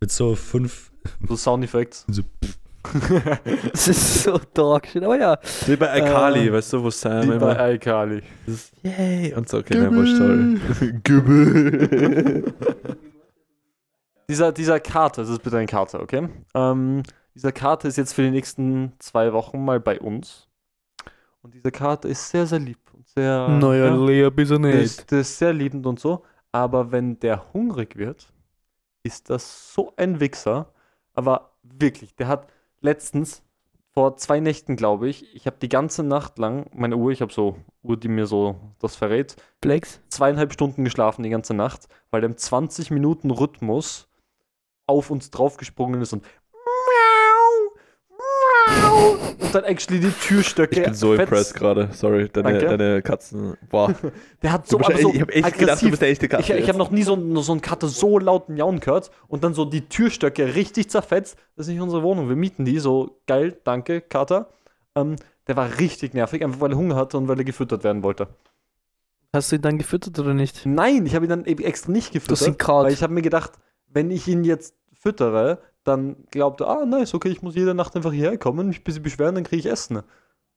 Mit 0.00 0.10
so 0.10 0.34
fünf. 0.34 0.91
So 1.28 1.36
Soundeffekts. 1.36 2.04
So, 2.08 2.22
es 3.72 3.88
ist 3.88 4.22
so 4.24 4.40
dog 4.54 4.86
shit, 4.86 5.02
aber 5.04 5.18
ja. 5.18 5.38
Wie 5.66 5.76
bei 5.76 5.88
Alkali, 5.90 6.48
Äh, 6.48 6.52
weißt 6.52 6.72
du, 6.72 6.82
wo 6.82 6.90
Sam 6.90 7.22
Wie 7.22 7.26
bei 7.28 7.34
immer 7.36 7.58
Alkali. 7.58 8.22
dieses 8.46 8.72
Yay 8.82 9.34
und 9.34 9.48
so, 9.48 9.58
okay, 9.58 9.78
nein, 9.78 9.94
wurscht, 9.94 10.16
sorry. 10.16 10.92
Gübbel. 11.04 12.52
Dieser, 14.28 14.52
dieser 14.52 14.80
Kater, 14.80 15.22
das 15.22 15.30
ist 15.30 15.42
bitte 15.42 15.58
ein 15.58 15.66
Kater, 15.66 16.00
okay? 16.00 16.28
Ähm, 16.54 17.02
dieser 17.34 17.52
Kater 17.52 17.88
ist 17.88 17.96
jetzt 17.98 18.14
für 18.14 18.22
die 18.22 18.30
nächsten 18.30 18.92
zwei 18.98 19.32
Wochen 19.32 19.62
mal 19.62 19.78
bei 19.80 20.00
uns. 20.00 20.48
Und 21.42 21.54
dieser 21.54 21.70
Kater 21.70 22.08
ist 22.08 22.30
sehr, 22.30 22.46
sehr 22.46 22.60
lieb 22.60 22.78
und 22.94 23.06
sehr. 23.08 23.48
Naja, 23.48 23.86
ja, 23.86 24.30
du 24.30 24.44
der, 24.44 24.58
nicht. 24.58 24.74
ist, 24.74 25.10
der 25.10 25.20
ist 25.20 25.36
sehr 25.38 25.52
liebend 25.52 25.86
und 25.86 25.98
so. 26.00 26.24
Aber 26.52 26.92
wenn 26.92 27.18
der 27.18 27.52
hungrig 27.52 27.96
wird, 27.96 28.32
ist 29.02 29.28
das 29.28 29.74
so 29.74 29.92
ein 29.96 30.20
Wichser. 30.20 30.72
Aber 31.14 31.52
wirklich, 31.62 32.14
der 32.14 32.28
hat 32.28 32.48
letztens, 32.80 33.42
vor 33.92 34.16
zwei 34.16 34.40
Nächten, 34.40 34.76
glaube 34.76 35.08
ich, 35.08 35.34
ich 35.34 35.46
habe 35.46 35.58
die 35.60 35.68
ganze 35.68 36.02
Nacht 36.02 36.38
lang, 36.38 36.70
meine 36.72 36.96
Uhr, 36.96 37.12
ich 37.12 37.20
habe 37.20 37.32
so 37.32 37.58
Uhr, 37.82 37.98
die 37.98 38.08
mir 38.08 38.26
so 38.26 38.56
das 38.78 38.96
verrät, 38.96 39.36
Flex? 39.60 40.00
zweieinhalb 40.08 40.52
Stunden 40.52 40.84
geschlafen 40.84 41.22
die 41.22 41.28
ganze 41.28 41.52
Nacht, 41.52 41.88
weil 42.10 42.22
der 42.22 42.30
im 42.30 42.36
20 42.36 42.90
Minuten 42.90 43.30
Rhythmus 43.30 44.08
auf 44.86 45.10
uns 45.10 45.30
draufgesprungen 45.30 46.00
ist 46.00 46.14
und 46.14 46.24
und 48.92 49.54
dann 49.54 49.64
actually 49.64 50.00
die 50.00 50.10
Türstöcke. 50.10 50.80
Ich 50.80 50.84
bin 50.84 50.94
so 50.94 51.08
fetzt. 51.14 51.20
impressed 51.22 51.54
gerade, 51.54 51.88
sorry, 51.92 52.28
deine, 52.32 52.58
Danke. 52.58 52.76
deine 52.76 53.02
Katzen, 53.02 53.56
boah. 53.68 53.94
Der 54.42 54.52
hat 54.52 54.66
so, 54.68 54.78
aber 54.78 54.96
so 54.98 55.12
ich 55.12 55.20
hab 55.20 55.30
echt 55.30 55.44
gedacht, 55.44 55.58
du 55.58 55.62
aggressiv. 55.64 55.90
bist 55.90 56.02
der 56.02 56.08
echte 56.10 56.28
Katze. 56.28 56.52
Ich, 56.54 56.58
ich 56.62 56.68
habe 56.68 56.78
noch 56.78 56.90
nie 56.90 57.02
so, 57.02 57.14
einen- 57.14 57.36
so 57.42 57.52
einen 57.52 57.60
Kater 57.60 57.88
so 57.88 58.18
laut 58.18 58.48
miauen 58.48 58.80
gehört 58.80 59.10
und 59.28 59.44
dann 59.44 59.54
so 59.54 59.64
die 59.64 59.88
Türstöcke 59.88 60.54
richtig 60.54 60.90
zerfetzt. 60.90 61.36
Das 61.56 61.66
ist 61.66 61.72
nicht 61.72 61.80
unsere 61.82 62.02
Wohnung. 62.02 62.28
Wir 62.28 62.36
mieten 62.36 62.64
die. 62.64 62.78
So 62.78 63.20
geil, 63.26 63.56
danke, 63.64 64.00
Kater. 64.00 64.48
Ähm, 64.94 65.16
der 65.48 65.56
war 65.56 65.78
richtig 65.78 66.14
nervig, 66.14 66.44
einfach 66.44 66.60
weil 66.60 66.70
er 66.72 66.76
Hunger 66.76 66.96
hatte 66.96 67.16
und 67.18 67.28
weil 67.28 67.38
er 67.38 67.44
gefüttert 67.44 67.82
werden 67.84 68.02
wollte. 68.02 68.28
Hast 69.34 69.50
du 69.50 69.56
ihn 69.56 69.62
dann 69.62 69.78
gefüttert 69.78 70.18
oder 70.18 70.34
nicht? 70.34 70.66
Nein, 70.66 71.06
ich 71.06 71.14
habe 71.14 71.24
ihn 71.26 71.30
dann 71.30 71.44
eben 71.46 71.64
extra 71.64 71.90
nicht 71.90 72.12
gefüttert. 72.12 72.38
hast 72.40 72.46
ihn 72.46 72.58
Kraut. 72.58 72.84
Weil 72.84 72.92
ich 72.92 73.02
habe 73.02 73.14
mir 73.14 73.22
gedacht, 73.22 73.52
wenn 73.88 74.10
ich 74.10 74.28
ihn 74.28 74.44
jetzt 74.44 74.74
füttere, 74.92 75.58
dann 75.84 76.16
glaubt 76.30 76.60
er, 76.60 76.68
ah, 76.68 76.84
nice, 76.84 77.14
okay, 77.14 77.28
ich 77.28 77.42
muss 77.42 77.54
jede 77.54 77.74
Nacht 77.74 77.96
einfach 77.96 78.12
hierher 78.12 78.38
kommen, 78.38 78.68
mich 78.68 78.80
ein 78.80 78.84
bisschen 78.84 79.02
beschweren, 79.02 79.34
dann 79.34 79.44
kriege 79.44 79.60
ich 79.60 79.66
Essen. 79.66 80.02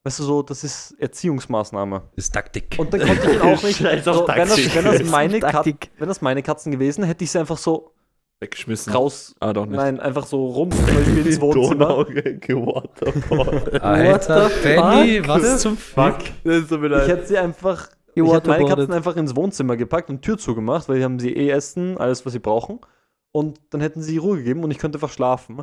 Weißt 0.05 0.19
du, 0.19 0.23
so, 0.23 0.43
das 0.43 0.63
ist 0.63 0.95
Erziehungsmaßnahme. 0.99 2.03
ist 2.15 2.31
Taktik. 2.31 2.75
Und 2.77 2.93
dann 2.93 3.01
konnte 3.01 3.27
ich 3.27 3.35
ihn 3.37 3.41
auch 3.41 3.63
nicht. 3.63 3.79
So, 4.05 4.27
wenn, 4.27 4.47
das, 4.47 4.75
wenn, 4.75 4.85
das 4.85 5.03
meine 5.09 5.39
Kat 5.39 5.51
Taktik. 5.51 5.89
wenn 5.97 6.07
das 6.07 6.21
meine 6.21 6.43
Katzen 6.43 6.71
gewesen, 6.71 7.03
hätte 7.03 7.23
ich 7.23 7.31
sie 7.31 7.39
einfach 7.39 7.57
so 7.57 7.91
Weggeschmissen. 8.39 8.93
raus. 8.93 9.33
Ah, 9.39 9.51
doch 9.51 9.65
nicht. 9.65 9.77
Nein, 9.77 9.99
einfach 9.99 10.27
so 10.27 10.45
rum 10.45 10.69
zum 10.71 10.85
Beispiel 10.85 11.25
ins 11.25 11.41
Wohnzimmer. 11.41 11.97
Waterboard. 11.97 13.03
Alter, 13.81 14.51
Benny, 14.61 15.27
was 15.27 15.61
zum 15.61 15.75
Fuck? 15.75 16.17
Das 16.43 16.65
Ich 16.71 17.07
hätte 17.07 17.25
sie 17.25 17.37
einfach. 17.39 17.89
Ich 18.13 18.23
hätte 18.23 18.47
meine. 18.47 18.65
Katzen 18.65 18.93
einfach 18.93 19.15
ins 19.15 19.35
Wohnzimmer 19.35 19.75
gepackt 19.75 20.11
und 20.11 20.21
Tür 20.21 20.37
zugemacht, 20.37 20.87
weil 20.87 20.99
die 20.99 21.03
haben 21.03 21.19
sie 21.19 21.35
eh 21.35 21.49
essen, 21.49 21.97
alles, 21.97 22.23
was 22.27 22.33
sie 22.33 22.39
brauchen. 22.39 22.79
Und 23.35 23.59
dann 23.71 23.81
hätten 23.81 24.01
sie 24.01 24.15
Ruhe 24.17 24.37
gegeben 24.37 24.63
und 24.63 24.71
ich 24.71 24.77
könnte 24.77 24.95
einfach 24.97 25.11
schlafen. 25.11 25.61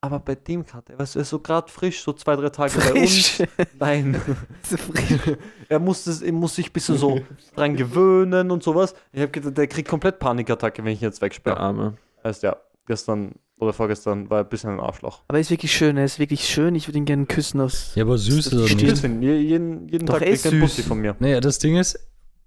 Aber 0.00 0.18
bei 0.18 0.34
dem 0.34 0.66
Kater, 0.66 0.94
er 0.94 1.00
ist 1.00 1.12
so 1.14 1.38
gerade 1.38 1.70
frisch, 1.70 2.02
so 2.02 2.12
zwei, 2.12 2.34
drei 2.34 2.48
Tage 2.50 2.72
bei 2.76 2.92
uns. 3.00 3.28
Frisch. 3.28 3.48
Nein. 3.78 4.20
So 4.68 4.76
frisch. 4.76 5.36
er, 5.68 5.78
muss 5.78 6.02
das, 6.04 6.22
er 6.22 6.32
muss 6.32 6.56
sich 6.56 6.70
ein 6.70 6.72
bisschen 6.72 6.98
so 6.98 7.20
dran 7.54 7.76
gewöhnen 7.76 8.50
und 8.50 8.64
sowas. 8.64 8.94
Ich 9.12 9.20
habe 9.20 9.30
gedacht, 9.30 9.56
der 9.56 9.68
kriegt 9.68 9.88
komplett 9.88 10.18
Panikattacke, 10.18 10.84
wenn 10.84 10.92
ich 10.92 11.00
ihn 11.02 11.04
jetzt 11.04 11.20
Der 11.22 11.26
wegsperre. 11.26 11.56
Arme. 11.58 11.96
Heißt 12.24 12.42
ja, 12.42 12.56
gestern 12.88 13.36
oder 13.60 13.72
vorgestern 13.72 14.28
war 14.28 14.38
er 14.40 14.44
ein 14.44 14.48
bisschen 14.48 14.70
ein 14.70 14.80
Arschloch. 14.80 15.22
Aber 15.28 15.38
er 15.38 15.40
ist 15.42 15.50
wirklich 15.50 15.72
schön, 15.72 15.96
er 15.96 16.04
ist 16.04 16.18
wirklich 16.18 16.44
schön. 16.48 16.74
Ich 16.74 16.88
würde 16.88 16.98
ihn 16.98 17.04
gerne 17.04 17.26
küssen 17.26 17.60
aufs. 17.60 17.94
Ja, 17.94 18.02
aber 18.02 18.18
süß 18.18 18.48
ist 18.48 18.52
er 18.52 18.58
Ein 18.58 18.76
nicht. 18.76 19.22
je- 19.22 19.38
jeden, 19.38 19.88
jeden 19.88 20.06
Doch, 20.06 20.14
Tag 20.14 20.22
er 20.26 20.32
ist 20.32 20.42
kriegt 20.42 20.52
er 20.54 20.58
ein 20.58 20.60
Bussi 20.62 20.76
süß. 20.82 20.86
von 20.88 20.98
mir. 20.98 21.14
Nee, 21.20 21.40
das 21.40 21.60
Ding 21.60 21.76
ist, 21.76 21.96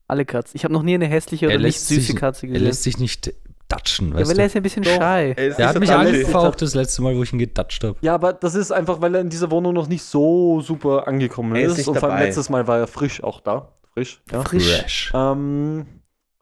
Alle 0.10 0.25
Katzen. 0.25 0.58
Ich 0.58 0.63
habe 0.65 0.73
noch 0.73 0.84
nie 0.84 0.93
eine 0.95 1.08
hässliche 1.08 1.45
Er 1.45 1.56
oder 1.56 1.58
nicht 1.60 1.77
lässt 1.77 1.88
süße 1.88 2.01
sich- 2.01 2.15
Katze 2.17 2.45
er 2.45 2.49
gesehen. 2.53 2.65
lässt 2.67 2.84
sich 2.84 2.97
nicht 2.99 3.34
datschen, 3.67 4.10
Ja, 4.10 4.15
weißt 4.15 4.32
weil 4.32 4.38
er 4.39 4.43
du? 4.43 4.47
ist 4.47 4.56
ein 4.56 4.63
bisschen 4.63 4.84
Doch. 4.84 4.91
shy. 4.91 5.34
Er 5.58 5.69
hat 5.69 5.80
mich 5.80 5.91
angefaucht 5.91 6.62
das 6.62 6.73
letzte 6.75 7.01
Mal, 7.01 7.15
wo 7.15 7.23
ich 7.23 7.34
ihn 7.34 7.39
gedatscht 7.39 7.84
habe. 7.84 7.97
Ja, 8.01 8.15
aber 8.15 8.34
das 8.34 8.56
ist 8.56 8.71
einfach, 8.71 9.01
weil 9.01 9.15
er 9.15 9.21
in 9.21 9.30
dieser 9.30 9.51
Wohnung 9.51 9.73
noch 9.73 9.88
nicht 9.88 10.03
so 10.03 10.62
super 10.62 11.08
angekommen 11.08 11.56
Er 11.56 11.63
ist 11.65 11.71
ist. 11.73 11.77
nicht 11.80 11.88
Und 11.89 11.99
vor 11.99 12.10
allem 12.12 12.23
letztes 12.23 12.49
Mal 12.49 12.67
war 12.67 12.80
er 12.80 12.88
frisch 12.88 13.23
auch 13.23 13.39
da. 13.41 13.73
Frisch, 13.93 14.21
ja. 14.32 14.41
Frisch. 14.43 15.12
Ähm, 15.13 15.86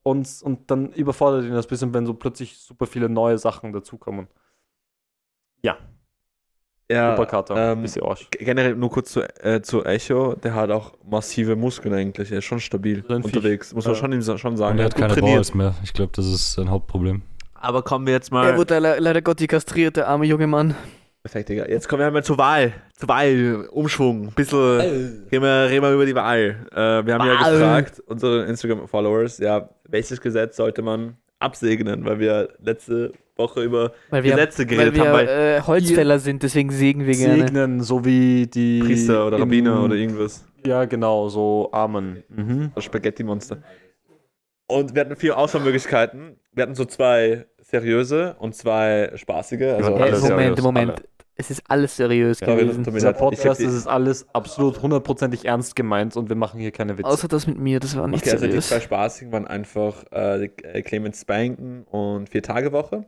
und, 0.03 0.27
und 0.43 0.69
dann 0.69 0.91
überfordert 0.93 1.45
ihn 1.45 1.53
das 1.53 1.65
ein 1.65 1.69
bisschen, 1.69 1.93
wenn 1.93 2.05
so 2.05 2.13
plötzlich 2.13 2.57
super 2.57 2.85
viele 2.85 3.09
neue 3.09 3.37
Sachen 3.37 3.73
dazukommen. 3.73 4.27
Ja, 5.63 5.77
Superkater, 6.89 7.71
ähm, 7.73 7.81
bisschen 7.81 8.03
Arsch. 8.03 8.27
generell 8.31 8.75
nur 8.75 8.91
kurz 8.91 9.11
zu, 9.11 9.21
äh, 9.43 9.61
zu 9.61 9.83
Echo, 9.83 10.35
der 10.35 10.53
hat 10.53 10.69
auch 10.69 10.93
massive 11.03 11.55
Muskeln 11.55 11.93
eigentlich, 11.95 12.31
er 12.31 12.37
ist 12.39 12.45
schon 12.45 12.59
stabil 12.59 13.03
unterwegs, 13.07 13.73
muss 13.73 13.85
man 13.85 13.93
Ja. 13.95 13.99
schon, 13.99 14.13
ihm 14.13 14.21
schon 14.21 14.55
sagen. 14.57 14.73
Und 14.73 14.79
er 14.79 14.85
hat 14.85 14.95
keine 14.95 15.13
trainiert. 15.13 15.35
Balls 15.35 15.53
mehr. 15.55 15.73
Ich 15.83 15.93
glaube, 15.93 16.11
das 16.15 16.25
ist 16.27 16.53
sein 16.53 16.69
Hauptproblem. 16.69 17.23
Aber 17.55 17.81
kommen 17.81 18.05
wir 18.05 18.13
jetzt 18.13 18.31
Er 18.31 18.35
mal. 18.35 18.57
wurde 18.57 18.77
le 18.79 18.99
leider 18.99 19.21
Gott 19.23 19.45
kastriert, 19.47 19.97
der 19.97 20.07
arme 20.07 20.25
junge 20.25 20.45
Mann. 20.45 20.75
Perfekt, 21.23 21.49
Digga. 21.49 21.65
Jetzt 21.67 21.89
kommen 21.89 22.01
wir 22.03 22.11
mal 22.11 22.23
zur 22.23 22.37
Wahl. 22.37 22.71
Zur 22.95 23.09
Wahl, 23.09 23.67
Umschwung, 23.71 24.27
ein 24.27 24.33
bisschen. 24.35 24.79
Reden 24.79 25.41
wir, 25.41 25.67
reden 25.67 25.81
wir 25.81 25.91
über 25.91 26.05
die 26.05 26.13
Wahl. 26.13 26.67
Äh, 26.71 26.75
wir 27.03 27.15
haben 27.15 27.25
ja 27.27 27.39
Wahl. 27.41 27.51
gefragt, 27.53 28.03
unsere 28.05 28.45
Instagram-Followers, 28.45 29.39
ja, 29.39 29.67
welches 29.89 30.21
Gesetz 30.21 30.55
sollte 30.57 30.83
man 30.83 31.17
absegnen, 31.39 32.05
weil 32.05 32.19
wir 32.19 32.49
letzte 32.61 33.11
Woche 33.37 33.63
über 33.63 33.91
Weil 34.09 34.23
wir, 34.23 34.31
Gesetze 34.31 34.59
weil 34.59 34.65
geredet 34.67 34.95
wir 34.95 35.05
haben, 35.05 35.13
weil 35.13 35.27
äh, 35.27 35.61
Holzfäller 35.61 36.19
sind, 36.19 36.41
deswegen 36.43 36.71
sägen 36.71 37.05
wir 37.05 37.15
gerne. 37.15 37.43
Segnen, 37.43 37.81
so 37.81 38.05
wie 38.05 38.47
die. 38.47 38.79
Priester 38.79 39.27
oder 39.27 39.39
Rabbiner 39.39 39.83
oder 39.83 39.95
irgendwas. 39.95 40.45
Ja, 40.65 40.85
genau, 40.85 41.27
so 41.29 41.69
Amen. 41.71 42.23
Mhm. 42.29 42.71
Das 42.73 42.83
Spaghetti-Monster. 42.85 43.61
Und 44.67 44.95
wir 44.95 45.01
hatten 45.01 45.15
vier 45.15 45.37
Auswahlmöglichkeiten. 45.37 46.37
Wir 46.53 46.63
hatten 46.63 46.75
so 46.75 46.85
zwei 46.85 47.45
seriöse 47.61 48.35
und 48.39 48.55
zwei 48.55 49.11
spaßige. 49.15 49.61
Also 49.61 49.91
Ja, 49.91 49.97
Hey, 49.97 50.11
Moment, 50.11 50.21
seriös, 50.21 50.61
Moment. 50.63 50.91
alle. 50.91 51.01
Es 51.37 51.51
ist 51.51 51.63
alles 51.67 51.97
seriös 51.97 52.39
Sorry, 52.39 52.61
gewesen. 52.63 52.83
mir 52.83 52.91
Dieser 52.93 53.11
Podcast, 53.11 53.59
ist 53.59 53.87
alles 53.87 54.25
absolut 54.33 54.81
hundertprozentig 54.81 55.43
ernst 55.43 55.75
gemeint 55.75 56.15
und 56.15 56.29
wir 56.29 56.35
machen 56.37 56.61
hier 56.61 56.71
keine 56.71 56.97
Witze. 56.97 57.09
Außer 57.09 57.27
das 57.27 57.45
mit 57.45 57.59
mir, 57.59 57.81
das 57.81 57.95
war 57.97 58.07
nicht 58.07 58.21
Okay, 58.23 58.31
also 58.31 58.45
die 58.45 58.51
seriös. 58.53 58.69
zwei 58.69 58.79
spaßigen 58.79 59.33
waren 59.33 59.45
einfach 59.45 60.05
äh, 60.11 60.47
Clemens 60.47 61.21
Spanken 61.21 61.83
und 61.91 62.29
Vier-Tage-Woche. 62.29 63.05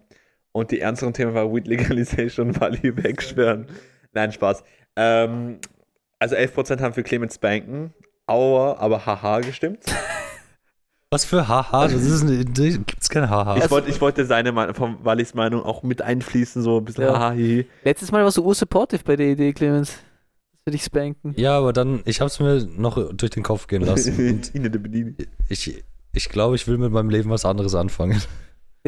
Und 0.57 0.71
die 0.71 0.79
ernsteren 0.79 1.13
Themen 1.13 1.33
waren 1.35 1.53
Weed 1.53 1.67
Legalization 1.67 2.47
und 2.47 2.59
Wally 2.61 2.97
wegsperren. 2.97 3.67
Nein, 4.13 4.31
Spaß. 4.31 4.63
Ähm, 4.95 5.59
also 6.19 6.35
11% 6.35 6.81
haben 6.81 6.93
für 6.93 7.03
Clemens 7.03 7.35
Spanken, 7.35 7.93
Aua, 8.25 8.77
aber 8.79 9.05
haha 9.05 9.39
gestimmt. 9.41 9.83
Was 11.11 11.23
für 11.23 11.47
Haha? 11.47 11.87
Das 11.87 11.93
ist 11.93 12.23
eine, 12.23 12.43
gibt's 12.43 13.07
keine 13.07 13.29
Haha. 13.29 13.55
Ich, 13.57 13.71
wollte, 13.71 13.89
ich 13.89 14.01
wollte 14.01 14.25
seine 14.25 14.51
Meinung, 14.51 14.75
von 14.75 15.05
Wallys 15.05 15.33
Meinung 15.35 15.63
auch 15.63 15.81
mit 15.81 16.01
einfließen, 16.01 16.61
so 16.61 16.79
ein 16.79 16.85
bisschen 16.85 17.05
Ja. 17.05 17.13
haha, 17.17 17.31
hihi. 17.31 17.65
Letztes 17.85 18.11
Mal 18.11 18.25
warst 18.25 18.35
du 18.35 18.43
ursupportive 18.43 19.03
bei 19.05 19.15
der 19.15 19.27
Idee, 19.27 19.53
Clemens. 19.53 19.91
Das 19.91 20.65
würde 20.65 20.75
ich 20.75 20.83
spanken. 20.83 21.33
Ja, 21.37 21.57
aber 21.57 21.71
dann, 21.71 22.01
ich 22.03 22.19
habe 22.19 22.27
es 22.27 22.39
mir 22.41 22.67
noch 22.75 23.13
durch 23.13 23.29
den 23.29 23.43
Kopf 23.43 23.67
gehen 23.67 23.83
lassen. 23.83 24.41
Ich 25.49 25.83
ich 26.13 26.29
glaube, 26.29 26.55
ich 26.55 26.67
will 26.67 26.77
mit 26.77 26.91
meinem 26.91 27.09
Leben 27.09 27.29
was 27.29 27.45
anderes 27.45 27.75
anfangen. 27.75 28.21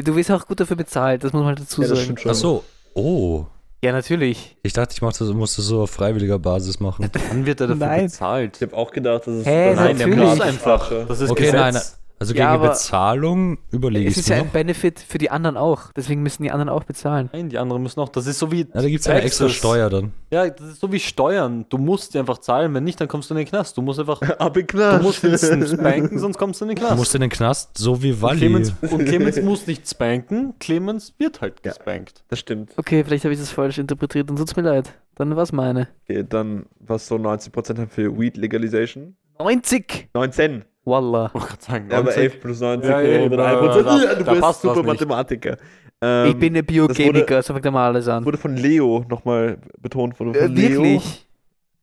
Du 0.02 0.16
wirst 0.16 0.32
auch 0.32 0.46
gut 0.48 0.60
dafür 0.60 0.76
bezahlt, 0.78 1.24
das 1.24 1.34
muss 1.34 1.40
man 1.42 1.48
halt 1.50 1.60
dazu 1.62 1.82
Ja, 1.82 1.88
sagen. 1.96 2.16
Ach 2.28 2.34
so. 2.36 2.64
Oh. 2.94 3.46
Ja, 3.84 3.94
natürlich. 3.94 4.58
Ich 4.62 4.74
dachte, 4.74 4.94
ich 4.94 5.02
mach 5.02 5.14
das, 5.14 5.30
muss 5.30 5.56
das 5.56 5.66
so 5.66 5.82
auf 5.84 5.92
freiwilliger 5.92 6.38
Basis 6.38 6.80
machen. 6.82 7.10
Wann 7.30 7.46
wird 7.46 7.62
er 7.62 7.68
dafür 7.68 7.86
Nein. 7.88 8.06
bezahlt? 8.06 8.58
Ich 8.58 8.62
habe 8.64 8.76
auch 8.76 8.92
gedacht, 8.92 9.26
das 9.26 9.36
ist 9.36 9.46
Hä, 9.46 9.70
super 9.72 9.82
Nein, 9.84 9.98
der 9.98 10.08
natürlich. 10.08 10.30
muss 10.30 10.42
einfach. 10.42 10.92
Das 11.08 11.22
ist 11.22 11.30
Okay, 11.32 11.44
Gesetz. 11.46 11.60
nein, 11.60 11.74
nein. 11.76 11.84
Also 12.20 12.34
Ja, 12.34 12.52
gegen 12.52 12.64
aber- 12.64 12.70
Bezahlung 12.74 13.58
überlege 13.72 14.08
Es 14.10 14.14
ich 14.16 14.20
ist 14.20 14.30
ja 14.30 14.38
ein. 14.38 14.50
Benefit 14.50 15.00
für 15.00 15.18
die 15.18 15.30
anderen 15.32 15.56
auch. 15.56 15.94
Deswegen 15.94 16.22
müssen 16.22 16.44
die 16.44 16.52
anderen 16.52 16.68
auch 16.70 16.84
bezahlen. 16.84 17.30
Nein, 17.32 17.48
die 17.50 17.58
anderen 17.58 17.82
müssen 17.82 18.00
auch. 18.02 18.10
Das 18.10 18.28
ist 18.28 18.40
so 18.40 18.52
wie. 18.52 18.60
Ja, 18.62 18.66
da 18.82 18.88
gibt 18.90 19.00
es 19.00 19.08
eine 19.08 19.22
extra. 19.22 19.48
Steuer 19.48 19.90
dann. 19.90 20.12
Ja, 20.30 20.50
das 20.50 20.68
ist 20.72 20.82
so 20.82 20.92
wie 20.92 21.00
Steuern. 21.00 21.66
Du 21.70 21.78
musst 21.78 22.14
die 22.14 22.20
einfach 22.20 22.40
zahlen. 22.40 22.74
Wenn 22.74 22.84
nicht, 22.84 23.00
dann 23.00 23.08
kommst 23.08 23.30
du 23.30 23.34
in 23.36 23.38
den 23.38 23.48
Knast. 23.48 23.78
Du 23.78 23.82
musst 23.82 24.00
einfach. 24.00 24.22
Ab 24.40 24.58
in 24.58 24.68
Du 24.68 25.00
musst 25.02 25.24
instant 25.24 25.68
spanken, 25.70 26.20
sonst 26.20 26.38
kommst 26.38 26.60
du 26.60 26.66
in 26.66 26.70
den 26.70 26.76
Du 26.76 26.82
Knast. 26.84 26.98
musst 26.98 27.16
in 27.16 27.22
den 27.22 27.30
Knast, 27.30 27.78
so 27.78 28.04
wie 28.04 28.12
und, 28.12 28.22
Wally. 28.22 28.38
Clemens, 28.40 28.74
und 28.82 29.06
Clemens 29.06 29.42
muss 29.42 29.66
nicht 29.66 29.88
spanken. 29.90 30.56
Clemens 30.60 31.14
wird 31.18 31.40
halt 31.42 31.62
Ja. 31.64 31.72
gespankt. 31.72 32.24
Das 32.28 32.40
stimmt. 32.40 32.74
Okay, 32.78 33.04
vielleicht 33.06 33.24
habe 33.24 33.34
ich 33.34 33.40
das 33.40 33.50
falsch 33.52 33.78
interpretiert 33.78 34.30
und 34.30 34.36
tut's 34.38 34.56
mir 34.58 34.64
leid. 34.64 34.92
Dann 35.16 35.36
war's 35.36 35.52
meine. 35.54 35.88
Okay, 36.04 36.26
dann, 36.28 36.66
was 36.80 37.08
so 37.08 37.16
90% 37.16 37.78
haben 37.78 37.90
für 37.90 38.18
Weed 38.20 38.36
Legalization? 38.38 39.16
90! 39.40 40.10
19. 40.14 40.64
Wallah. 40.86 41.32
Ich 41.36 41.66
sagen, 41.66 41.88
Ja, 41.92 41.98
aber 41.98 42.06
90. 42.06 42.24
11 42.24 42.40
plus 42.42 42.60
90 42.60 42.90
Ja, 42.90 43.02
eben, 43.02 43.34
oder 43.34 43.44
äh, 43.44 43.48
1 43.48 43.60
Prozent. 43.60 43.86
da- 43.88 43.98
Ja, 44.04 44.16
du 44.16 44.24
da 44.24 44.34
bist 44.48 44.62
super. 44.62 44.84
Mathematiker. 44.84 45.58
Ähm, 46.02 46.28
ich 46.30 46.38
bin 46.40 46.56
ein 46.56 46.66
Biochemiker, 46.66 47.42
so 47.44 47.54
fängt 47.54 47.66
er 47.66 47.72
mal 47.72 47.88
alles 47.88 48.08
an. 48.08 48.24
wurde 48.26 48.38
von 48.38 48.56
Leo 48.56 49.06
nochmal 49.10 49.58
betont. 49.80 50.18
Wurde 50.20 50.34
von 50.40 50.56
Äh, 50.56 50.62
Leo, 50.62 50.82
wirklich? 50.84 51.26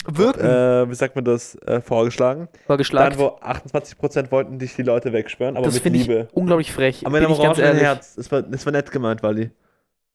Wirken? 0.09 0.41
Äh, 0.47 0.89
wie 0.89 0.95
sagt 0.95 1.17
man 1.17 1.25
das? 1.25 1.57
Äh, 1.67 1.81
vorgeschlagen. 1.81 2.49
Dann, 2.53 2.61
Vorgeschlagen. 2.67 3.19
wo 3.19 3.27
28% 3.43 4.31
wollten 4.31 4.59
dich 4.59 4.75
die 4.77 4.83
Leute 4.85 5.13
wegsperren, 5.13 5.57
aber 5.57 5.67
Das 5.67 5.75
mit 5.75 5.83
finde 5.83 5.99
ich 5.99 6.07
Liebe. 6.07 6.29
unglaublich 6.33 6.73
frech. 6.73 7.05
Aber 7.05 7.19
orangenen 7.29 7.59
ehrlich. 7.67 7.83
Herz. 7.83 8.15
Das 8.15 8.31
war, 8.31 8.43
das 8.43 8.65
war 8.65 8.73
nett 8.73 8.91
gemeint, 8.91 9.23
Wally. 9.23 9.51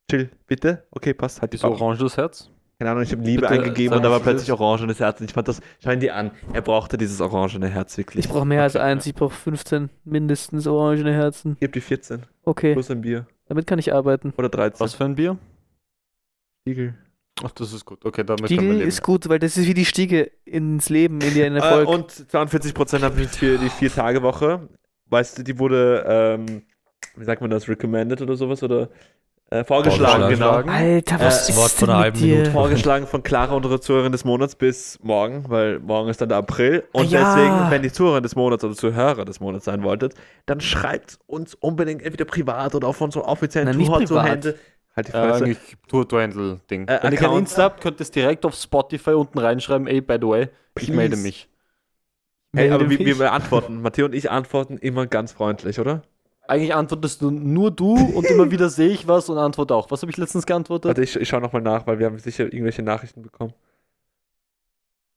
Chill, 0.10 0.30
bitte. 0.48 0.84
Okay, 0.92 1.14
passt. 1.14 1.42
Halt 1.42 1.54
die 1.54 1.58
Wieso 1.58 1.68
orange 1.68 2.00
das 2.00 2.18
Herz? 2.18 2.50
Keine 2.82 2.90
Ahnung, 2.94 3.04
ich 3.04 3.12
habe 3.12 3.22
Liebe 3.22 3.42
Bitte 3.42 3.54
eingegeben 3.54 3.96
und 3.96 4.02
da 4.04 4.10
war 4.10 4.20
plötzlich 4.22 4.48
das. 4.48 4.60
orangenes 4.60 5.00
Herz. 5.00 5.20
Und 5.20 5.28
ich 5.28 5.34
fand 5.34 5.48
das, 5.48 5.62
schau 5.84 5.92
ihn 5.92 6.00
dir 6.00 6.16
an. 6.16 6.32
Er 6.52 6.62
brauchte 6.64 6.98
dieses 6.98 7.22
orangene 7.22 7.68
Herz 7.70 7.96
wirklich. 7.96 8.26
Ich 8.26 8.32
brauche 8.32 8.44
mehr 8.44 8.64
als 8.64 8.76
Okay, 8.76 8.84
eins, 8.86 9.06
ich 9.06 9.14
brauche 9.14 9.36
15 9.36 9.92
mindestens 10.04 10.66
orangene 10.66 11.14
Herzen. 11.14 11.58
Gib 11.60 11.74
die 11.74 11.80
14. 11.82 12.24
Okay, 12.44 12.74
Plus 12.74 12.90
ein 12.90 13.02
Bier. 13.02 13.28
damit 13.48 13.68
kann 13.68 13.78
ich 13.78 13.94
arbeiten. 13.94 14.34
Oder 14.36 14.50
13. 14.50 14.80
Was 14.80 14.96
für 14.96 15.06
ein 15.06 15.14
Bier? 15.14 15.38
Stiegel. 16.64 16.96
Ach, 17.44 17.52
das 17.52 17.72
ist 17.72 17.86
gut. 17.86 18.04
Okay, 18.04 18.24
damit 18.24 18.48
können 18.48 18.50
wir 18.50 18.58
Stiegel 18.58 18.78
leben. 18.78 18.88
ist 18.88 19.04
gut, 19.04 19.30
weil 19.30 19.38
das 19.38 19.58
ist 19.58 19.68
wie 19.68 19.76
die 19.76 19.86
Stiege 19.86 20.32
ins 20.46 20.90
Leben, 20.90 21.22
in 21.22 21.36
den 21.36 21.54
Äh, 21.58 21.60
Erfolg. 21.60 21.88
und 21.88 22.12
42% 22.12 23.02
haben 23.04 23.16
sich 23.16 23.28
für 23.30 23.60
die 23.60 23.70
Vier-Tage-Woche. 23.70 24.68
Weißt 25.06 25.38
du, 25.38 25.44
die 25.44 25.60
wurde, 25.60 26.04
ähm, 26.08 26.64
wie 27.16 27.26
sagt 27.26 27.42
man 27.42 27.52
das, 27.52 27.70
recommended 27.70 28.24
oder 28.24 28.36
sowas? 28.36 28.64
Oder 28.64 28.90
äh, 29.52 29.64
vorgeschlagen, 29.64 30.22
Vorgeschlagen. 30.22 30.68
genau. 30.68 30.74
Alter, 30.78 31.20
was 31.20 31.50
äh, 31.50 31.56
Wort 31.56 31.68
ist 31.68 31.80
von 31.80 31.88
denn 31.90 31.96
einer 31.96 32.06
mit 32.06 32.14
halben 32.14 32.20
dir? 32.20 32.34
Minute. 32.38 32.52
Vorgeschlagen 32.52 33.08
von 33.08 33.22
Clara, 33.24 33.54
unsere 33.54 33.80
Zuhörerin 33.80 34.12
des 34.12 34.26
Monats, 34.26 34.56
bis 34.56 34.98
morgen, 35.04 35.46
weil 35.50 35.80
morgen 35.80 36.10
ist 36.10 36.20
dann 36.22 36.30
der 36.30 36.40
April. 36.40 36.84
Und 36.94 37.04
Ah, 37.04 37.08
ja. 37.10 37.36
deswegen, 37.36 37.70
wenn 37.72 37.84
ihr 37.84 37.94
Zuhörerin 37.94 38.24
des 38.24 38.36
Monats 38.36 38.64
oder 38.64 38.74
Zuhörer 38.76 39.26
des 39.26 39.40
Monats 39.40 39.66
sein 39.66 39.84
wolltet, 39.84 40.16
dann 40.46 40.60
schreibt 40.62 41.20
uns 41.28 41.54
unbedingt 41.56 42.02
entweder 42.02 42.26
privat 42.26 42.74
oder 42.76 42.88
auf 42.88 43.00
unsere 43.02 43.26
offiziellen 43.26 43.78
Tour-Hände. 43.78 44.58
Halt 44.96 45.08
die 45.08 45.12
Äh, 45.14 45.30
Fresse. 45.30 45.44
eigentlich 45.46 45.58
Tour-to-Handle-Ding. 45.88 46.88
Äh, 46.88 47.00
Wenn 47.02 47.14
ihr 47.14 47.20
kein 47.20 47.32
Insta 47.38 47.64
habt, 47.64 47.82
könnt 47.82 48.00
ihr 48.00 48.04
es 48.04 48.12
direkt 48.12 48.46
auf 48.46 48.56
Spotify 48.56 49.12
unten 49.12 49.40
reinschreiben. 49.40 49.88
Ey, 49.88 50.02
by 50.02 50.18
the 50.20 50.28
way, 50.28 50.42
ich 50.44 50.50
Please. 50.88 50.94
melde 50.94 51.16
mich. 51.18 51.48
Hey, 52.54 52.70
aber 52.72 52.90
wir, 52.90 53.00
wir 53.00 53.06
mich. 53.08 53.18
beantworten, 53.18 53.82
Matteo 53.82 54.06
und 54.06 54.14
ich 54.14 54.30
antworten 54.30 54.78
immer 54.78 55.08
ganz 55.08 55.32
freundlich, 55.32 55.80
oder? 55.80 56.02
Eigentlich 56.52 56.76
antwortest 56.76 57.22
du 57.22 57.32
nur 57.32 57.72
du 57.72 57.94
und 57.94 58.26
immer 58.26 58.52
wieder 58.52 58.70
sehe 58.70 58.90
ich 58.90 59.08
was 59.08 59.30
und 59.30 59.38
antworte 59.38 59.74
auch. 59.74 59.90
Was 59.90 60.02
habe 60.02 60.12
ich 60.12 60.18
letztens 60.18 60.46
geantwortet? 60.46 60.90
Warte, 60.90 61.02
ich, 61.02 61.16
ich 61.16 61.30
schaue 61.30 61.40
nochmal 61.40 61.62
nach, 61.62 61.88
weil 61.88 61.98
wir 61.98 62.08
haben 62.08 62.20
sicher 62.20 62.44
irgendwelche 62.44 62.84
Nachrichten 62.84 63.22
bekommen. 63.22 63.54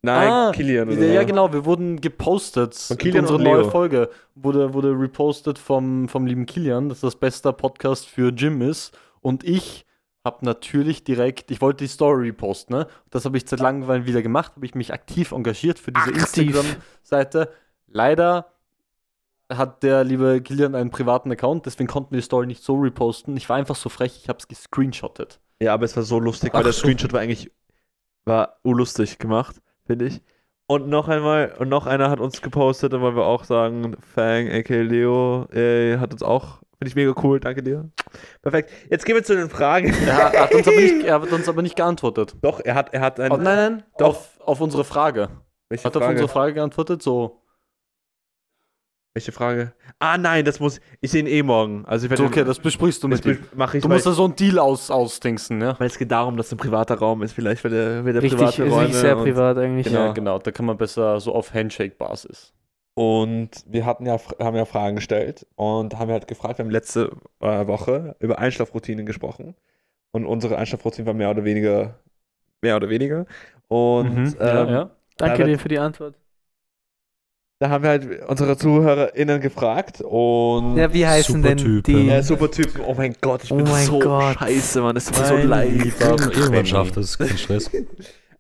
Nein, 0.02 0.30
Ah, 0.30 0.52
Kilian 0.54 0.88
oder 0.88 1.04
Ja, 1.06 1.24
genau, 1.24 1.52
wir 1.52 1.64
wurden 1.64 2.00
gepostet. 2.00 2.76
Von 2.76 2.98
Kilian 2.98 3.24
Unsere 3.24 3.38
und 3.38 3.42
neue. 3.42 3.64
Folge 3.68 4.10
wurde, 4.36 4.74
wurde 4.74 4.90
repostet 4.90 5.58
vom, 5.58 6.08
vom 6.08 6.24
lieben 6.24 6.46
Kilian, 6.46 6.88
dass 6.88 7.00
das 7.00 7.16
beste 7.16 7.52
Podcast 7.52 8.06
für 8.06 8.30
Jim 8.30 8.62
ist. 8.62 8.96
Und 9.20 9.42
ich 9.42 9.86
habe 10.24 10.44
natürlich 10.44 11.02
direkt, 11.02 11.50
ich 11.50 11.60
wollte 11.60 11.82
die 11.82 11.88
Story 11.88 12.28
reposten, 12.28 12.76
ne? 12.76 12.86
Das 13.10 13.24
habe 13.24 13.38
ich 13.38 13.48
seit 13.48 13.58
langem 13.58 14.06
wieder 14.06 14.22
gemacht, 14.22 14.52
habe 14.54 14.66
ich 14.66 14.76
mich 14.76 14.92
aktiv 14.92 15.32
engagiert 15.32 15.80
für 15.80 15.90
diese. 15.90 16.10
Instagram-Seite. 16.12 17.50
Leider 17.88 18.53
hat 19.52 19.82
der 19.82 20.04
liebe 20.04 20.40
Kilian 20.40 20.74
einen 20.74 20.90
privaten 20.90 21.30
Account, 21.30 21.66
deswegen 21.66 21.88
konnten 21.88 22.12
wir 22.12 22.20
die 22.20 22.24
Story 22.24 22.46
nicht 22.46 22.62
so 22.62 22.74
reposten. 22.76 23.36
Ich 23.36 23.48
war 23.48 23.56
einfach 23.56 23.76
so 23.76 23.88
frech, 23.88 24.18
ich 24.22 24.28
habe 24.28 24.38
es 24.38 24.48
gescreenshottet. 24.48 25.40
Ja, 25.60 25.74
aber 25.74 25.84
es 25.84 25.96
war 25.96 26.02
so 26.02 26.18
lustig, 26.18 26.52
weil 26.52 26.60
Ach 26.60 26.64
der 26.64 26.72
so. 26.72 26.80
Screenshot 26.80 27.12
war 27.12 27.20
eigentlich 27.20 27.50
war 28.24 28.56
urlustig 28.62 29.18
gemacht, 29.18 29.56
finde 29.86 30.06
ich. 30.06 30.22
Und 30.66 30.88
noch 30.88 31.08
einmal, 31.08 31.54
und 31.58 31.68
noch 31.68 31.86
einer 31.86 32.08
hat 32.10 32.20
uns 32.20 32.40
gepostet, 32.40 32.94
da 32.94 33.00
wollen 33.00 33.16
wir 33.16 33.26
auch 33.26 33.44
sagen, 33.44 33.96
Fang, 34.14 34.50
aka 34.50 34.74
Leo, 34.74 35.46
äh, 35.52 35.98
hat 35.98 36.12
uns 36.12 36.22
auch, 36.22 36.60
finde 36.78 36.88
ich 36.88 36.94
mega 36.94 37.12
cool, 37.22 37.38
danke 37.38 37.62
dir. 37.62 37.90
Perfekt. 38.40 38.70
Jetzt 38.88 39.04
gehen 39.04 39.14
wir 39.14 39.22
zu 39.22 39.36
den 39.36 39.50
Fragen. 39.50 39.92
Er 40.06 40.32
hat 40.32 40.54
uns 40.54 40.66
aber 40.66 40.76
nicht, 40.76 41.02
er 41.04 41.20
hat 41.20 41.32
uns 41.32 41.48
aber 41.50 41.60
nicht 41.60 41.76
geantwortet. 41.76 42.36
Doch, 42.40 42.60
er 42.64 42.74
hat, 42.74 42.94
er 42.94 43.02
hat 43.02 43.20
ein. 43.20 43.32
Oh, 43.32 43.36
nein, 43.36 43.56
nein, 43.56 43.82
Doch. 43.98 44.08
Auf, 44.08 44.40
auf 44.40 44.60
unsere 44.62 44.84
Frage. 44.84 45.28
welche 45.68 45.84
Hat 45.84 45.96
er 45.96 46.02
auf 46.02 46.08
unsere 46.08 46.28
Frage 46.28 46.54
geantwortet? 46.54 47.02
So, 47.02 47.42
Welche 49.14 49.30
Frage? 49.30 49.72
Ah, 50.00 50.18
nein, 50.18 50.44
das 50.44 50.58
muss, 50.58 50.80
ich 51.00 51.12
sehe 51.12 51.20
ihn 51.20 51.28
eh 51.28 51.42
morgen. 51.44 51.84
Also 51.86 52.06
ich 52.06 52.10
werde 52.10 52.24
okay, 52.24 52.42
das 52.42 52.58
besprichst 52.58 53.00
du 53.00 53.06
mit 53.06 53.24
ihm. 53.24 53.38
mache 53.54 53.76
ich, 53.78 53.82
Du 53.84 53.88
weil, 53.88 53.94
musst 53.96 54.06
da 54.06 54.12
so 54.12 54.24
einen 54.24 54.34
Deal 54.34 54.58
aus, 54.58 54.90
ausdingsen, 54.90 55.60
ja? 55.60 55.78
weil 55.78 55.86
es 55.86 55.96
geht 55.98 56.10
darum, 56.10 56.36
dass 56.36 56.46
es 56.46 56.52
ein 56.52 56.58
privater 56.58 56.96
Raum 56.96 57.22
ist. 57.22 57.32
Vielleicht 57.32 57.62
wird 57.62 57.74
der, 57.74 58.04
wird 58.04 58.16
der 58.16 58.22
Richtig, 58.24 58.40
private 58.40 58.64
ist 58.64 58.72
Räume 58.72 58.92
sehr 58.92 59.14
privat 59.14 59.56
eigentlich. 59.58 59.86
Genau. 59.86 60.06
Ja, 60.06 60.12
genau. 60.12 60.38
Da 60.40 60.50
kann 60.50 60.66
man 60.66 60.76
besser 60.76 61.20
so 61.20 61.32
auf 61.32 61.54
Handshake-Basis. 61.54 62.52
Und 62.94 63.50
wir 63.66 63.86
hatten 63.86 64.04
ja, 64.04 64.18
haben 64.40 64.56
ja 64.56 64.64
Fragen 64.64 64.96
gestellt 64.96 65.46
und 65.54 65.96
haben 65.96 66.10
halt 66.10 66.26
gefragt, 66.26 66.58
wir 66.58 66.64
haben 66.64 66.70
letzte 66.72 67.12
äh, 67.40 67.66
Woche 67.68 68.16
über 68.18 68.38
Einschlafroutinen 68.40 69.06
gesprochen. 69.06 69.54
Und 70.10 70.26
unsere 70.26 70.58
Einschlafroutine 70.58 71.06
war 71.06 71.14
mehr 71.14 71.30
oder 71.30 71.44
weniger, 71.44 72.00
mehr 72.62 72.74
oder 72.76 72.88
weniger. 72.88 73.26
Und 73.68 74.12
Mhm, 74.14 74.36
ähm, 74.40 74.46
ja, 74.46 74.70
ja. 74.70 74.90
Danke 75.18 75.44
dir 75.44 75.58
für 75.58 75.68
die 75.68 75.78
Antwort. 75.78 76.16
Da 77.64 77.70
haben 77.70 77.82
wir 77.82 77.90
halt 77.90 78.06
unsere 78.28 78.58
ZuhörerInnen 78.58 79.40
gefragt 79.40 80.02
und 80.02 80.76
Ja, 80.76 80.92
wie 80.92 81.06
heißen 81.06 81.36
Super 81.36 81.48
denn 81.48 81.56
Typen. 81.56 81.82
die? 81.94 82.08
äh, 82.10 82.22
super 82.22 82.50
Typen. 82.50 82.82
Oh 82.86 82.94
mein 82.94 83.14
Gott, 83.22 83.42
ich 83.44 83.52
Oh 83.52 83.56
bin 83.56 83.66
so 83.66 83.98
Gott. 84.00 84.36
scheiße, 84.38 84.82
Mann. 84.82 84.96
Es 84.96 85.06
tut 85.06 85.18
mir 85.18 85.26
so 85.26 85.36
lieber 85.36 85.64
Irgendwann 85.64 86.66
schafft 86.66 86.96
das, 86.98 87.16
kein 87.18 87.36
Stress. 87.38 87.70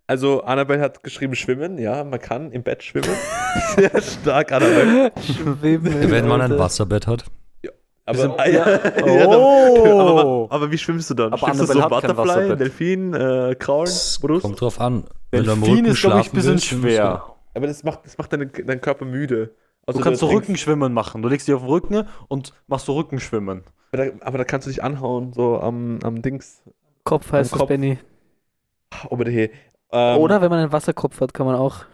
Also 0.06 0.42
Annabelle 0.42 0.82
hat 0.82 1.02
geschrieben 1.02 1.34
schwimmen, 1.34 1.78
ja, 1.78 2.04
man 2.04 2.20
kann 2.20 2.52
im 2.52 2.62
Bett 2.62 2.82
schwimmen. 2.82 3.08
Sehr 3.76 3.90
stark, 4.02 4.52
Annabelle. 4.52 5.10
Schwimmen, 5.24 6.10
Wenn 6.10 6.28
man 6.28 6.42
ein. 6.42 6.58
Wasserbett 6.58 7.06
hat. 7.06 7.24
Aber, 8.04 8.18
sind- 8.18 8.34
ah, 8.36 8.46
ja, 8.46 8.68
ja. 8.68 8.80
ja, 9.06 9.26
Oh. 9.26 10.46
aber, 10.50 10.54
aber 10.56 10.70
wie 10.70 10.76
schwimmst 10.76 11.08
du 11.08 11.14
dann? 11.14 11.32
Aber 11.32 11.38
schwimmst 11.38 11.60
du 11.60 11.64
Annabelle 11.64 11.80
so 11.80 11.96
hat 11.96 12.02
kein 12.02 12.16
Butterfly, 12.16 12.28
Wasserbett. 12.36 12.60
Delfin, 12.60 13.14
äh, 13.14 13.54
Kraulen, 13.58 13.92
kommt 14.42 14.60
drauf 14.60 14.78
an. 14.78 15.04
Du 15.30 15.42
Delfin 15.42 15.84
ist, 15.86 16.00
glaube 16.02 16.20
ich, 16.20 16.26
ein 16.26 16.32
bisschen 16.32 16.50
dann 16.50 16.60
schwer. 16.60 17.24
Aber 17.54 17.66
das 17.66 17.82
macht, 17.84 18.04
das 18.04 18.18
macht 18.18 18.32
deinen, 18.32 18.50
deinen 18.52 18.80
Körper 18.80 19.04
müde. 19.04 19.54
Also 19.86 19.98
Du 19.98 20.04
kannst 20.04 20.20
so 20.20 20.26
Rückenschwimmen 20.28 20.92
machen. 20.92 21.22
Du 21.22 21.28
legst 21.28 21.46
dich 21.46 21.54
auf 21.54 21.62
den 21.62 21.70
Rücken 21.70 22.08
und 22.28 22.52
machst 22.66 22.86
so 22.86 22.94
Rückenschwimmen. 22.94 23.64
Aber 23.92 24.04
da, 24.04 24.12
aber 24.20 24.38
da 24.38 24.44
kannst 24.44 24.66
du 24.66 24.70
dich 24.70 24.82
anhauen, 24.82 25.32
so 25.32 25.60
am, 25.60 25.98
am 26.02 26.20
Dings. 26.22 26.62
Kopf 27.04 27.30
heißt 27.32 27.52
Am 27.52 27.58
Kopf. 27.60 27.68
Benny. 27.68 27.98
Ober 29.10 29.24
der 29.24 29.50
ähm, 29.92 30.18
Oder 30.18 30.40
wenn 30.40 30.50
man 30.50 30.58
einen 30.60 30.72
Wasserkopf 30.72 31.20
hat, 31.20 31.34
kann 31.34 31.46
man 31.46 31.54
auch. 31.56 31.84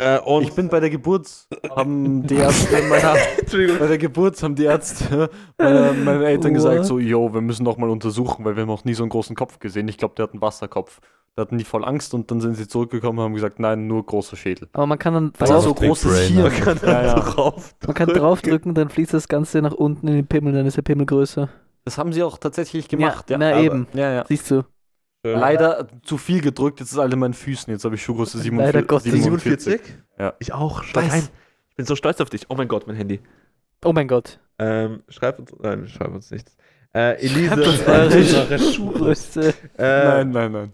Äh, 0.00 0.18
und 0.20 0.42
Ich 0.44 0.52
bin 0.54 0.68
bei 0.68 0.80
der 0.80 0.88
Geburt, 0.90 1.28
haben 1.76 2.26
die 2.26 2.36
Ärzte 2.36 2.82
meiner, 2.88 3.14
bei 3.78 3.86
der 3.86 3.98
Geburt 3.98 4.42
haben 4.42 4.54
die 4.54 4.64
Ärzte 4.64 5.28
meiner, 5.58 5.92
meinen 5.92 6.22
Eltern 6.22 6.54
gesagt, 6.54 6.86
so, 6.86 6.98
yo, 6.98 7.34
wir 7.34 7.40
müssen 7.42 7.64
noch 7.64 7.76
mal 7.76 7.90
untersuchen, 7.90 8.44
weil 8.44 8.56
wir 8.56 8.62
haben 8.62 8.68
noch 8.68 8.84
nie 8.84 8.94
so 8.94 9.02
einen 9.02 9.10
großen 9.10 9.36
Kopf 9.36 9.58
gesehen. 9.58 9.88
Ich 9.88 9.98
glaube, 9.98 10.14
der 10.16 10.22
hat 10.24 10.32
einen 10.32 10.40
Wasserkopf. 10.42 11.00
Da 11.36 11.42
hatten 11.42 11.58
die 11.58 11.64
voll 11.64 11.84
Angst 11.84 12.12
und 12.14 12.30
dann 12.30 12.40
sind 12.40 12.56
sie 12.56 12.66
zurückgekommen 12.66 13.18
und 13.18 13.24
haben 13.26 13.34
gesagt, 13.34 13.60
nein, 13.60 13.86
nur 13.86 14.04
großer 14.04 14.36
Schädel. 14.36 14.68
Aber 14.72 14.86
man 14.86 14.98
kann 14.98 15.14
dann 15.14 15.32
Also 15.38 15.54
Wow, 15.54 15.62
so 15.64 15.74
großes 15.74 16.12
Brain, 16.12 16.32
Hirn. 16.32 16.42
Man 16.44 16.52
kann 16.60 16.78
Ja, 16.82 17.02
ja. 17.06 17.14
drauf. 17.20 17.74
Man 17.86 17.94
kann 17.94 18.08
draufdrücken, 18.08 18.74
dann 18.74 18.88
fließt 18.88 19.14
das 19.14 19.28
Ganze 19.28 19.60
nach 19.62 19.72
unten 19.74 20.08
in 20.08 20.14
den 20.14 20.26
Pimmel, 20.26 20.52
dann 20.54 20.66
ist 20.66 20.76
der 20.76 20.82
Pimmel 20.82 21.06
größer. 21.06 21.48
Das 21.84 21.98
haben 21.98 22.12
sie 22.12 22.22
auch 22.22 22.36
tatsächlich 22.38 22.88
gemacht. 22.88 23.30
Ja, 23.30 23.34
Ja, 23.34 23.38
na 23.38 23.50
aber- 23.52 23.60
eben. 23.62 23.86
Ja, 23.94 24.12
ja. 24.12 24.24
Siehst 24.26 24.50
du? 24.50 24.62
Leider 25.22 25.86
zu 26.02 26.16
viel 26.16 26.40
gedrückt, 26.40 26.80
jetzt 26.80 26.92
ist 26.92 26.98
alle 26.98 27.14
meinen 27.16 27.34
Füßen. 27.34 27.70
Jetzt 27.72 27.84
habe 27.84 27.94
ich 27.94 28.02
Schuhgröße 28.02 28.38
47. 28.38 28.74
Leider 28.74 28.86
Gottes. 28.86 29.12
47? 29.12 29.80
Ja. 30.18 30.32
Ich 30.38 30.52
auch. 30.54 30.82
Rein. 30.94 31.28
Ich 31.68 31.76
bin 31.76 31.84
so 31.86 31.94
stolz 31.94 32.20
auf 32.20 32.30
dich. 32.30 32.46
Oh 32.48 32.54
mein 32.54 32.68
Gott, 32.68 32.86
mein 32.86 32.96
Handy. 32.96 33.20
Oh 33.84 33.92
mein 33.92 34.08
Gott. 34.08 34.40
Ähm, 34.58 35.02
schreib 35.08 35.38
uns, 35.38 35.52
nein, 35.60 35.86
schreib 35.88 36.12
uns 36.14 36.30
nichts. 36.30 36.56
Äh, 36.94 37.16
Elise, 37.24 37.62
eure 37.86 38.58
Schuhgröße. 38.58 39.54
äh, 39.78 40.04
Nein, 40.04 40.30
nein, 40.30 40.52
nein. 40.52 40.72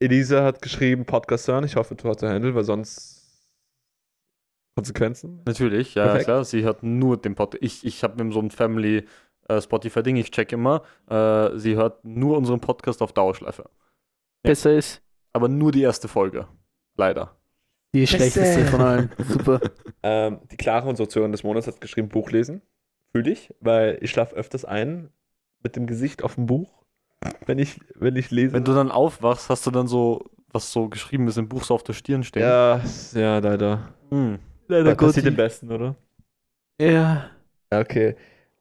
Elise 0.00 0.42
hat 0.42 0.62
geschrieben 0.62 1.04
Podcast 1.04 1.48
hören. 1.48 1.64
Ich 1.64 1.76
hoffe, 1.76 1.94
du 1.94 2.08
hast 2.08 2.22
Handle, 2.22 2.54
weil 2.54 2.64
sonst 2.64 3.16
Konsequenzen. 4.76 5.42
Natürlich, 5.44 5.94
ja, 5.94 6.04
Perfekt. 6.04 6.24
klar. 6.26 6.44
Sie 6.44 6.62
hört 6.62 6.82
nur 6.82 7.16
den 7.16 7.34
Podcast. 7.34 7.62
Ich, 7.62 7.84
ich 7.84 8.04
habe 8.04 8.22
mit 8.22 8.32
so 8.32 8.40
ein 8.40 8.50
Family 8.50 9.04
äh, 9.48 9.60
Spotify-Ding, 9.60 10.16
ich 10.16 10.30
check 10.30 10.52
immer. 10.52 10.82
Äh, 11.10 11.58
sie 11.58 11.74
hört 11.74 12.04
nur 12.04 12.36
unseren 12.36 12.60
Podcast 12.60 13.02
auf 13.02 13.12
Dauerschleife. 13.12 13.68
Besser 14.42 14.72
ist 14.72 15.02
Aber 15.32 15.48
nur 15.48 15.72
die 15.72 15.82
erste 15.82 16.08
Folge. 16.08 16.46
Leider. 16.96 17.36
die 17.94 18.06
schlechteste 18.06 18.64
von 18.66 18.80
allen. 18.80 19.10
Super. 19.28 19.60
Ähm, 20.04 20.38
die 20.52 20.56
Clara, 20.56 20.86
unsere 20.88 21.08
Zuhörerin 21.08 21.32
des 21.32 21.42
Monats, 21.42 21.66
hat 21.66 21.80
geschrieben 21.80 22.08
Buch 22.08 22.30
lesen. 22.30 22.62
Fühle 23.10 23.32
ich, 23.32 23.52
weil 23.60 23.98
ich 24.00 24.12
schlafe 24.12 24.36
öfters 24.36 24.64
ein 24.64 25.10
mit 25.64 25.74
dem 25.74 25.88
Gesicht 25.88 26.22
auf 26.22 26.36
dem 26.36 26.46
Buch, 26.46 26.84
wenn 27.46 27.58
ich, 27.58 27.80
wenn 27.96 28.14
ich 28.14 28.30
lese. 28.30 28.52
Wenn 28.52 28.62
du 28.62 28.74
dann 28.74 28.92
aufwachst, 28.92 29.50
hast 29.50 29.66
du 29.66 29.72
dann 29.72 29.88
so, 29.88 30.24
was 30.52 30.70
so 30.70 30.88
geschrieben 30.88 31.26
ist 31.26 31.36
im 31.36 31.48
Buch, 31.48 31.64
so 31.64 31.74
auf 31.74 31.82
der 31.82 31.94
Stirn 31.94 32.22
stehen. 32.22 32.42
ja, 32.42 32.80
ja, 33.12 33.38
leider. 33.38 33.88
Hm. 34.10 34.38
Leider 34.68 34.84
Das 34.94 34.96
passiert 34.96 35.26
am 35.26 35.34
besten, 35.36 35.72
oder? 35.72 35.96
Ja. 36.80 37.30
Ja, 37.72 37.80
Okay. 37.80 38.14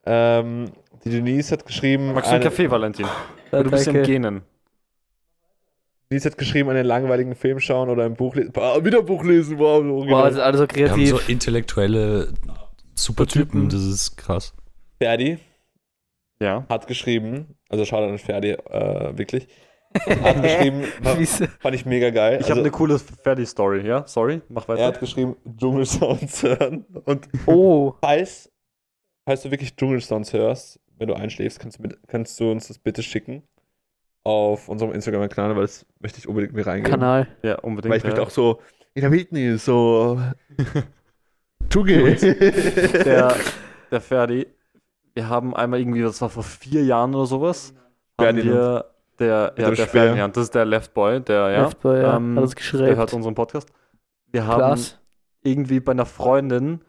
Ähm, 0.04 0.72
die 1.04 1.12
Denise 1.12 1.52
hat 1.52 1.66
geschrieben. 1.68 2.14
Magst 2.14 2.32
du 2.32 2.34
einen 2.34 2.42
eine- 2.42 2.50
Kaffee, 2.50 2.72
Valentin? 2.72 3.06
Du 3.52 3.70
bist 3.70 3.88
im. 3.88 4.02
Genen. 4.04 4.42
Denise 6.10 6.26
hat 6.30 6.38
geschrieben, 6.38 6.70
einen 6.70 6.86
langweiligen 6.86 7.36
Film 7.36 7.60
schauen 7.60 7.90
oder 7.90 8.06
ein 8.06 8.14
Buch 8.16 8.36
lesen. 8.36 8.54
Ah, 8.56 8.84
wieder 8.84 9.00
ein 9.00 9.06
Buch 9.06 9.24
lesen, 9.24 9.58
wow, 9.60 9.84
so 9.84 10.10
Wow, 10.10 10.24
das 10.26 10.34
ist 10.36 10.40
alles 10.40 10.60
so 10.62 10.68
Wir 10.74 10.90
haben 10.90 10.96
kreativ. 11.04 11.10
so 11.26 11.32
intellektuelle 11.32 12.34
super 12.96 13.28
Typen, 13.28 13.52
Typen. 13.52 13.70
das 13.70 13.84
ist 13.84 14.16
krass. 14.18 14.54
Ferdi 15.00 15.38
Ja. 16.42 16.66
hat 16.70 16.88
geschrieben, 16.88 17.56
also 17.70 17.84
schau 17.86 18.04
an 18.08 18.18
Ferdi, 18.18 18.52
äh, 18.52 19.18
wirklich. 19.18 19.48
Hat 20.22 20.44
geschrieben, 20.44 20.84
fand 21.60 21.74
ich 21.76 21.86
mega 21.86 22.10
geil. 22.12 22.36
Ich 22.40 22.44
habe 22.50 22.56
also, 22.56 22.62
eine 22.62 22.72
coole 22.72 23.00
Ferdi-Story, 23.00 23.88
ja? 23.88 24.06
Sorry, 24.06 24.42
mach 24.50 24.64
er 24.68 24.76
weiter. 24.76 24.86
hat 24.88 25.00
geschrieben, 25.00 25.36
Dschungelsounds 25.58 26.44
hören. 26.44 26.86
Und 27.06 27.28
Oh, 27.48 27.96
falls, 28.02 28.52
falls 29.26 29.42
du 29.44 29.50
wirklich 29.50 29.76
Dschungelsounds 29.76 30.34
hörst, 30.34 30.80
wenn 30.98 31.08
du 31.08 31.14
einschläfst, 31.16 31.60
kannst 31.60 31.80
du, 31.80 31.84
mit, 31.84 31.98
kannst 32.08 32.38
du 32.40 32.52
uns 32.52 32.68
das 32.68 32.78
bitte 32.80 33.02
schicken 33.02 33.44
auf 34.28 34.68
unserem 34.68 34.92
Instagram-Kanal, 34.92 35.56
weil 35.56 35.62
das 35.62 35.86
möchte 36.02 36.20
ich 36.20 36.28
unbedingt 36.28 36.54
mir 36.54 36.68
reingeben. 36.68 36.92
Kanal. 36.92 37.28
Ja, 37.44 37.60
unbedingt. 37.60 37.92
Weil 37.92 38.00
ich 38.00 38.04
möchte 38.04 38.20
ja. 38.20 38.28
auch 38.28 38.30
so 38.30 38.60
in 38.94 39.02
der 39.02 39.12
Wildnis 39.14 39.64
so 39.64 40.20
Dschungel. 41.70 42.14
der, 43.06 43.34
der 43.90 44.02
Ferdi, 44.02 44.46
wir 45.14 45.30
haben 45.30 45.56
einmal 45.56 45.80
irgendwie, 45.80 46.02
das 46.02 46.20
war 46.20 46.28
vor 46.28 46.44
vier 46.44 46.84
Jahren 46.84 47.16
oder 47.16 47.26
sowas, 47.26 47.74
haben 48.20 48.36
Ferdinand. 48.36 48.54
wir, 48.54 48.86
der, 49.18 49.54
ja, 49.58 49.72
der. 49.72 49.88
Ferdinand, 49.88 50.36
das 50.36 50.44
ist 50.44 50.56
der 50.56 50.66
Left 50.66 50.94
Boy, 50.94 51.22
der, 51.22 51.50
ja, 51.50 51.62
Left 51.64 51.80
Boy, 51.80 52.02
ja. 52.02 52.18
ähm, 52.18 52.36
hat 52.36 52.44
das 52.44 52.50
der 52.50 52.56
geschrieben. 52.58 52.96
hört 52.98 53.14
unseren 53.14 53.34
Podcast. 53.34 53.70
Wir 54.34 54.46
haben 54.46 54.58
Klaas. 54.58 55.00
irgendwie 55.42 55.80
bei 55.80 55.94
einer 55.94 56.06
Freundin, 56.06 56.82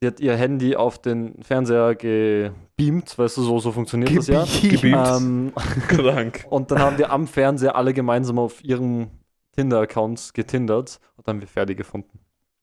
sie 0.00 0.06
hat 0.06 0.20
ihr 0.20 0.36
Handy 0.36 0.76
auf 0.76 1.00
den 1.00 1.42
Fernseher 1.42 1.94
gebeamt, 1.94 3.18
weißt 3.18 3.36
du, 3.36 3.42
so, 3.42 3.58
so 3.58 3.72
funktioniert 3.72 4.16
das 4.16 4.26
ja. 4.26 4.44
Gebeamt. 4.44 5.08
Ähm, 5.20 5.52
Krank. 5.88 6.46
und 6.50 6.70
dann 6.70 6.78
haben 6.80 6.98
wir 6.98 7.10
am 7.10 7.26
Fernseher 7.26 7.76
alle 7.76 7.94
gemeinsam 7.94 8.38
auf 8.38 8.62
ihren 8.64 9.10
Tinder-Accounts 9.56 10.32
getindert 10.32 11.00
und 11.16 11.26
dann 11.26 11.36
haben 11.36 11.40
wir 11.40 11.48
Ferdi 11.48 11.74
gefunden. 11.74 12.18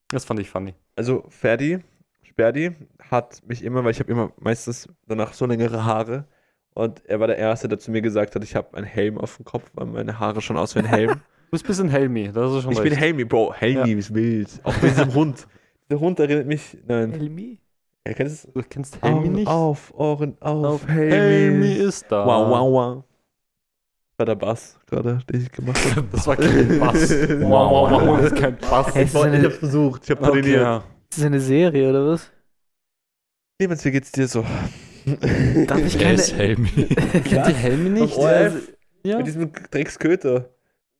Das 0.08 0.24
fand 0.24 0.38
ich 0.40 0.48
funny. 0.50 0.74
Also 0.96 1.24
Ferdi, 1.28 1.80
Sperdi 2.22 2.70
hat 3.10 3.42
mich 3.46 3.64
immer, 3.64 3.82
weil 3.84 3.90
ich 3.90 4.00
habe 4.00 4.12
immer 4.12 4.32
meistens 4.38 4.88
danach 5.06 5.32
so 5.34 5.46
längere 5.46 5.84
Haare 5.84 6.26
und 6.74 7.04
er 7.06 7.18
war 7.20 7.26
der 7.26 7.38
Erste, 7.38 7.68
der 7.68 7.78
zu 7.78 7.90
mir 7.90 8.02
gesagt 8.02 8.34
hat, 8.34 8.44
ich 8.44 8.54
habe 8.54 8.76
einen 8.76 8.86
Helm 8.86 9.18
auf 9.18 9.36
dem 9.36 9.44
Kopf, 9.44 9.70
weil 9.74 9.86
meine 9.86 10.18
Haare 10.20 10.40
schon 10.40 10.56
aus 10.56 10.74
wie 10.74 10.80
ein 10.80 10.86
Helm. 10.86 11.20
Du 11.50 11.56
bist 11.56 11.66
ein 11.66 11.68
bisschen 11.68 11.88
Helmi, 11.88 12.32
das 12.32 12.52
ist 12.52 12.62
schon 12.64 12.72
ich 12.72 12.80
bin 12.80 12.88
recht. 12.88 13.00
Helmi, 13.00 13.24
Bro. 13.24 13.54
Helmi 13.54 13.92
Ja. 13.92 13.96
ist 13.96 14.12
wild. 14.12 14.48
Auch 14.64 14.74
bei 14.78 14.88
diesem 14.88 15.14
Hund. 15.14 15.46
Der 15.90 16.00
Hund 16.00 16.18
erinnert 16.18 16.46
mich, 16.46 16.78
nein, 16.86 17.12
Helmi? 17.12 17.58
kennt 18.04 18.20
es. 18.30 18.48
Du 18.52 18.62
kennst 18.68 19.00
Helmi 19.02 19.28
nicht? 19.28 19.46
Auf, 19.48 19.92
Ohren, 19.94 20.36
auf, 20.40 20.64
Auf 20.64 20.88
Helmi. 20.88 21.10
Helmi 21.12 21.72
ist 21.72 22.06
da. 22.10 22.24
Wow, 22.26 22.48
wow, 22.50 22.72
wow. 22.72 23.04
Das 24.10 24.18
war 24.18 24.26
der 24.26 24.34
Bass 24.36 24.78
gerade, 24.86 25.18
den 25.30 25.42
ich 25.42 25.52
gemacht 25.52 25.78
habe. 25.96 26.06
Das 26.12 26.26
war 26.26 26.36
kein 26.36 26.78
Bass. 26.78 27.10
wow, 27.40 27.90
wow, 27.90 27.90
wow, 28.06 28.16
das 28.20 28.32
ist 28.32 28.40
kein 28.40 28.56
Bass. 28.58 28.88
Es 28.94 29.14
ist 29.14 29.16
eine- 29.16 29.38
Ich 29.38 29.44
hab's 29.44 29.56
versucht, 29.56 30.04
ich 30.04 30.10
hab 30.10 30.20
Okay, 30.22 30.30
trainiert. 30.40 30.60
ja. 30.62 30.76
Ist 30.78 31.18
das 31.18 31.24
eine 31.24 31.40
Serie 31.40 31.90
oder 31.90 32.06
was? 32.08 32.30
Clemens, 33.58 33.84
wie 33.84 33.90
geht's 33.90 34.10
dir 34.12 34.26
so? 34.26 34.42
Darf 35.66 35.78
ich 35.84 35.98
keine. 35.98 36.14
ist 36.14 36.36
Helmi. 36.36 36.68
Kennt 36.68 37.48
ihr 37.48 37.54
Helmi 37.54 37.90
nicht? 37.90 38.16
ORF? 38.16 38.72
Ja. 39.04 39.18
Mit 39.18 39.26
diesem 39.26 39.52
Drecksköter. 39.70 40.48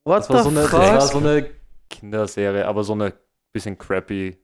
What 0.04 0.18
Das 0.20 0.30
war, 0.30 0.42
so 0.42 0.50
eine, 0.50 0.60
das 0.60 0.72
war 0.72 1.00
so 1.00 1.18
eine 1.18 1.48
Kinderserie, 1.88 2.66
aber 2.66 2.84
so 2.84 2.92
eine 2.92 3.14
bisschen 3.52 3.78
crappy 3.78 4.36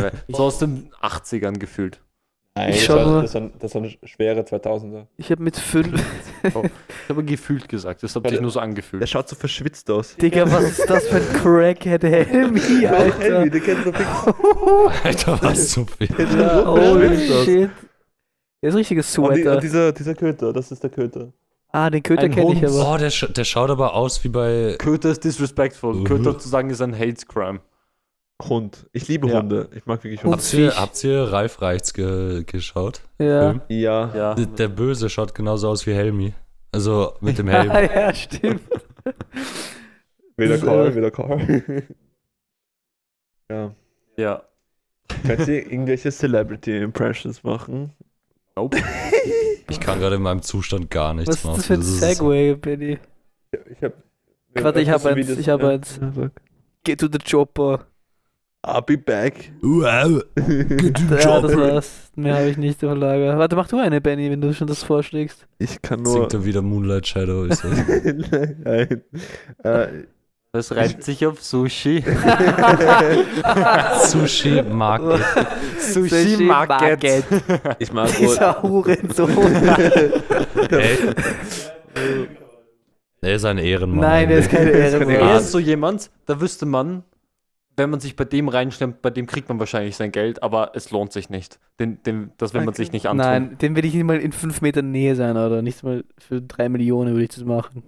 Serie. 0.00 0.12
So 0.28 0.38
aus 0.44 0.58
den 0.58 0.90
80ern 1.02 1.58
gefühlt. 1.58 2.00
Nein, 2.56 2.70
Ich 2.70 2.86
das, 2.86 2.96
war, 2.96 3.04
nur- 3.06 3.22
das, 3.22 3.34
war, 3.34 3.50
das 3.58 3.74
war 3.74 3.82
eine 3.82 3.92
schwere 4.04 4.40
2000er. 4.42 5.06
Ich 5.16 5.30
habe 5.32 5.42
mit 5.42 5.56
fünf. 5.56 6.00
Ich 6.44 6.54
habe 7.08 7.24
gefühlt 7.24 7.68
gesagt, 7.68 8.02
das 8.04 8.14
hat 8.14 8.28
sich 8.28 8.40
nur 8.40 8.50
so 8.52 8.60
Der 8.60 8.68
angefühlt. 8.68 9.08
schaut 9.08 9.28
so 9.28 9.34
verschwitzt 9.34 9.90
aus. 9.90 10.14
Digga, 10.16 10.48
was 10.50 10.78
ist 10.78 10.88
das 10.88 11.08
für 11.08 11.16
ein 11.16 11.32
Crackhead 11.42 12.04
Helmi, 12.04 12.86
Alter? 12.86 13.18
Helmi, 13.18 13.50
der 13.50 13.60
kennt 13.60 13.84
so 13.84 13.92
fix. 13.92 14.08
Alter, 15.04 15.38
was 15.42 15.72
so 15.72 15.84
viel. 15.84 16.08
Ja, 16.38 16.62
aus. 16.62 17.44
shit. 17.44 17.70
Der 18.62 18.68
ist 18.68 18.74
ein 18.74 18.78
richtiges 18.78 19.18
Und, 19.18 19.34
die, 19.34 19.42
Sweater. 19.42 19.54
und 19.56 19.62
dieser, 19.64 19.92
dieser 19.92 20.14
Köter, 20.14 20.52
das 20.52 20.70
ist 20.70 20.82
der 20.82 20.90
Köter. 20.90 21.32
ah, 21.72 21.90
den 21.90 22.02
Köter 22.04 22.28
kenne 22.28 22.52
ich 22.52 22.64
aber. 22.64 22.92
Oh, 22.94 22.96
der, 22.96 23.10
sch 23.10 23.26
der 23.36 23.44
schaut 23.44 23.68
aber 23.70 23.94
aus 23.94 24.22
wie 24.22 24.28
bei. 24.28 24.76
Köter 24.78 25.10
ist 25.10 25.24
disrespectful. 25.24 26.04
Köter 26.04 26.38
zu 26.38 26.48
sagen 26.48 26.70
ist 26.70 26.80
ein 26.80 26.94
Hate 26.96 27.26
Crime. 27.26 27.60
Hund. 28.42 28.86
Ich 28.92 29.08
liebe 29.08 29.28
Ja. 29.28 29.38
Hunde. 29.38 29.68
Ich 29.74 29.86
mag 29.86 30.02
wirklich 30.02 30.24
Und 30.24 30.32
Hunde. 30.32 30.42
Habt 30.42 30.54
ihr, 30.54 30.80
habt 30.80 31.04
ihr 31.04 31.32
Ralf 31.32 31.62
Reichts 31.62 31.94
ge 31.94 32.44
geschaut? 32.44 33.00
Ja. 33.18 33.50
Film? 33.50 33.60
Ja. 33.68 34.14
Ja. 34.14 34.34
Der, 34.34 34.46
der 34.46 34.68
Böse 34.68 35.08
schaut 35.08 35.34
genauso 35.34 35.68
aus 35.68 35.86
wie 35.86 35.94
Helmi. 35.94 36.34
Also 36.72 37.14
mit 37.20 37.38
dem 37.38 37.48
Helm. 37.48 37.70
Ja, 37.94 38.12
stimmt. 38.12 38.62
Weder 40.36 40.58
Carl, 40.58 40.88
äh, 40.88 40.94
weder 40.96 41.10
Carl. 41.12 41.72
ja. 43.50 43.74
Ja. 44.16 44.42
Könnt 45.24 45.46
ihr 45.46 45.70
irgendwelche 45.70 46.10
Celebrity 46.10 46.78
Impressions 46.78 47.42
machen? 47.44 47.92
Nope. 48.56 48.78
Ich 49.70 49.80
kann 49.80 49.98
gerade 49.98 50.16
in 50.16 50.22
meinem 50.22 50.42
Zustand 50.42 50.90
gar 50.90 51.14
nichts 51.14 51.30
Was 51.30 51.36
ist 51.38 51.44
machen. 51.44 51.56
das 51.56 51.66
für 51.66 51.74
ein 51.74 51.82
Segway, 51.82 52.54
Benny? 52.54 52.98
Ich 53.70 53.82
hab. 53.82 53.94
Warte, 54.52 54.80
ich 54.82 54.90
hab 54.90 55.04
eins, 55.06 55.30
ich 55.30 55.48
hab 55.48 55.62
ja. 55.62 55.68
eins. 55.70 55.98
Get 56.84 57.00
to 57.00 57.08
the 57.10 57.18
chopper. 57.18 57.86
I'll 58.66 58.82
be 58.82 58.96
back. 58.96 59.52
Wow. 59.60 60.22
Ja, 61.20 61.40
das 61.40 61.56
war's. 61.56 61.90
Mehr 62.16 62.36
habe 62.36 62.48
ich 62.48 62.56
nicht 62.56 62.82
im 62.82 62.98
Lager. 62.98 63.38
Warte, 63.38 63.56
mach 63.56 63.68
du 63.68 63.78
eine, 63.78 64.00
Benny, 64.00 64.30
wenn 64.30 64.40
du 64.40 64.54
schon 64.54 64.66
das 64.66 64.82
vorschlägst. 64.82 65.46
Ich 65.58 65.82
kann 65.82 66.02
nur. 66.02 66.12
Singt 66.14 66.34
dann 66.34 66.44
wieder 66.44 66.62
Moonlight 66.62 67.06
Shadow. 67.06 67.44
Ist 67.44 67.62
das. 67.64 67.72
Nein. 68.64 69.02
Äh, 69.62 69.86
Das 70.52 70.74
reimt 70.74 71.02
sich 71.02 71.26
auf 71.26 71.42
Sushi. 71.42 72.04
Sushi 74.06 74.62
Market. 74.62 75.20
Sushi 75.80 76.36
Market. 76.44 77.24
ich 77.80 77.92
mag 77.92 78.08
wohl. 78.20 78.26
Dieser 78.28 78.62
Hurensohn. 78.62 79.56
Ey. 80.70 80.98
Er 83.20 83.34
ist 83.34 83.44
ein 83.44 83.58
Ehrenmann. 83.58 84.00
Nein, 84.00 84.28
der 84.28 84.38
ist 84.38 84.50
keine 84.50 84.70
Ehrenmann. 84.70 85.14
Er 85.16 85.38
ist 85.38 85.50
so 85.50 85.58
jemand, 85.58 86.08
da 86.26 86.40
wüsste 86.40 86.66
man, 86.66 87.02
wenn 87.76 87.90
man 87.90 88.00
sich 88.00 88.16
bei 88.16 88.24
dem 88.24 88.48
reinschlemmt, 88.48 89.02
bei 89.02 89.10
dem 89.10 89.26
kriegt 89.26 89.48
man 89.48 89.58
wahrscheinlich 89.58 89.96
sein 89.96 90.12
Geld, 90.12 90.42
aber 90.42 90.72
es 90.74 90.90
lohnt 90.90 91.12
sich 91.12 91.28
nicht. 91.30 91.58
Den, 91.80 92.02
den, 92.04 92.32
das 92.38 92.54
will 92.54 92.60
man 92.60 92.68
Okay. 92.70 92.76
sich 92.82 92.92
nicht 92.92 93.06
antun. 93.06 93.26
Nein, 93.26 93.58
dem 93.58 93.76
will 93.76 93.84
ich 93.84 93.94
nicht 93.94 94.04
mal 94.04 94.18
in 94.18 94.32
fünf 94.32 94.60
Metern 94.60 94.90
Nähe 94.90 95.16
sein, 95.16 95.36
oder? 95.36 95.62
Nicht 95.62 95.82
mal 95.82 96.04
für 96.18 96.40
drei 96.42 96.68
Millionen 96.68 97.12
würde 97.12 97.24
ich 97.24 97.30
das 97.30 97.44
machen. 97.44 97.82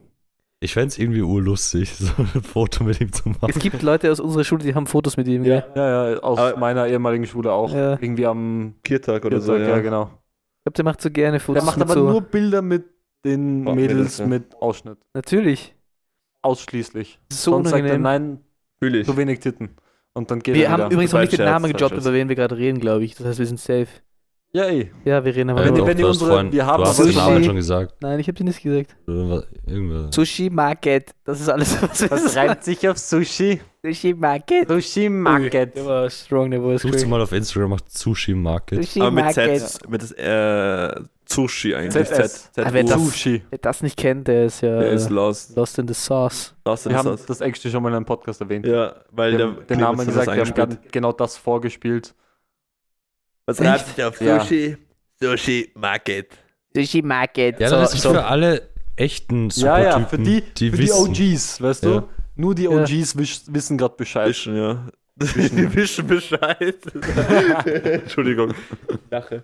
Ich 0.61 0.73
fände 0.73 0.89
es 0.89 0.99
irgendwie 0.99 1.21
urlustig, 1.23 1.95
so 1.97 2.11
ein 2.19 2.43
Foto 2.43 2.83
mit 2.85 3.01
ihm 3.01 3.13
zu 3.13 3.29
machen. 3.29 3.49
Es 3.51 3.59
gibt 3.59 3.83
Leute 3.83 4.11
aus 4.11 4.21
unserer 4.21 4.43
Schule, 4.45 4.65
die 4.65 4.75
haben 4.75 4.87
Fotos 4.87 5.17
mit 5.17 5.29
ihm, 5.29 5.45
gell? 5.45 5.65
Ja, 5.75 6.11
ja, 6.13 6.19
aus 6.21 6.39
Aber- 6.39 6.59
meiner 6.59 6.87
ehemaligen 6.87 7.27
Schule 7.27 7.53
auch. 7.53 7.73
Ja. 7.73 7.93
Irgendwie 8.01 8.27
am 8.27 8.75
Viertag 8.85 9.25
oder 9.25 9.41
so. 9.41 9.53
Viertag, 9.53 9.69
Ja. 9.69 9.77
ja, 9.77 9.83
genau. 9.83 10.03
Ich 10.05 10.65
glaube, 10.65 10.75
der 10.77 10.85
macht 10.85 11.01
so 11.03 11.11
gerne 11.11 11.39
Fotos. 11.41 11.63
Der 11.63 11.67
macht 11.73 11.81
aber 11.81 11.95
so. 11.95 12.09
nur 12.11 12.21
Bilder 12.23 12.63
mit 12.63 12.85
den 13.25 13.61
Mädels 13.65 13.77
Mädels, 13.77 14.19
ja. 14.19 14.27
mit 14.27 14.55
Ausschnitt. 14.61 14.99
Natürlich. 15.15 15.75
Ausschließlich. 16.43 17.19
Das 17.29 17.39
ist 17.39 17.45
so 17.45 17.53
Sonst 17.53 17.71
sagt 17.71 17.85
er, 17.85 17.95
unangenehm. 17.97 18.03
nein, 18.03 18.39
Fühl 18.81 18.95
ich. 18.97 19.07
zu 19.07 19.17
wenig 19.17 19.41
Titten. 19.41 19.71
Und 20.13 20.31
dann 20.31 20.41
geht 20.41 20.55
wir 20.55 20.65
er 20.65 20.71
haben 20.71 20.79
wieder. 20.85 20.91
übrigens 20.93 21.13
noch 21.13 21.21
nicht 21.21 21.33
den 21.33 21.37
Scherz, 21.39 21.51
Namen 21.51 21.73
gedroppt, 21.73 21.93
Scherz. 21.95 22.05
über 22.07 22.15
wen 22.15 22.29
wir 22.29 22.37
gerade 22.37 22.57
reden, 22.57 22.81
glaube 22.81 23.05
ich. 23.05 23.15
Das 23.17 23.27
heißt, 23.27 23.39
wir 23.39 23.47
sind 23.47 23.61
safe. 23.61 23.87
ja, 24.53 24.65
ey. 24.65 24.91
Ja, 25.05 25.23
wir 25.25 25.35
reden 25.37 25.51
aber 25.51 25.65
Wenn 25.65 25.75
wenn 25.87 25.97
die 25.97 26.03
du 26.03 26.09
hast 26.09 26.15
unsere- 26.17 26.31
vorhin- 26.31 26.53
wir 26.53 26.65
haben 26.65 26.83
du 26.83 26.89
hast 26.89 26.99
den 27.05 27.15
Namen 27.15 27.45
schon 27.45 27.57
gesagt. 27.57 27.95
Nein, 28.01 28.19
ich 28.21 28.27
habe 28.29 28.37
dir 28.39 28.45
nicht 28.45 28.63
gesagt. 28.63 28.97
Irgendwas- 29.07 29.47
irgendwas- 29.67 30.15
Sushi 30.15 30.49
Market. 30.49 31.15
Das 31.25 31.41
ist 31.41 31.49
alles, 31.51 31.83
was 31.83 32.01
wir 32.01 32.09
Das 32.09 32.35
reimt 32.37 32.65
sich 32.65 32.89
auf 32.89 32.97
Sushi. 32.97 33.61
Sushi 33.85 34.15
Market. 34.15 34.69
Sushi 34.69 35.11
Market. 35.11 35.77
Der 35.77 35.85
war 35.85 36.09
strong, 36.09 36.51
der 36.51 36.61
Suchst 36.79 36.85
du 36.85 36.91
Crack. 36.91 37.09
mal 37.09 37.21
auf 37.21 37.33
Instagram, 37.33 37.71
macht 37.71 37.91
Sushi 37.93 38.35
Market. 38.35 38.83
Sushi 38.85 39.01
Aber 39.03 39.11
mit 39.11 39.25
Market. 39.25 39.61
Z, 39.61 39.91
mit 39.91 40.01
das 40.03 40.13
äh, 40.13 41.01
Sushi 41.29 41.75
eigentlich. 41.75 42.07
ZS. 42.09 42.53
Z, 42.53 42.67
Ah, 42.67 42.69
wer 42.73 42.85
das- 42.85 42.93
Sushi. 43.03 43.43
Wer 43.51 43.59
das 43.59 43.83
nicht 43.83 43.97
kennt, 43.97 44.29
der 44.29 44.47
ist 44.47 44.61
ja 44.61 44.79
Der 44.79 44.93
ist 44.93 45.11
lost. 45.11 45.57
lost 45.57 45.79
in 45.79 45.89
the 45.89 45.95
sauce. 45.95 46.55
Lost 46.65 46.87
in 46.87 46.93
Wir 46.93 47.01
the 47.03 47.09
haben 47.09 47.17
sauce. 47.19 47.27
das 47.27 47.41
actually 47.41 47.73
schon 47.73 47.83
mal 47.83 47.89
in 47.91 47.97
einem 47.97 48.05
Podcast 48.05 48.41
erwähnt. 48.41 48.67
Ja, 48.67 48.95
weil 49.11 49.33
wir 49.33 49.39
der 49.39 49.47
den 49.65 49.81
Namen 49.81 50.07
gesagt, 50.07 50.29
wir 50.29 50.63
haben 50.63 50.79
genau 50.93 51.13
das 51.13 51.37
vorgespielt. 51.37 52.15
Was 53.47 53.61
reibt 53.61 53.87
sich 53.89 54.05
auf 54.05 54.21
Ja. 54.21 54.41
Sushi? 54.41 54.77
Sushi 55.21 55.73
Market. 55.75 56.29
Sushi 56.75 57.03
Market. 57.03 57.61
Ja, 57.61 57.69
so, 57.71 57.77
das 57.77 57.95
ist 57.95 58.03
so. 58.03 58.11
für 58.13 58.25
alle 58.25 58.69
echten 58.97 59.49
Ja, 59.51 59.79
ja, 59.79 59.93
Supertypen, 59.93 60.09
für 60.09 60.19
die, 60.19 60.41
die 60.43 60.71
für 60.71 60.77
die 60.77 60.83
wissen. 60.85 61.09
OGs, 61.11 61.61
weißt 61.63 61.85
Ja. 61.85 61.91
du? 62.01 62.09
Nur 62.37 62.55
die 62.55 62.65
Ja. 62.65 62.71
OGs 62.71 63.17
wisch, 63.17 63.41
wissen 63.49 63.79
gerade 63.79 63.95
Bescheid. 63.97 64.29
Wischen, 64.29 64.57
ja. 64.57 64.87
Die 65.19 65.75
wischen 65.75 66.07
Bescheid. 66.07 66.77
Entschuldigung. 67.65 68.53
Lache. 69.11 69.43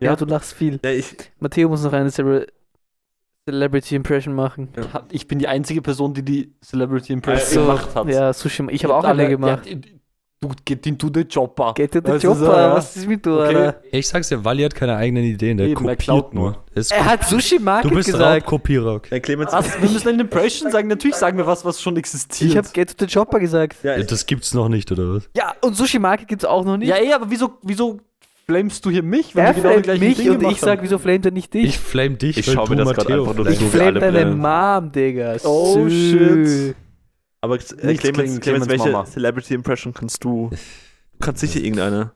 Ja, 0.00 0.10
Ja. 0.10 0.16
du 0.16 0.24
lachst 0.24 0.52
viel. 0.54 0.80
Ja, 0.84 0.90
ich, 0.90 1.14
Matteo 1.40 1.68
muss 1.68 1.82
noch 1.82 1.92
eine 1.92 2.10
Cele 2.10 2.46
Celebrity 3.48 3.94
Impression 3.96 4.34
machen. 4.34 4.68
Hat- 4.92 5.04
Ich 5.12 5.28
bin 5.28 5.38
die 5.38 5.48
einzige 5.48 5.82
Person, 5.82 6.14
die 6.14 6.22
die 6.22 6.54
Celebrity 6.64 7.12
Impression 7.12 7.64
So, 7.64 7.70
gemacht 7.70 7.94
hat. 7.94 8.06
Ja, 8.08 8.32
Sushi. 8.32 8.66
Ich 8.70 8.82
habe 8.84 8.94
auch 8.94 8.98
habt 9.02 9.08
eine 9.12 9.22
alle- 9.22 9.30
gemacht. 9.30 9.66
Ja, 9.66 9.76
du 10.40 10.48
get 10.64 10.86
into 10.86 11.10
the 11.12 11.24
chopper. 11.26 11.74
Get 11.74 11.92
to 11.92 12.00
the 12.02 12.08
Weißt 12.12 12.24
Chopper. 12.24 12.38
so, 12.38 12.52
ja? 12.52 12.74
Was 12.74 12.96
ist 12.96 13.06
mit 13.06 13.24
du, 13.26 13.38
Okay. 13.40 13.54
Alter? 13.56 13.80
Ich 13.92 14.08
sag's 14.08 14.28
dir, 14.30 14.42
Wally 14.44 14.62
hat 14.62 14.74
keine 14.74 14.96
eigenen 14.96 15.24
Ideen, 15.24 15.58
der 15.58 15.66
Eben, 15.66 15.74
er 15.74 15.80
kopiert 15.80 15.98
klaut 16.00 16.32
nur. 16.34 16.64
Er 16.74 16.84
Er 16.90 17.04
hat 17.04 17.24
Sushi 17.28 17.58
Market 17.58 17.90
du 17.90 17.94
bist 17.96 18.10
gesagt. 18.10 18.44
Raubkopierer, 18.44 18.94
okay. 18.94 19.20
Was? 19.38 19.80
Wir 19.82 19.90
müssen 19.90 20.08
eine 20.08 20.22
Impression 20.22 20.70
sagen. 20.70 20.88
Natürlich 20.88 21.16
sagen 21.16 21.36
wir 21.36 21.46
was, 21.46 21.64
was 21.66 21.80
schon 21.82 21.96
existiert. 21.98 22.50
Ich 22.50 22.56
habe 22.56 22.68
Get 22.72 22.96
to 22.96 23.06
the 23.06 23.12
Chopper 23.14 23.40
gesagt. 23.40 23.76
Ja, 23.82 23.98
Ja, 23.98 24.02
Das 24.04 24.24
gibt's 24.24 24.54
noch 24.54 24.70
nicht, 24.70 24.90
oder 24.90 25.14
was? 25.16 25.28
Ja, 25.36 25.54
und 25.60 25.76
Sushi 25.76 25.98
Market 25.98 26.28
gibt's 26.28 26.46
auch 26.46 26.64
noch 26.64 26.78
nicht. 26.78 26.88
ja, 26.88 26.96
eh, 26.96 27.12
aber 27.12 27.30
wieso, 27.30 27.58
wieso 27.62 28.00
flamest 28.46 28.84
du 28.84 28.90
hier 28.90 29.02
mich, 29.02 29.34
wenn 29.34 29.44
Er 29.44 29.54
genau 29.54 29.80
flamet 29.80 30.00
mich 30.00 30.16
Dinge 30.16 30.32
und 30.32 30.42
ich 30.50 30.60
sag, 30.60 30.82
wieso 30.82 30.98
flamet 30.98 31.26
er 31.26 31.32
nicht 31.32 31.54
dich? 31.54 31.64
Ich 31.64 31.78
flame 31.78 32.16
dich, 32.16 32.38
Ich 32.38 32.46
weil 32.48 32.54
schau 32.54 32.66
mir 32.66 32.76
das 32.76 32.96
Matteo 32.96 33.22
einfach 33.22 33.34
nur 33.36 33.46
ich 33.48 33.58
flame 33.58 34.00
deine. 34.00 34.26
Mom, 34.26 34.92
Digga. 34.92 35.36
Oh, 35.44 35.88
Sü. 35.88 36.46
shit. 36.46 36.76
Aber 37.40 37.56
äh, 37.56 37.94
Clemens, 37.94 38.40
Clemens, 38.40 38.68
welche 38.68 38.90
Mama. 38.90 39.04
Celebrity-Impression 39.04 39.92
kannst 39.92 40.24
du? 40.24 40.50
Du 40.50 40.56
kannst 41.20 41.40
sicher 41.40 41.60
irgendeine. 41.60 42.12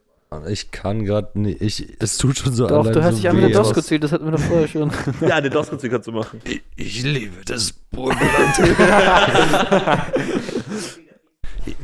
Ich 0.49 0.71
kann 0.71 1.05
gerade 1.05 1.41
nicht. 1.41 1.63
Ich, 1.63 1.87
es 2.01 2.19
tut 2.19 2.37
schon 2.37 2.53
so 2.53 2.67
Doch, 2.67 2.81
allein 2.81 2.93
du 2.93 3.03
hörst 3.03 3.17
so 3.17 3.23
dich 3.23 3.31
an 3.31 3.37
wie 3.39 3.41
der 3.41 3.51
Dosko 3.51 3.81
zählt, 3.81 4.05
das 4.05 4.13
hatten 4.13 4.27
wir 4.27 4.33
doch 4.33 4.41
vorher 4.41 4.69
schon. 4.69 4.91
Ja, 5.27 5.41
den 5.41 5.51
Doskozzi 5.51 5.89
kannst 5.89 6.07
du 6.07 6.13
machen. 6.13 6.41
Ich, 6.45 6.61
ich 6.77 7.03
liebe 7.03 7.37
das 7.47 7.73
Burgenland. 7.73 8.59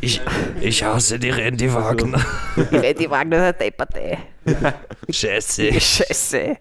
ich, 0.01 0.21
ich 0.61 0.85
hasse 0.85 1.19
die 1.19 1.31
Randy 1.31 1.73
Wagner. 1.73 2.21
Die 2.99 3.11
Wagner 3.11 3.47
hat 3.47 3.61
depperte. 3.61 4.19
Scheiße. 5.09 5.73
Scheiße. 5.81 6.57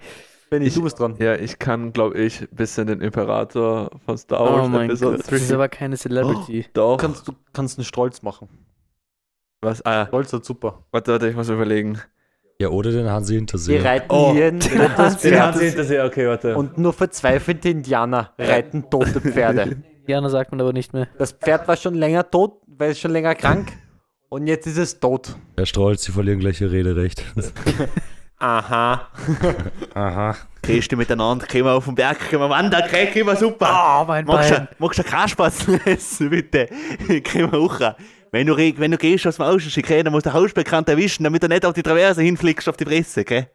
Benny, 0.50 0.70
du 0.70 0.84
bist 0.84 1.00
dran. 1.00 1.16
Ja, 1.20 1.36
ich 1.36 1.58
kann, 1.58 1.94
glaube 1.94 2.18
ich, 2.20 2.42
ein 2.42 2.48
bisschen 2.52 2.88
den 2.88 3.02
Imperator 3.02 3.90
von 4.06 4.18
Star 4.18 4.42
Wars 4.46 4.66
Oh 4.66 4.70
mein 4.70 4.90
Episode 4.90 5.18
Gott, 5.18 5.28
das 5.32 5.42
ist 5.42 5.50
3. 5.50 5.56
aber 5.56 5.70
keine 5.70 5.98
Celebrity. 5.98 6.66
Doch. 6.74 6.98
Du 6.98 7.02
kannst, 7.02 7.28
du 7.28 7.34
kannst 7.54 7.80
einen 7.80 7.86
Stolz 7.86 8.22
machen. 8.22 8.50
Was? 9.62 9.84
Ah, 9.86 10.06
Stolz 10.08 10.32
hat 10.34 10.46
super. 10.46 10.86
warte, 10.92 11.12
warte, 11.14 11.30
ich 11.30 11.36
muss 11.36 11.50
überlegen. 11.50 12.00
Ja, 12.60 12.70
oder 12.70 12.92
den 12.92 13.10
Hansi 13.10 13.34
Hintersee. 13.36 13.80
reiten 13.80 14.08
Oh. 14.10 14.32
hier 14.34 14.46
ein 14.48 14.60
drittes 14.60 15.16
Pferd. 15.18 15.58
hinter 15.58 16.06
okay, 16.06 16.28
warte. 16.28 16.56
Und 16.56 16.78
nur 16.78 16.94
verzweifelte 16.94 17.70
Indianer 17.70 18.34
reiten 18.38 18.90
tote 18.90 19.22
Pferde. 19.22 19.78
Jana 20.08 20.30
sagt 20.30 20.52
man 20.52 20.62
aber 20.62 20.74
nicht 20.74 20.94
mehr. 20.94 21.08
Das 21.18 21.32
Pferd 21.32 21.68
war 21.68 21.78
schon 21.78 21.96
länger 21.96 22.30
tot, 22.30 22.62
weil 22.78 22.92
es 22.92 23.00
schon 23.00 23.12
länger 23.12 23.36
krank. 23.36 23.72
Und 24.30 24.48
jetzt 24.48 24.66
ist 24.68 24.78
es 24.78 25.00
tot. 25.00 25.36
Herr 25.58 25.66
Strolz, 25.66 26.04
Sie 26.04 26.12
verlieren 26.12 26.40
gleich 26.40 26.60
Ihr 26.62 26.72
Rederecht. 26.72 27.24
Aha. 28.40 29.08
Aha. 29.94 30.36
Gehst 30.62 30.92
du 30.92 30.98
miteinander, 30.98 31.46
gehen 31.46 31.66
wir 31.66 31.74
auf 31.74 31.86
den 31.86 31.96
Berg, 31.96 32.30
gehen 32.30 32.40
wir 32.40 32.50
wandern, 32.50 32.84
gehen 33.14 33.26
wir 33.28 33.36
super. 33.36 34.02
Oh, 34.02 34.06
mein 34.06 34.26
Magst 34.26 34.50
Bein. 34.52 34.68
du, 34.70 34.76
magst 34.80 35.00
du 35.00 35.04
Kaspatzen 35.04 35.80
essen, 35.86 36.30
bitte? 36.30 36.68
Gehen 37.08 37.52
wir 37.52 37.60
hoch. 37.60 37.80
Wenn 38.32 38.48
du, 38.48 38.58
wenn 38.58 38.92
du 38.92 38.98
gehst 38.98 39.28
aus 39.28 39.36
dem 39.36 39.46
Ausschick, 39.46 39.88
dann 39.88 40.12
musst 40.12 40.26
du 40.26 40.30
den 40.32 40.34
Hausbekannt 40.34 40.90
erwischen, 40.90 41.24
damit 41.24 41.44
du 41.44 41.48
nicht 41.48 41.66
auf 41.66 41.74
die 41.74 41.84
Traverse 41.84 42.22
hinfliegst, 42.22 42.68
auf 42.68 42.78
die 42.78 42.86
Presse, 42.86 43.24
gell? 43.24 43.48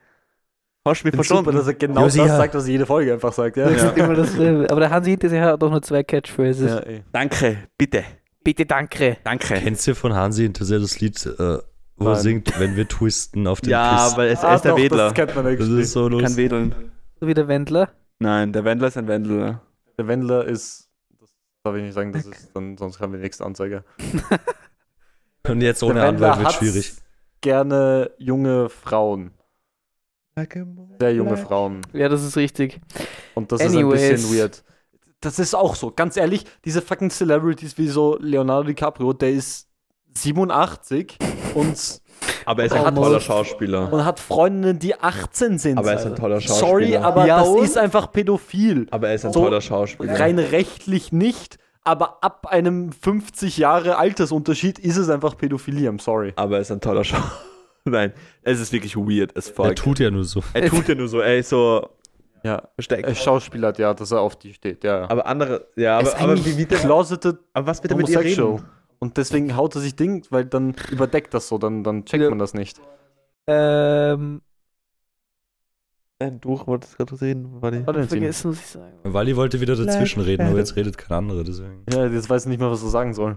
Hast 0.86 1.02
du 1.02 1.08
mich 1.08 1.12
Super, 1.12 1.16
verstanden? 1.16 1.56
dass 1.56 1.66
er 1.66 1.74
genau 1.74 2.02
Josi, 2.02 2.18
das 2.18 2.28
ja. 2.28 2.36
sagt, 2.36 2.54
was 2.54 2.68
jede 2.68 2.86
Folge 2.86 3.12
einfach 3.12 3.32
sagt. 3.32 3.56
Ja, 3.56 3.68
Das 3.68 3.92
immer 3.96 4.14
dasselbe. 4.14 4.70
Aber 4.70 4.80
der 4.80 4.90
Hansi 4.90 5.10
Hintersee 5.10 5.40
hat 5.40 5.60
doch 5.60 5.70
nur 5.70 5.82
zwei 5.82 6.02
Catchphrases. 6.02 6.70
ja. 6.70 6.98
Danke, 7.12 7.68
bitte, 7.76 8.04
Bitte, 8.44 8.66
danke. 8.66 9.18
danke. 9.24 9.54
Kennst 9.54 9.86
du 9.86 9.94
von 9.94 10.14
Hansi 10.14 10.42
Hintersee 10.42 10.78
das 10.78 11.00
Lied, 11.00 11.24
äh, 11.26 11.58
wo 11.96 12.08
er 12.08 12.16
singt, 12.16 12.58
wenn 12.60 12.76
wir 12.76 12.86
twisten 12.88 13.46
auf 13.46 13.60
den 13.60 13.70
Ja, 13.70 14.04
Kiss? 14.06 14.16
weil 14.16 14.28
es 14.28 14.40
Ah, 14.44 14.50
er 14.50 14.54
ist 14.56 14.64
der 14.64 14.70
doch, 14.72 14.78
Wedler. 14.78 15.04
Das 15.10 15.14
kennt 15.14 15.34
man 15.34 15.44
Das 15.58 15.68
ist 15.68 15.92
so 15.92 16.02
Kann 16.08 16.12
lustig. 16.12 16.36
wedeln. 16.36 16.74
So 17.20 17.26
wie 17.26 17.34
der 17.34 17.48
Wendler. 17.48 17.90
Nein, 18.20 18.52
der 18.52 18.64
Wendler 18.64 18.88
ist 18.88 18.96
ein 18.96 19.08
Wendler. 19.08 19.62
Der 19.98 20.06
Wendler 20.06 20.44
ist. 20.44 20.88
Das 21.20 21.30
darf 21.64 21.76
ich 21.76 21.82
nicht 21.82 21.94
sagen, 21.94 22.12
das 22.12 22.24
ist 22.26 22.50
dann, 22.54 22.76
sonst 22.78 23.00
haben 23.00 23.12
wir 23.12 23.18
die 23.18 23.24
nächste 23.24 23.44
Anzeige. 23.44 23.84
Und 25.48 25.60
jetzt 25.60 25.82
ohne 25.82 26.02
Anwalt 26.04 26.38
wird 26.38 26.52
schwierig. 26.52 26.92
Gerne 27.40 28.10
junge 28.18 28.68
Frauen. 28.68 29.32
Sehr 31.00 31.14
junge 31.14 31.36
Frauen. 31.36 31.80
Ja, 31.92 32.08
das 32.08 32.22
ist 32.22 32.36
richtig. 32.36 32.80
Und 33.34 33.50
das 33.50 33.60
ist 33.60 33.72
ein 33.72 33.78
Anyways. 33.78 34.10
bisschen 34.22 34.38
weird. 34.38 34.62
Das 35.20 35.38
ist 35.38 35.54
auch 35.54 35.74
so, 35.74 35.90
ganz 35.90 36.16
ehrlich, 36.16 36.44
diese 36.64 36.80
fucking 36.82 37.10
Celebrities 37.10 37.76
wie 37.78 37.88
so 37.88 38.16
Leonardo 38.20 38.64
DiCaprio, 38.68 39.12
der 39.12 39.30
ist 39.30 39.68
87 40.14 41.16
und, 41.54 42.00
Aber 42.44 42.62
er 42.62 42.66
ist 42.66 42.72
ein 42.72 42.94
toller. 42.94 43.20
Schauspieler. 43.20 43.92
und 43.92 44.04
hat 44.04 44.20
Freundinnen, 44.20 44.78
die 44.78 44.94
18 45.00 45.58
sind. 45.58 45.78
Aber 45.78 45.92
er 45.92 45.98
ist 45.98 46.06
ein 46.06 46.16
toller 46.16 46.40
Schauspieler. 46.40 46.68
Sorry, 46.68 46.96
aber 46.96 47.26
Ja, 47.26 47.40
das 47.40 47.62
ist 47.70 47.78
einfach 47.78 48.12
pädophil. 48.12 48.86
Aber 48.90 49.08
er 49.08 49.14
ist 49.14 49.24
ein 49.24 49.32
So 49.32 49.42
toller 49.44 49.60
Schauspieler. 49.60 50.18
Rein 50.18 50.38
rechtlich 50.38 51.12
nicht, 51.12 51.58
aber 51.84 52.22
ab 52.22 52.46
einem 52.46 52.92
50 52.92 53.58
Jahre 53.58 53.96
Altersunterschied 53.96 54.78
ist 54.78 54.96
es 54.96 55.08
einfach 55.08 55.36
Pädophilie, 55.36 55.88
I'm 55.90 56.00
sorry. 56.00 56.32
Aber 56.36 56.56
er 56.56 56.60
ist 56.62 56.70
ein 56.70 56.80
toller 56.80 57.04
Schauspieler. 57.04 57.32
Nein, 57.84 58.12
es 58.42 58.60
ist 58.60 58.72
wirklich 58.72 58.96
weird 58.96 59.34
as 59.36 59.48
Er 59.48 59.54
fuck. 59.54 59.76
tut 59.76 59.98
ja 59.98 60.10
nur 60.10 60.24
so. 60.24 60.42
Er 60.52 60.68
tut 60.68 60.88
ja 60.88 60.94
nur 60.94 61.08
so, 61.08 61.22
ey, 61.22 61.42
so 61.42 61.88
Ja, 62.44 62.68
versteckt. 62.74 63.06
er 63.06 63.14
schauspielert 63.14 63.78
ja, 63.78 63.94
dass 63.94 64.10
er 64.10 64.20
auf 64.20 64.36
die 64.36 64.52
steht, 64.54 64.84
ja. 64.84 65.08
Aber 65.10 65.26
andere, 65.26 65.66
ja, 65.76 65.98
Er 66.00 66.06
aber, 66.14 66.18
aber 66.20 66.44
wie 66.44 66.56
wird 66.56 66.72
er, 66.72 66.78
closeted 66.78 67.36
aber 67.52 67.66
was 67.66 67.82
wird 67.82 67.90
er 67.92 67.96
mit 67.96 68.08
ihr 68.08 68.16
homosexual. 68.18 68.52
reden? 68.54 68.64
Und 69.00 69.16
deswegen 69.16 69.56
haut 69.56 69.74
er 69.76 69.80
sich 69.80 69.94
Ding, 69.96 70.24
weil 70.30 70.44
dann 70.44 70.74
überdeckt 70.90 71.32
das 71.34 71.48
so, 71.48 71.58
dann, 71.58 71.84
dann 71.84 72.04
checkt 72.04 72.22
Ja. 72.24 72.30
man 72.30 72.38
das 72.38 72.54
nicht. 72.54 72.80
Ähm, 73.46 74.42
Nein, 76.20 76.40
du 76.40 76.60
wolltest 76.66 76.96
gerade 76.96 77.20
reden, 77.20 77.44
die. 77.62 77.86
Valentin. 77.86 78.08
vergessen, 78.08 78.50
was 78.50 78.58
ich 78.58 78.66
sagen. 78.66 78.92
Wally 79.04 79.36
wollte 79.36 79.60
wieder 79.60 79.76
dazwischen 79.76 80.20
reden, 80.20 80.48
aber 80.48 80.58
jetzt 80.58 80.74
redet 80.74 80.98
kein 80.98 81.16
anderer, 81.16 81.44
deswegen. 81.44 81.84
Ja, 81.92 82.06
jetzt 82.06 82.28
weiß 82.28 82.46
er 82.46 82.48
nicht 82.48 82.58
mehr, 82.58 82.70
was 82.72 82.82
er 82.82 82.88
sagen 82.88 83.14
soll. 83.14 83.36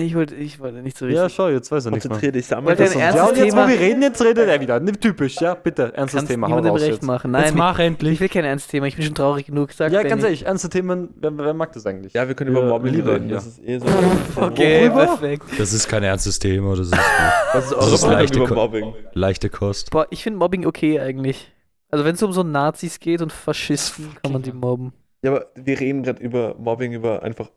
Ich 0.00 0.14
wollte, 0.14 0.34
ich 0.34 0.58
wollte 0.60 0.82
nicht 0.82 0.96
so 0.96 1.04
richtig. 1.06 1.20
Ja, 1.22 1.28
schau, 1.28 1.48
jetzt 1.48 1.70
weiß 1.70 1.84
er 1.86 1.90
nichts 1.92 2.04
mehr. 2.06 2.10
Konzentrier 2.10 2.32
dich, 2.32 2.46
sammel 2.46 2.68
Wollte 2.68 2.82
das 2.84 2.94
und- 2.94 3.00
Ja, 3.00 3.24
und 3.26 3.36
jetzt, 3.36 3.50
Thema- 3.50 3.64
wo 3.64 3.68
wir 3.68 3.78
reden, 3.80 4.02
jetzt 4.02 4.22
redet 4.22 4.48
er 4.48 4.60
wieder. 4.60 4.80
Ne, 4.80 4.92
typisch, 4.92 5.40
ja, 5.40 5.54
bitte, 5.54 5.92
ernstes 5.94 6.24
Thema, 6.24 6.48
hau 6.48 6.58
raus 6.58 6.80
recht 6.80 6.92
jetzt. 6.94 7.02
machen. 7.04 7.30
Nein, 7.32 7.44
Jetzt 7.44 7.54
mach 7.54 7.78
ich, 7.78 7.84
endlich. 7.86 8.12
ich 8.14 8.20
will 8.20 8.28
kein 8.28 8.44
ernstes 8.44 8.70
Thema. 8.70 8.86
Ich 8.86 8.96
bin 8.96 9.04
schon 9.04 9.14
traurig 9.14 9.46
genug. 9.46 9.72
Sag, 9.72 9.92
Ja, 9.92 10.02
ganz 10.02 10.22
ehrlich, 10.24 10.46
ernste 10.46 10.68
Themen, 10.70 11.10
wer, 11.16 11.36
wer 11.36 11.54
mag 11.54 11.72
das 11.72 11.86
eigentlich? 11.86 12.12
Ja, 12.14 12.26
wir 12.26 12.34
können 12.34 12.50
über 12.50 12.62
Ja, 12.62 12.68
Mobbing 12.68 12.94
lieber, 12.94 13.14
reden. 13.14 13.28
ja. 13.28 13.34
Das 13.36 13.46
ist 13.46 13.60
eh 13.64 13.78
so. 13.78 13.86
Okay, 14.36 14.88
Worüber? 14.90 15.06
perfekt. 15.06 15.44
Das 15.58 15.72
ist 15.72 15.88
kein 15.88 16.02
ernstes 16.02 16.38
Thema, 16.38 16.76
das 16.76 16.88
ist 16.88 16.92
Was 17.52 17.64
ist 17.64 17.72
Das 17.76 17.92
ist 17.92 18.06
leichte 18.06 18.38
Mobbing? 18.40 18.94
leichte 19.12 19.48
Kost. 19.50 19.90
Boah, 19.90 20.06
ich 20.10 20.22
finde 20.22 20.38
Mobbing 20.38 20.66
okay 20.66 21.00
eigentlich. 21.00 21.52
Also 21.90 22.04
wenn 22.04 22.14
es 22.14 22.22
um 22.22 22.32
so 22.32 22.42
Nazis 22.44 23.00
geht 23.00 23.20
und 23.20 23.32
Faschisten, 23.32 24.08
kann 24.22 24.32
man 24.32 24.42
die 24.42 24.52
mobben. 24.52 24.92
Ja, 25.22 25.32
aber 25.32 25.46
wir 25.56 25.80
reden 25.80 26.02
gerade 26.04 26.22
über 26.22 26.54
Mobbing 26.58 26.92
über 26.92 27.22
einfach 27.22 27.50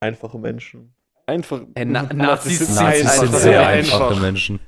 einfache 0.00 0.38
Menschen. 0.38 0.94
Einfach. 1.26 1.60
Äh, 1.74 1.84
Na- 1.84 2.02
Nazis 2.12 2.58
sind 2.58 2.74
Nazis 2.74 3.00
sind 3.00 3.22
einfach 3.22 3.38
sehr 3.38 3.66
einfache 3.66 4.16
Menschen. 4.20 4.60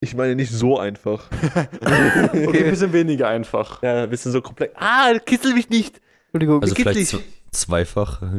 Ich 0.00 0.14
meine 0.14 0.34
nicht 0.36 0.50
so 0.52 0.78
einfach. 0.78 1.28
Okay, 1.80 2.64
ein 2.64 2.70
bisschen 2.70 2.92
weniger 2.92 3.28
einfach. 3.28 3.82
Ja, 3.82 4.02
ein 4.04 4.10
bisschen 4.10 4.32
so 4.32 4.42
komplex. 4.42 4.74
Ah, 4.76 5.12
kitzel 5.24 5.54
mich 5.54 5.68
nicht. 5.70 6.00
Entschuldigung. 6.26 6.62
Also 6.62 6.74
vielleicht 6.74 7.12
nicht. 7.14 7.24
zweifach. 7.52 8.22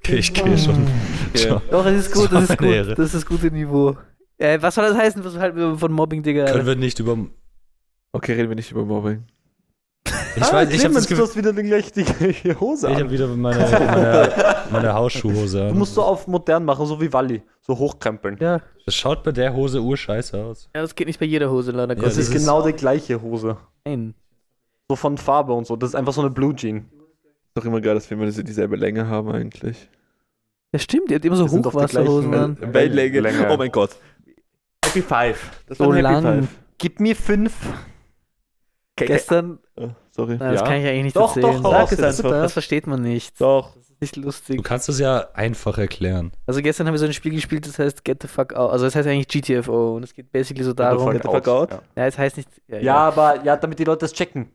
Okay, 0.00 0.18
ich 0.18 0.32
gehe 0.32 0.56
schon. 0.56 0.86
Ciao. 1.34 1.60
Doch, 1.68 1.84
es 1.86 2.06
ist 2.06 2.12
gut, 2.14 2.30
Das 2.30 2.48
ist 2.48 2.58
gut. 2.58 2.68
Das 2.90 2.98
ist 2.98 3.14
das 3.14 3.26
gute 3.26 3.50
Niveau. 3.50 3.96
Äh, 4.38 4.62
was 4.62 4.76
soll 4.76 4.88
das 4.88 4.96
heißen? 4.96 5.24
Was 5.24 5.36
halt 5.36 5.54
von 5.80 5.92
Mobbing, 5.92 6.22
Digga? 6.22 6.44
Können 6.44 6.66
wir 6.66 6.76
nicht 6.76 7.00
über. 7.00 7.16
Okay, 8.12 8.34
reden 8.34 8.48
wir 8.50 8.54
nicht 8.54 8.70
über 8.70 8.84
Mobbing. 8.84 9.24
Ich 10.36 10.42
ah, 10.42 10.52
weiß, 10.52 10.68
ich 10.68 10.84
habe 10.84 10.92
Clemens, 10.92 10.94
das 10.94 11.02
du 11.04 11.08
Gefühl. 11.10 11.24
hast 11.24 11.36
wieder 11.36 11.52
die 11.52 11.62
gleich 11.62 11.92
die 11.92 12.04
gleiche 12.04 12.60
Hose 12.60 12.88
Ich 12.90 12.94
an. 12.96 13.02
habe 13.02 13.10
wieder 13.10 13.26
meine, 13.28 13.58
meine, 13.70 14.64
meine 14.70 14.94
Hausschuhhose 14.94 15.58
Du 15.60 15.64
an. 15.70 15.78
musst 15.78 15.94
so 15.94 16.02
auf 16.02 16.26
modern 16.26 16.64
machen, 16.64 16.84
so 16.86 17.00
wie 17.00 17.12
Walli. 17.12 17.42
So 17.60 17.76
hochkrempeln. 17.78 18.36
ja. 18.40 18.60
Das 18.84 18.94
schaut 18.94 19.24
bei 19.24 19.32
der 19.32 19.52
Hose 19.54 19.80
urscheiße 19.82 20.38
aus. 20.44 20.68
ja, 20.74 20.82
das 20.82 20.94
geht 20.94 21.06
nicht 21.08 21.18
bei 21.18 21.26
jeder 21.26 21.50
Hose 21.50 21.72
leider. 21.72 21.96
Ja, 21.96 22.02
Das, 22.02 22.14
das 22.16 22.28
ist- 22.28 22.32
genau 22.32 22.64
die 22.64 22.72
gleiche 22.72 23.20
Hose. 23.20 23.56
Nein. 23.84 24.14
So 24.88 24.94
von 24.94 25.18
Farbe 25.18 25.52
und 25.52 25.66
so. 25.66 25.74
Das 25.74 25.90
ist 25.90 25.94
einfach 25.96 26.12
so 26.12 26.20
eine 26.20 26.30
Blue 26.30 26.54
Jean. 26.54 26.76
Ist 26.78 26.86
doch 27.56 27.64
immer 27.64 27.80
geil, 27.80 27.94
dass 27.94 28.08
wir 28.08 28.16
immer 28.16 28.26
diese- 28.26 28.44
dieselbe 28.44 28.76
Länge 28.76 29.08
haben 29.08 29.30
eigentlich. 29.30 29.88
Ja, 30.72 30.78
stimmt, 30.78 31.10
ihr 31.10 31.16
habt 31.16 31.24
immer 31.24 31.36
so 31.36 31.44
Wir 31.44 31.48
sind 31.48 31.64
doch 31.66 31.72
die 31.72 31.78
Hochwasserhosen 31.78 32.30
gleichen- 32.30 32.62
an. 32.62 32.74
Wellenlänge. 32.74 33.20
Länge. 33.20 33.48
Oh 33.50 33.56
mein 33.56 33.72
Gott. 33.72 33.96
Happy 34.84 35.02
Five. 35.02 35.50
Das 35.66 35.78
So 35.78 35.86
war 35.88 35.94
ein 35.94 36.02
lang. 36.02 36.24
Happy 36.24 36.38
Five. 36.42 36.48
Gib 36.78 37.00
mir 37.00 37.16
fünf. 37.16 37.54
Okay, 38.98 39.06
Gestern, 39.06 39.58
sorry. 40.16 40.36
nein, 40.38 40.52
das 40.52 40.60
Ja. 40.62 40.66
kann 40.66 40.76
ich 40.78 40.84
ja 40.84 40.90
eigentlich 40.90 41.04
nicht 41.04 41.16
Doch, 41.16 41.36
erzählen. 41.36 41.62
doch, 41.62 41.70
Sag 41.70 41.92
es 41.92 42.00
einfach. 42.02 42.30
Das 42.30 42.52
versteht 42.52 42.86
man 42.86 43.02
nicht. 43.02 43.40
Doch. 43.40 43.74
Das 43.76 43.84
ist 43.90 44.00
nicht 44.00 44.16
Du 44.16 44.20
lustig. 44.22 44.62
kannst 44.64 44.88
das 44.88 44.98
ja 44.98 45.28
einfach 45.34 45.78
erklären. 45.78 46.32
Also 46.46 46.60
gestern 46.60 46.86
haben 46.86 46.94
wir 46.94 46.98
so 46.98 47.06
ein 47.06 47.12
Spiel 47.12 47.32
gespielt, 47.32 47.66
das 47.66 47.78
heißt 47.78 48.04
Get 48.04 48.22
the 48.22 48.28
fuck 48.28 48.52
out. 48.54 48.70
Also 48.72 48.84
das 48.86 48.94
heißt 48.94 49.06
eigentlich 49.08 49.28
GTFO 49.28 49.96
und 49.96 50.02
es 50.02 50.12
geht 50.14 50.30
basically 50.32 50.64
so 50.64 50.72
darum. 50.72 51.10
Get 51.12 51.22
the 51.22 51.28
fuck 51.28 51.48
out? 51.48 51.70
Ja. 51.70 51.80
Ja, 51.96 52.06
es 52.06 52.18
heißt 52.18 52.36
nicht. 52.36 52.48
Ja, 52.68 52.78
ja, 52.78 52.96
aber 52.96 53.42
ja, 53.44 53.56
damit 53.56 53.78
die 53.78 53.84
Leute 53.84 54.00
das 54.00 54.12
checken. 54.12 54.50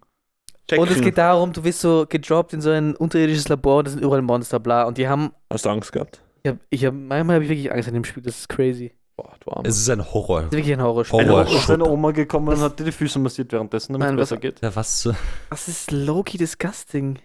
Und 0.77 0.89
es 0.89 1.01
geht 1.01 1.17
darum, 1.17 1.51
du 1.51 1.63
wirst 1.65 1.81
so 1.81 2.05
gedroppt 2.07 2.53
in 2.53 2.61
so 2.61 2.69
ein 2.69 2.95
unterirdisches 2.95 3.49
Labor 3.49 3.79
und 3.79 3.87
da 3.87 3.91
sind 3.91 4.01
überall 4.03 4.21
Monster, 4.21 4.59
bla. 4.59 4.83
Und 4.83 4.97
die 4.97 5.07
haben. 5.07 5.31
Hast 5.51 5.65
du 5.65 5.69
Angst 5.69 5.91
gehabt? 5.91 6.21
Ich 6.43 6.49
hab, 6.49 6.57
ich 6.69 6.85
hab, 6.85 6.93
manchmal 6.93 7.35
habe 7.35 7.43
ich 7.43 7.49
wirklich 7.49 7.71
Angst 7.73 7.87
an 7.89 7.93
dem 7.93 8.03
Spiel, 8.05 8.23
das 8.23 8.37
ist 8.39 8.49
crazy. 8.49 8.93
Boah, 9.15 9.33
du 9.39 9.51
Arme. 9.51 9.67
Es 9.67 9.77
ist 9.77 9.89
ein 9.89 10.03
Horror. 10.13 10.41
Das 10.41 10.45
ist 10.47 10.51
wirklich 10.53 10.73
ein 10.73 10.81
Horrorspiel. 10.81 11.29
Horror. 11.29 11.47
Ist 11.47 11.67
seine 11.67 11.85
Oma 11.85 12.11
gekommen 12.11 12.47
und 12.49 12.59
hat 12.61 12.79
dir 12.79 12.85
die 12.85 12.91
Füße 12.91 13.19
massiert 13.19 13.51
währenddessen, 13.51 13.93
damit 13.93 14.07
Nein, 14.07 14.15
es 14.17 14.21
was- 14.21 14.29
besser 14.29 14.41
geht. 14.41 14.61
Ja, 14.61 14.75
was? 14.75 15.09
Das 15.49 15.67
ist 15.67 15.91
low-key 15.91 16.37
disgusting. 16.37 17.19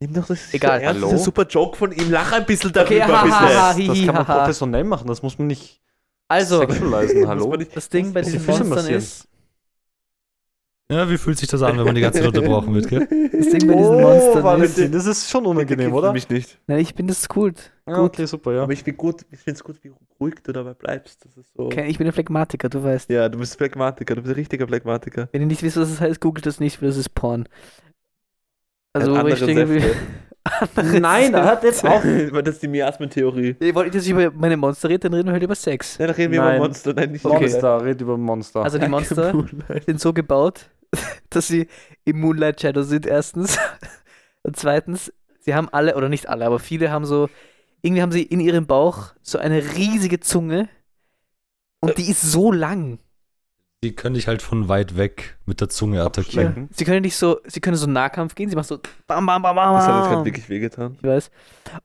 Nimm 0.00 0.12
doch 0.12 0.26
das 0.26 0.52
Egal. 0.52 0.80
ernst, 0.80 0.96
Hallo? 1.00 1.06
Das 1.10 1.14
ist 1.14 1.20
ein 1.20 1.24
super 1.24 1.46
Joke 1.46 1.76
von 1.76 1.90
ihm. 1.92 2.10
Lach 2.10 2.32
ein 2.32 2.44
bisschen 2.44 2.70
darüber, 2.72 2.90
Okay, 2.94 3.02
haha, 3.02 3.22
bitte. 3.22 3.34
haha. 3.38 3.72
Das, 3.72 4.04
kann 4.06 4.14
man 4.14 4.26
professionell 4.26 4.84
machen, 4.84 5.06
das 5.08 5.22
muss 5.22 5.38
man 5.38 5.46
nicht 5.48 5.80
Also, 6.28 6.58
sexualisen, 6.60 7.26
hallo? 7.26 7.56
das 7.56 7.88
Ding 7.88 8.12
bei 8.12 8.20
diesen 8.20 8.40
Füße 8.40 8.50
Monstern 8.64 8.68
massieren. 8.68 8.98
ist, 8.98 9.26
Ja, 10.90 11.10
wie 11.10 11.18
fühlt 11.18 11.36
sich 11.36 11.48
das 11.48 11.62
an, 11.62 11.76
wenn 11.78 11.84
man 11.84 11.96
die 11.96 12.00
ganze 12.00 12.20
Zeit 12.20 12.28
unterbrochen 12.28 12.72
wird, 12.72 12.88
gell? 12.88 13.00
Das 13.32 13.48
Ding 13.50 13.66
bei 13.66 13.74
diesen 13.74 14.00
Monstern 14.00 14.38
ist. 14.38 14.44
Valentin, 14.44 14.92
das 14.92 15.06
ist 15.06 15.28
schon 15.28 15.44
unangenehm, 15.44 15.92
oder? 15.92 16.12
Mich 16.12 16.28
nicht. 16.28 16.60
Nein, 16.68 16.78
ich 16.78 16.94
bin 16.94 17.08
das 17.08 17.28
gut. 17.28 17.72
Ja, 17.88 18.02
okay, 18.02 18.24
super, 18.26 18.52
ja. 18.52 18.62
Aber 18.62 18.72
ich 18.72 18.84
finde 18.84 18.96
gut, 18.96 19.22
ich 19.32 19.38
finde 19.40 19.56
es 19.58 19.64
gut, 19.64 19.82
wie 19.82 19.90
ruhig 20.20 20.36
du 20.44 20.52
dabei 20.52 20.74
bleibst. 20.74 21.24
Das 21.24 21.36
ist 21.36 21.52
so. 21.54 21.64
Okay, 21.64 21.86
ich 21.88 21.98
bin 21.98 22.06
ein 22.06 22.12
Phlegmatiker, 22.12 22.68
du 22.68 22.84
weißt. 22.84 23.10
Ja, 23.10 23.28
du 23.28 23.36
bist 23.38 23.56
Phlegmatiker, 23.56 24.14
du 24.14 24.22
bist 24.22 24.32
ein 24.32 24.38
richtiger 24.38 24.68
Phlegmatiker. 24.68 25.28
Wenn 25.32 25.40
ihr 25.42 25.46
nicht 25.48 25.62
wisst, 25.64 25.76
was 25.76 25.88
das 25.90 26.00
heißt, 26.00 26.20
googelt 26.20 26.46
das 26.46 26.60
nicht, 26.60 26.80
weil 26.80 26.88
das 26.88 26.96
ist 26.98 27.14
Porn. 27.16 27.48
Also, 28.92 29.12
wo 29.12 29.26
ich 29.26 29.40
denke, 29.44 29.68
wie- 29.74 29.82
Nein, 31.00 31.34
hört 31.34 31.64
jetzt 31.64 31.84
auf. 31.84 32.04
Weil 32.04 32.42
das 32.44 32.54
ist 32.54 32.62
die 32.62 32.68
Miasmentheorie. 32.68 33.56
Ihr 33.58 33.74
wollt 33.74 33.92
jetzt 33.92 34.06
über 34.06 34.30
meine 34.30 34.56
Monster 34.56 34.88
reden, 34.88 35.02
dann 35.02 35.14
reden 35.14 35.26
wir 35.26 35.32
halt 35.32 35.42
über 35.42 35.56
Sex. 35.56 35.98
Ja, 35.98 36.06
dann 36.06 36.14
reden 36.14 36.32
wir 36.32 36.40
Nein. 36.40 36.56
über 36.58 36.64
Monster. 36.66 36.92
Nein, 36.94 37.10
nicht 37.10 37.24
Okay. 37.24 37.40
Monster, 37.40 37.84
red 37.84 38.00
über 38.00 38.16
Monster. 38.16 38.62
Also 38.62 38.78
die 38.78 38.86
Monster 38.86 39.34
sind 39.84 40.00
so 40.00 40.12
gebaut, 40.12 40.70
dass 41.30 41.48
sie 41.48 41.68
im 42.04 42.20
Moonlight 42.20 42.60
Shadow 42.60 42.82
sind, 42.82 43.06
erstens. 43.06 43.58
Und 44.42 44.56
zweitens, 44.56 45.12
sie 45.40 45.54
haben 45.54 45.68
alle, 45.70 45.96
oder 45.96 46.08
nicht 46.08 46.28
alle, 46.28 46.46
aber 46.46 46.58
viele 46.58 46.90
haben 46.90 47.04
so, 47.06 47.28
irgendwie 47.82 48.02
haben 48.02 48.12
sie 48.12 48.22
in 48.22 48.40
ihrem 48.40 48.66
Bauch 48.66 49.12
so 49.22 49.38
eine 49.38 49.62
riesige 49.76 50.20
Zunge. 50.20 50.68
Und 51.80 51.98
die 51.98 52.10
ist 52.10 52.22
so 52.22 52.52
lang. 52.52 52.98
Die 53.84 53.94
können 53.94 54.14
dich 54.14 54.26
halt 54.26 54.40
von 54.40 54.68
weit 54.68 54.96
weg 54.96 55.38
mit 55.44 55.60
der 55.60 55.68
Zunge 55.68 56.02
attackieren. 56.02 56.68
Sie 56.72 56.84
können 56.84 57.02
nicht 57.02 57.16
so, 57.16 57.38
sie 57.46 57.60
können 57.60 57.76
so 57.76 57.86
Nahkampf 57.86 58.34
gehen, 58.34 58.48
sie 58.48 58.56
machen 58.56 58.66
so 58.66 58.78
bam, 59.06 59.26
bam, 59.26 59.42
bam, 59.42 59.54
bam. 59.54 59.74
Das 59.74 59.86
hat 59.86 60.00
jetzt 60.00 60.10
gerade 60.10 60.24
wirklich 60.24 60.48
wehgetan. 60.48 60.96
Ich 61.00 61.06
weiß. 61.06 61.30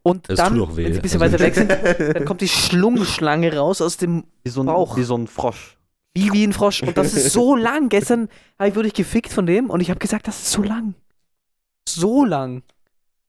Und 0.02 0.30
Es 0.30 0.38
dann, 0.38 0.56
tut 0.56 0.70
auch 0.70 0.78
weh. 0.78 0.86
wenn 0.86 0.94
sie 0.94 1.00
ein 1.00 1.02
bisschen 1.02 1.22
Also- 1.22 1.34
weiter 1.34 1.44
weg 1.44 1.54
sind, 1.98 2.16
dann 2.16 2.26
kommt 2.26 2.42
die 2.42 2.48
Schlungschlange 2.48 3.56
raus 3.58 3.82
aus 3.82 3.98
dem, 3.98 4.24
Wie 4.44 4.50
so, 4.50 4.64
ein, 4.64 4.68
Bauch. 4.68 4.96
wie 4.98 5.04
so 5.04 5.18
ein 5.18 5.28
Frosch. 5.28 5.78
Wie, 6.14 6.32
wie 6.34 6.44
ein 6.44 6.54
Frosch. 6.54 6.84
Und 6.84 6.98
das 6.98 7.14
ist 7.14 7.32
so 7.34 7.56
lang. 7.68 7.90
Gestern 7.90 8.30
wurde 8.60 8.88
ich 8.88 8.94
gefickt 8.94 9.32
von 9.32 9.46
dem 9.46 9.70
und 9.70 9.80
ich 9.82 9.90
habe 9.90 10.00
gesagt, 10.00 10.28
das 10.28 10.42
ist 10.42 10.52
so 10.52 10.64
lang. 10.64 10.94
So 11.88 12.26
lang. 12.26 12.64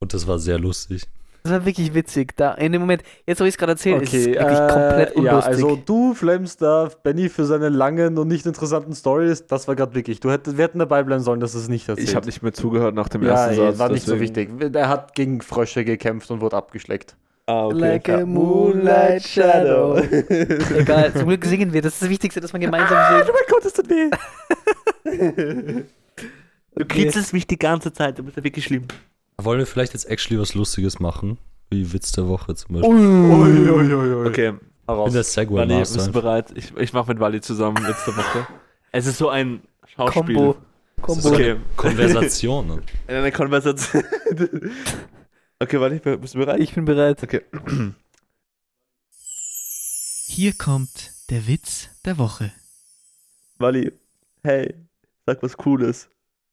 Und 0.01 0.15
das 0.15 0.27
war 0.27 0.39
sehr 0.39 0.59
lustig. 0.59 1.03
Das 1.45 1.53
war 1.53 1.65
wirklich 1.65 1.93
witzig. 1.93 2.37
Da 2.37 2.55
in 2.55 2.71
dem 2.71 2.83
Moment, 2.83 3.03
jetzt 3.27 3.41
wo 3.41 3.45
ich 3.45 3.51
es 3.55 3.59
gerade 3.59 3.73
erzählt, 3.73 4.03
ist 4.03 4.15
es 4.15 4.27
Okay, 4.29 4.35
wirklich 4.39 4.59
äh, 4.59 4.69
komplett 4.69 5.17
unlustig. 5.17 5.25
ja, 5.25 5.39
also 5.41 5.77
du 5.85 6.15
flammst 6.15 6.63
da 6.63 6.89
Benny 7.03 7.29
für 7.29 7.45
seine 7.45 7.69
langen 7.69 8.17
und 8.17 8.29
nicht 8.29 8.47
interessanten 8.47 8.95
Stories. 8.95 9.47
Das 9.49 9.67
war 9.67 9.75
gerade 9.75 9.93
wirklich. 9.95 10.21
Du 10.21 10.31
hättest, 10.31 10.57
wir 10.57 10.65
hätten 10.65 10.79
dabei 10.79 11.03
bleiben 11.03 11.23
sollen, 11.25 11.41
dass 11.41 11.55
es 11.55 11.69
nicht 11.69 11.89
erzählt. 11.89 12.09
Ich 12.09 12.15
habe 12.15 12.27
nicht 12.27 12.43
mehr 12.43 12.53
zugehört 12.53 12.95
nach 12.95 13.09
dem 13.09 13.23
ja, 13.25 13.31
ersten 13.31 13.51
ey, 13.61 13.67
Satz. 13.71 13.79
war 13.81 13.89
nicht 13.89 14.07
so 14.07 14.13
deswegen- 14.17 14.61
wichtig. 14.61 14.75
Er 14.77 14.89
hat 14.89 15.17
gegen 15.17 15.41
Frösche 15.41 15.85
gekämpft 15.85 16.31
und 16.31 16.41
wurde 16.41 16.57
abgeschleckt. 16.57 17.17
Ah, 17.53 17.67
okay. 17.67 17.77
Like 17.79 18.09
a 18.09 18.25
moonlight 18.25 19.23
shadow. 19.23 19.97
Egal, 20.77 21.13
zum 21.13 21.27
Glück 21.29 21.45
singen 21.45 21.73
wir. 21.73 21.83
Das 21.83 21.95
ist 21.95 22.03
das 22.03 22.09
Wichtigste, 22.09 22.41
dass 22.41 22.53
man 22.53 22.61
gemeinsam 22.63 22.97
singt. 23.15 23.27
mein 23.33 23.43
Gott, 23.51 23.65
das 23.65 23.73
tut 23.75 23.91
weh. 23.91 24.11
Du 26.75 26.87
kitzelst 26.87 27.35
mich 27.35 27.47
die 27.47 27.59
ganze 27.59 27.93
Zeit, 27.93 28.19
du 28.19 28.23
bist 28.23 28.39
ja 28.39 28.45
wirklich 28.45 28.65
schlimm. 28.65 28.85
Wollen 29.37 29.59
wir 29.59 29.67
vielleicht 29.67 29.93
jetzt 29.93 30.09
actually 30.09 30.41
was 30.41 30.55
Lustiges 30.55 31.01
machen? 31.01 31.37
Wie 31.69 31.93
Witz 31.93 32.13
der 32.13 32.27
Woche 32.29 32.55
zum 32.55 32.77
Oh, 32.77 32.81
Beispiel. 32.81 33.71
Uiuiuiui. 33.71 34.27
Okay, 34.27 34.47
Ich 34.47 34.53
bin 34.53 34.61
Heraus. 34.89 35.13
der 35.13 35.23
Segway 35.23 35.57
Wally, 35.69 35.79
bist 35.81 36.07
du 36.07 36.13
bereit? 36.13 36.47
Ich, 36.55 36.75
ich 36.75 36.93
mache 36.95 37.09
mit 37.11 37.21
Wally 37.21 37.43
zusammen 37.43 37.77
letzte 37.87 38.17
Woche. 38.17 38.47
Es 38.91 39.05
ist 39.07 39.19
so 39.19 39.29
ein 39.29 39.61
Schauspiel. 39.95 40.55
Ist 41.09 41.23
so 41.23 41.31
Okay. 41.33 41.57
Konversation. 41.77 42.67
ne? 42.67 42.83
In 43.09 43.17
einer 43.17 43.31
Konversation. 43.33 44.03
Okay, 45.63 45.81
Wally, 45.81 45.99
bist 45.99 46.35
du 46.35 46.39
bereit? 46.39 46.61
Ich 46.61 46.75
bin 46.75 46.85
bereit. 46.85 47.23
Okay. 47.23 47.43
Hier 50.27 50.53
kommt 50.55 51.13
der 51.31 51.47
Witz 51.47 51.89
der 52.05 52.19
Woche. 52.19 52.53
Wally, 53.59 53.93
hey, 54.43 54.75
sag 55.27 55.43
was 55.43 55.57
Cooles. 55.57 56.09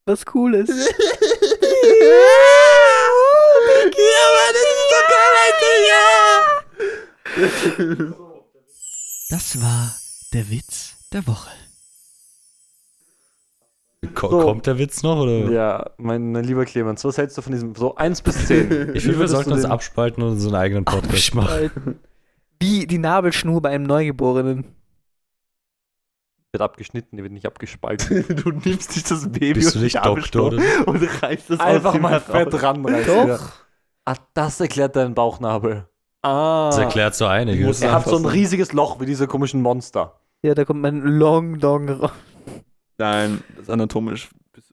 Was 0.06 0.24
Cooles. 0.24 0.70
Das 9.30 9.62
war 9.62 9.94
der 10.32 10.50
Witz 10.50 10.96
der 11.12 11.24
Woche. 11.28 11.50
Ko 14.14 14.30
So. 14.30 14.40
Kommt 14.40 14.66
der 14.66 14.78
Witz 14.78 15.02
noch? 15.02 15.18
Oder? 15.18 15.50
Ja, 15.50 15.90
mein, 15.98 16.32
mein 16.32 16.44
lieber 16.44 16.64
Clemens, 16.64 17.04
was 17.04 17.18
hältst 17.18 17.36
du 17.36 17.42
von 17.42 17.52
diesem? 17.52 17.74
So 17.74 17.94
1 17.96 18.22
bis 18.22 18.46
10. 18.46 18.90
Ich 18.94 19.02
finde, 19.02 19.20
wir 19.20 19.28
sollten 19.28 19.52
uns 19.52 19.64
abspalten 19.64 20.22
und 20.22 20.30
unseren 20.30 20.54
eigenen 20.54 20.84
Podcast 20.84 21.34
machen. 21.34 21.98
Wie 22.58 22.86
die 22.86 22.98
Nabelschnur 22.98 23.60
bei 23.60 23.70
einem 23.70 23.84
Neugeborenen. 23.84 24.64
Wird 26.52 26.62
abgeschnitten, 26.62 27.16
die 27.16 27.22
wird 27.22 27.32
nicht 27.32 27.46
abgespalten. 27.46 28.24
du 28.42 28.50
nimmst 28.50 28.96
dich 28.96 29.04
das 29.04 29.30
Baby 29.30 29.54
Bist 29.54 29.74
du 29.74 29.78
und 29.78 29.84
nicht 29.84 29.96
die 29.96 30.00
Doktor? 30.02 30.46
Oder? 30.46 30.62
und 30.86 31.22
reißt 31.22 31.50
es 31.50 31.60
Einfach 31.60 31.98
mal 32.00 32.20
fett 32.20 32.62
ranreißen. 32.62 33.28
Doch. 33.28 33.52
Ah, 34.06 34.16
das 34.34 34.60
erklärt 34.60 34.96
deinen 34.96 35.14
Bauchnabel. 35.14 35.86
Ah. 36.22 36.68
Das 36.70 36.78
erklärt 36.78 37.14
so 37.14 37.26
einiges. 37.26 37.82
Er 37.82 37.92
hat 37.92 38.06
so 38.06 38.16
ein 38.16 38.24
riesiges 38.24 38.72
Loch 38.72 38.98
wie 38.98 39.06
diese 39.06 39.26
komischen 39.26 39.62
Monster. 39.62 40.20
Ja, 40.42 40.54
da 40.54 40.64
kommt 40.64 40.80
mein 40.80 41.02
Long 41.02 41.58
Dong 41.58 41.88
raus. 41.88 42.10
Nein, 43.00 43.42
das 43.54 43.62
ist 43.62 43.70
anatomisch. 43.70 44.28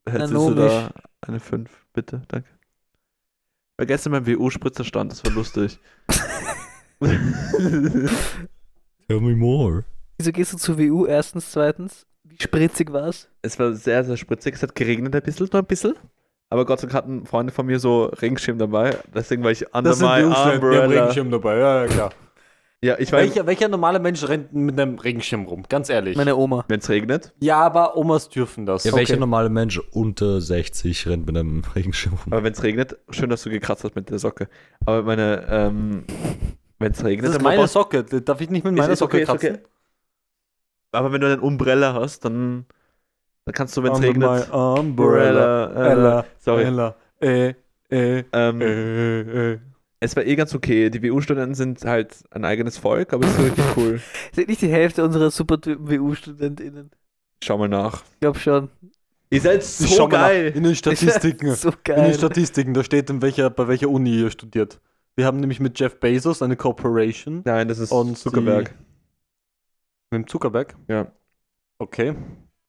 Hättest 0.05 0.33
du 0.33 0.53
da 0.53 0.91
eine 1.21 1.39
5, 1.39 1.71
bitte, 1.93 2.23
danke. 2.27 2.49
Ich 2.49 3.77
war 3.77 3.85
gestern 3.85 4.11
beim 4.11 4.27
WU-Spritzerstand, 4.27 5.13
das 5.13 5.23
war 5.23 5.31
lustig. 5.31 5.79
Tell 6.99 8.09
me 9.21 9.33
more. 9.33 9.85
Wieso 10.17 10.33
gehst 10.33 10.51
du 10.51 10.57
zur 10.57 10.77
WU 10.77 11.05
erstens, 11.05 11.51
zweitens? 11.51 12.05
Wie 12.23 12.35
spritzig 12.37 12.91
war's? 12.91 13.29
es 13.43 13.57
war 13.59 13.71
sehr, 13.71 14.03
sehr 14.03 14.17
spritzig. 14.17 14.55
Es 14.55 14.63
hat 14.63 14.75
geregnet 14.75 15.15
ein 15.15 15.21
bisschen, 15.21 15.47
nur 15.53 15.61
ein 15.61 15.65
bisschen. 15.65 15.95
Aber 16.49 16.65
Gott 16.65 16.81
sei 16.81 16.87
Dank 16.87 16.95
hatten 16.95 17.25
Freunde 17.25 17.53
von 17.53 17.65
mir 17.65 17.79
so 17.79 18.07
Regenschirm 18.07 18.57
dabei. 18.57 18.97
Deswegen 19.15 19.41
war 19.41 19.51
ich 19.51 19.73
under 19.73 19.95
my 19.95 20.23
umbrella. 20.23 21.13
dabei, 21.13 21.57
ja, 21.57 21.83
ja 21.83 21.87
klar. 21.87 22.11
Ja, 22.87 22.95
ich 22.99 23.11
war, 23.11 23.19
Welcher, 23.19 23.45
welcher 23.45 23.67
normale 23.67 23.99
Mensch 23.99 24.23
rennt 24.29 24.53
mit 24.53 24.79
einem 24.79 24.97
Regenschirm 24.97 25.43
rum? 25.45 25.63
Ganz 25.67 25.89
ehrlich. 25.89 26.15
Meine 26.15 26.37
Oma. 26.37 26.63
wenn 26.69 26.79
es 26.79 26.89
regnet. 26.89 27.33
ja, 27.41 27.57
aber 27.59 27.97
Omas 27.97 28.29
dürfen 28.29 28.65
das. 28.65 28.85
Ja, 28.85 28.93
welcher 28.93 29.15
Okay. 29.15 29.19
normale 29.19 29.49
Mensch 29.49 29.77
unter 29.91 30.39
60 30.39 31.05
rennt 31.07 31.25
mit 31.25 31.35
einem 31.37 31.63
Regenschirm 31.75 32.13
rum? 32.13 32.31
Aber 32.31 32.43
wenn 32.45 32.53
es 32.53 32.63
regnet, 32.63 32.97
schön, 33.09 33.29
dass 33.29 33.43
du 33.43 33.49
gekratzt 33.49 33.83
hast 33.83 33.95
mit 33.95 34.09
der 34.09 34.19
Socke. 34.19 34.47
Aber 34.85 35.03
meine, 35.03 35.45
ähm, 35.49 36.05
wenn 36.79 36.93
es 36.93 37.03
regnet, 37.03 37.25
Das 37.25 37.31
ist 37.31 37.37
dann 37.37 37.43
meine 37.43 37.67
Socke. 37.67 38.03
Darf 38.05 38.39
ich 38.39 38.49
nicht 38.49 38.63
mit 38.63 38.73
meiner 38.75 38.93
ist 38.93 38.99
Socke 38.99 39.17
okay, 39.17 39.25
kratzen? 39.25 39.55
okay. 39.55 39.63
Aber 40.93 41.11
wenn 41.11 41.19
du 41.19 41.27
einen 41.27 41.41
Umbrella 41.41 41.93
hast, 41.93 42.23
dann, 42.23 42.65
dann 43.43 43.53
kannst 43.53 43.75
du, 43.75 43.83
wenn 43.83 43.91
es 43.91 44.01
regnet. 44.01 44.29
my 44.29 44.57
Umbrella. 44.57 44.79
Umbrella, 44.79 45.91
Ella. 45.91 46.25
Sorry. 46.39 46.63
Ella. 46.63 46.95
Äh, 47.19 47.53
äh, 47.89 48.23
Ähm, 48.31 48.61
äh, 48.61 49.51
äh. 49.53 49.59
Es 49.99 50.15
war 50.15 50.23
eh 50.25 50.35
ganz 50.35 50.53
okay. 50.53 50.89
Die 50.89 51.01
WU-Studenten 51.03 51.55
sind 51.55 51.83
halt 51.85 52.23
ein 52.31 52.45
eigenes 52.45 52.77
Volk, 52.77 53.13
aber 53.13 53.25
es 53.25 53.33
ist 53.33 53.45
richtig 53.45 53.65
cool. 53.77 54.01
Sind 54.33 54.47
nicht 54.49 54.61
die 54.61 54.71
Hälfte 54.71 55.03
unserer 55.03 55.31
Supertypen 55.31 55.89
WU-StudentInnen? 55.89 56.91
Schau 57.43 57.57
mal 57.57 57.67
nach. 57.67 58.03
Ich 58.13 58.19
glaube 58.19 58.39
schon. 58.39 58.69
Ihr 59.29 59.41
seid 59.41 59.63
so 59.63 59.87
schau 59.87 60.07
geil. 60.07 60.51
In 60.55 60.63
den 60.63 60.75
Statistiken. 60.75 61.53
So 61.55 61.69
In 61.69 61.75
den 61.75 61.95
geil. 61.95 62.13
Statistiken, 62.13 62.73
da 62.73 62.83
steht, 62.83 63.09
in 63.09 63.21
welcher, 63.21 63.49
bei 63.49 63.67
welcher 63.67 63.89
Uni 63.89 64.19
ihr 64.21 64.31
studiert. 64.31 64.79
Wir 65.15 65.25
haben 65.25 65.39
nämlich 65.39 65.59
mit 65.59 65.79
Jeff 65.79 65.99
Bezos 65.99 66.41
eine 66.41 66.55
Corporation 66.55 67.41
Nein, 67.43 67.67
das 67.67 67.79
ist 67.79 67.91
Und 67.91 68.17
Zuckerberg. 68.17 68.73
mit 70.11 70.21
dem 70.21 70.27
Zuckerberg. 70.27 70.75
Ja. 70.87 71.11
Okay. 71.79 72.15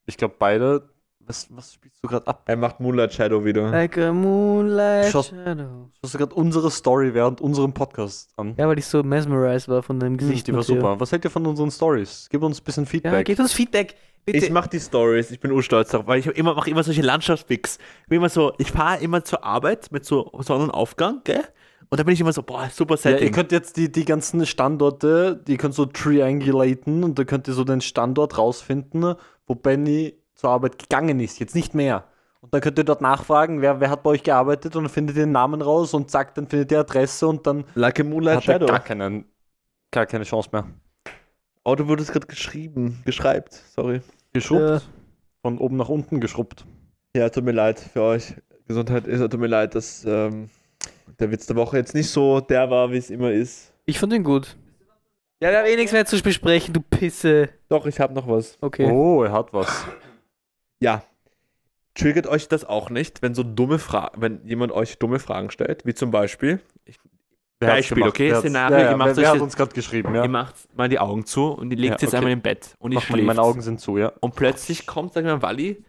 Ich 0.06 0.16
glaube 0.16 0.34
beide. 0.38 0.88
Was, 1.28 1.46
was 1.50 1.74
spielst 1.74 2.02
du 2.02 2.08
gerade 2.08 2.26
ab? 2.26 2.42
Er 2.46 2.56
macht 2.56 2.80
Moonlight 2.80 3.12
Shadow 3.12 3.44
wieder. 3.44 3.70
Like 3.70 3.98
a 3.98 4.12
moonlight 4.14 5.12
Schaut- 5.12 5.26
shadow. 5.26 5.90
Schaust 6.00 6.14
du 6.14 6.18
gerade 6.18 6.34
unsere 6.34 6.70
Story 6.70 7.12
während 7.12 7.40
unserem 7.42 7.72
Podcast 7.74 8.30
an? 8.38 8.54
Ja, 8.56 8.66
weil 8.66 8.78
ich 8.78 8.86
so 8.86 9.02
mesmerized 9.02 9.68
war 9.68 9.82
von 9.82 10.00
deinem 10.00 10.12
Hm, 10.12 10.18
Gesicht. 10.18 10.46
die 10.46 10.54
war 10.54 10.62
super. 10.62 10.98
Was 10.98 11.12
hält 11.12 11.24
ihr 11.24 11.30
von 11.30 11.46
unseren 11.46 11.70
Stories? 11.70 12.28
Gib 12.30 12.42
uns 12.42 12.60
ein 12.60 12.64
bisschen 12.64 12.84
Ja, 12.84 12.90
Feedback. 12.90 13.26
gebt 13.26 13.40
uns 13.40 13.52
Feedback. 13.52 13.94
Bitte. 14.24 14.38
Ich 14.44 14.50
mache 14.50 14.68
die 14.70 14.80
Stories, 14.80 15.30
ich 15.30 15.40
bin 15.40 15.52
urstolz 15.52 15.90
darauf, 15.90 16.06
weil 16.06 16.18
ich 16.20 16.26
immer 16.26 16.54
mache 16.54 16.68
immer 16.70 16.82
solche 16.82 17.00
Landschaftspicks. 17.02 17.78
Ich 18.02 18.08
bin 18.08 18.16
immer 18.18 18.28
so, 18.28 18.52
ich 18.58 18.70
fahre 18.72 19.02
immer 19.02 19.24
zur 19.24 19.42
Arbeit 19.44 19.90
mit 19.92 20.04
so 20.04 20.30
Sonnenaufgang, 20.38 21.20
gell? 21.24 21.44
Und 21.90 21.98
da 21.98 22.04
bin 22.04 22.12
ich 22.12 22.20
immer 22.20 22.34
so, 22.34 22.42
boah, 22.42 22.68
super 22.70 22.96
ja, 22.96 23.10
ihr 23.12 23.16
Setting. 23.18 23.32
könnt 23.32 23.52
jetzt 23.52 23.78
die, 23.78 23.90
die 23.90 24.04
ganzen 24.04 24.44
Standorte, 24.44 25.42
die 25.46 25.56
könnt 25.56 25.74
so 25.74 25.86
triangulaten 25.86 27.04
und 27.04 27.18
da 27.18 27.24
könnt 27.24 27.48
ihr 27.48 27.54
so 27.54 27.64
den 27.64 27.80
Standort 27.80 28.36
rausfinden, 28.36 29.14
wo 29.46 29.54
Benny 29.54 30.14
zur 30.38 30.50
Arbeit 30.50 30.78
gegangen 30.78 31.20
ist. 31.20 31.38
Jetzt 31.40 31.54
nicht 31.54 31.74
mehr. 31.74 32.04
Und 32.40 32.54
dann 32.54 32.60
könnt 32.60 32.78
ihr 32.78 32.84
dort 32.84 33.00
nachfragen, 33.00 33.60
wer, 33.60 33.80
wer 33.80 33.90
hat 33.90 34.04
bei 34.04 34.10
euch 34.10 34.22
gearbeitet 34.22 34.76
und 34.76 34.84
dann 34.84 34.92
findet 34.92 35.16
ihr 35.16 35.24
den 35.24 35.32
Namen 35.32 35.60
raus 35.60 35.92
und 35.92 36.10
sagt, 36.10 36.38
dann 36.38 36.46
findet 36.46 36.70
ihr 36.70 36.78
Adresse 36.78 37.26
und 37.26 37.46
dann 37.46 37.64
like 37.74 37.98
a 37.98 38.04
Moonlight 38.04 38.46
hat 38.46 38.62
er 38.62 38.66
gar, 38.66 38.78
keinen, 38.78 39.24
gar 39.90 40.06
keine 40.06 40.22
Chance 40.22 40.50
mehr. 40.52 40.64
Oh, 41.64 41.74
du 41.74 41.88
wurdest 41.88 42.12
gerade 42.12 42.28
geschrieben, 42.28 43.02
geschreibt, 43.04 43.52
sorry. 43.74 44.00
Geschrubbt. 44.32 44.62
Ja. 44.62 44.80
Von 45.42 45.58
oben 45.58 45.76
nach 45.76 45.88
unten 45.88 46.20
geschrubbt. 46.20 46.64
Ja, 47.16 47.28
tut 47.28 47.44
mir 47.44 47.52
leid 47.52 47.80
für 47.80 48.02
euch. 48.02 48.34
Gesundheit 48.68 49.08
ist, 49.08 49.20
tut 49.20 49.40
mir 49.40 49.48
leid, 49.48 49.74
dass 49.74 50.04
ähm, 50.04 50.48
der 51.18 51.32
Witz 51.32 51.46
der 51.46 51.56
Woche 51.56 51.76
jetzt 51.76 51.94
nicht 51.94 52.08
so 52.08 52.40
der 52.40 52.70
war, 52.70 52.92
wie 52.92 52.98
es 52.98 53.10
immer 53.10 53.32
ist. 53.32 53.72
Ich 53.86 53.98
fand 53.98 54.12
ihn 54.12 54.22
gut. 54.22 54.56
Ja, 55.40 55.50
wir 55.50 55.58
haben 55.58 55.66
eh 55.66 55.76
nichts 55.76 55.92
mehr 55.92 56.06
zu 56.06 56.20
besprechen, 56.20 56.72
du 56.72 56.80
Pisse. 56.80 57.48
Doch, 57.68 57.86
ich 57.86 57.98
habe 57.98 58.14
noch 58.14 58.28
was. 58.28 58.56
Okay. 58.60 58.88
Oh, 58.88 59.24
er 59.24 59.32
hat 59.32 59.52
was. 59.52 59.84
Ja. 60.80 61.02
triggert 61.94 62.26
euch 62.26 62.48
das 62.48 62.64
auch 62.64 62.90
nicht, 62.90 63.22
wenn 63.22 63.34
so 63.34 63.42
dumme 63.42 63.78
Fragen, 63.78 64.20
wenn 64.20 64.46
jemand 64.46 64.72
euch 64.72 64.98
dumme 64.98 65.18
Fragen 65.18 65.50
stellt, 65.50 65.84
wie 65.84 65.94
zum 65.94 66.10
Beispiel, 66.10 66.60
ich, 66.84 66.98
Beispiel, 67.58 67.96
gemacht? 67.96 68.10
okay? 68.10 68.34
Szenario, 68.36 68.76
ja, 68.78 68.84
ihr 68.84 68.90
ja, 68.90 68.96
macht 68.96 69.16
wer, 69.16 69.42
uns 69.42 69.56
gerade 69.56 69.74
geschrieben, 69.74 70.14
ja? 70.14 70.22
ihr 70.22 70.28
macht 70.28 70.54
mal 70.76 70.88
die 70.88 71.00
Augen 71.00 71.26
zu 71.26 71.46
und 71.48 71.70
ihr 71.72 71.76
legt 71.76 71.90
Ja, 71.90 71.92
jetzt 72.00 72.08
okay. 72.08 72.16
einmal 72.18 72.32
im 72.32 72.40
Bett 72.40 72.76
und 72.78 72.92
ihr 72.92 72.96
mal, 72.96 73.00
schläft. 73.02 73.26
meine 73.26 73.42
Augen 73.42 73.60
sind 73.62 73.80
zu, 73.80 73.98
ja. 73.98 74.12
Und 74.20 74.36
plötzlich 74.36 74.86
kommt, 74.86 75.12
sagen 75.14 75.26
wir 75.26 75.34
mal, 75.36 75.42
Walli, 75.42 75.84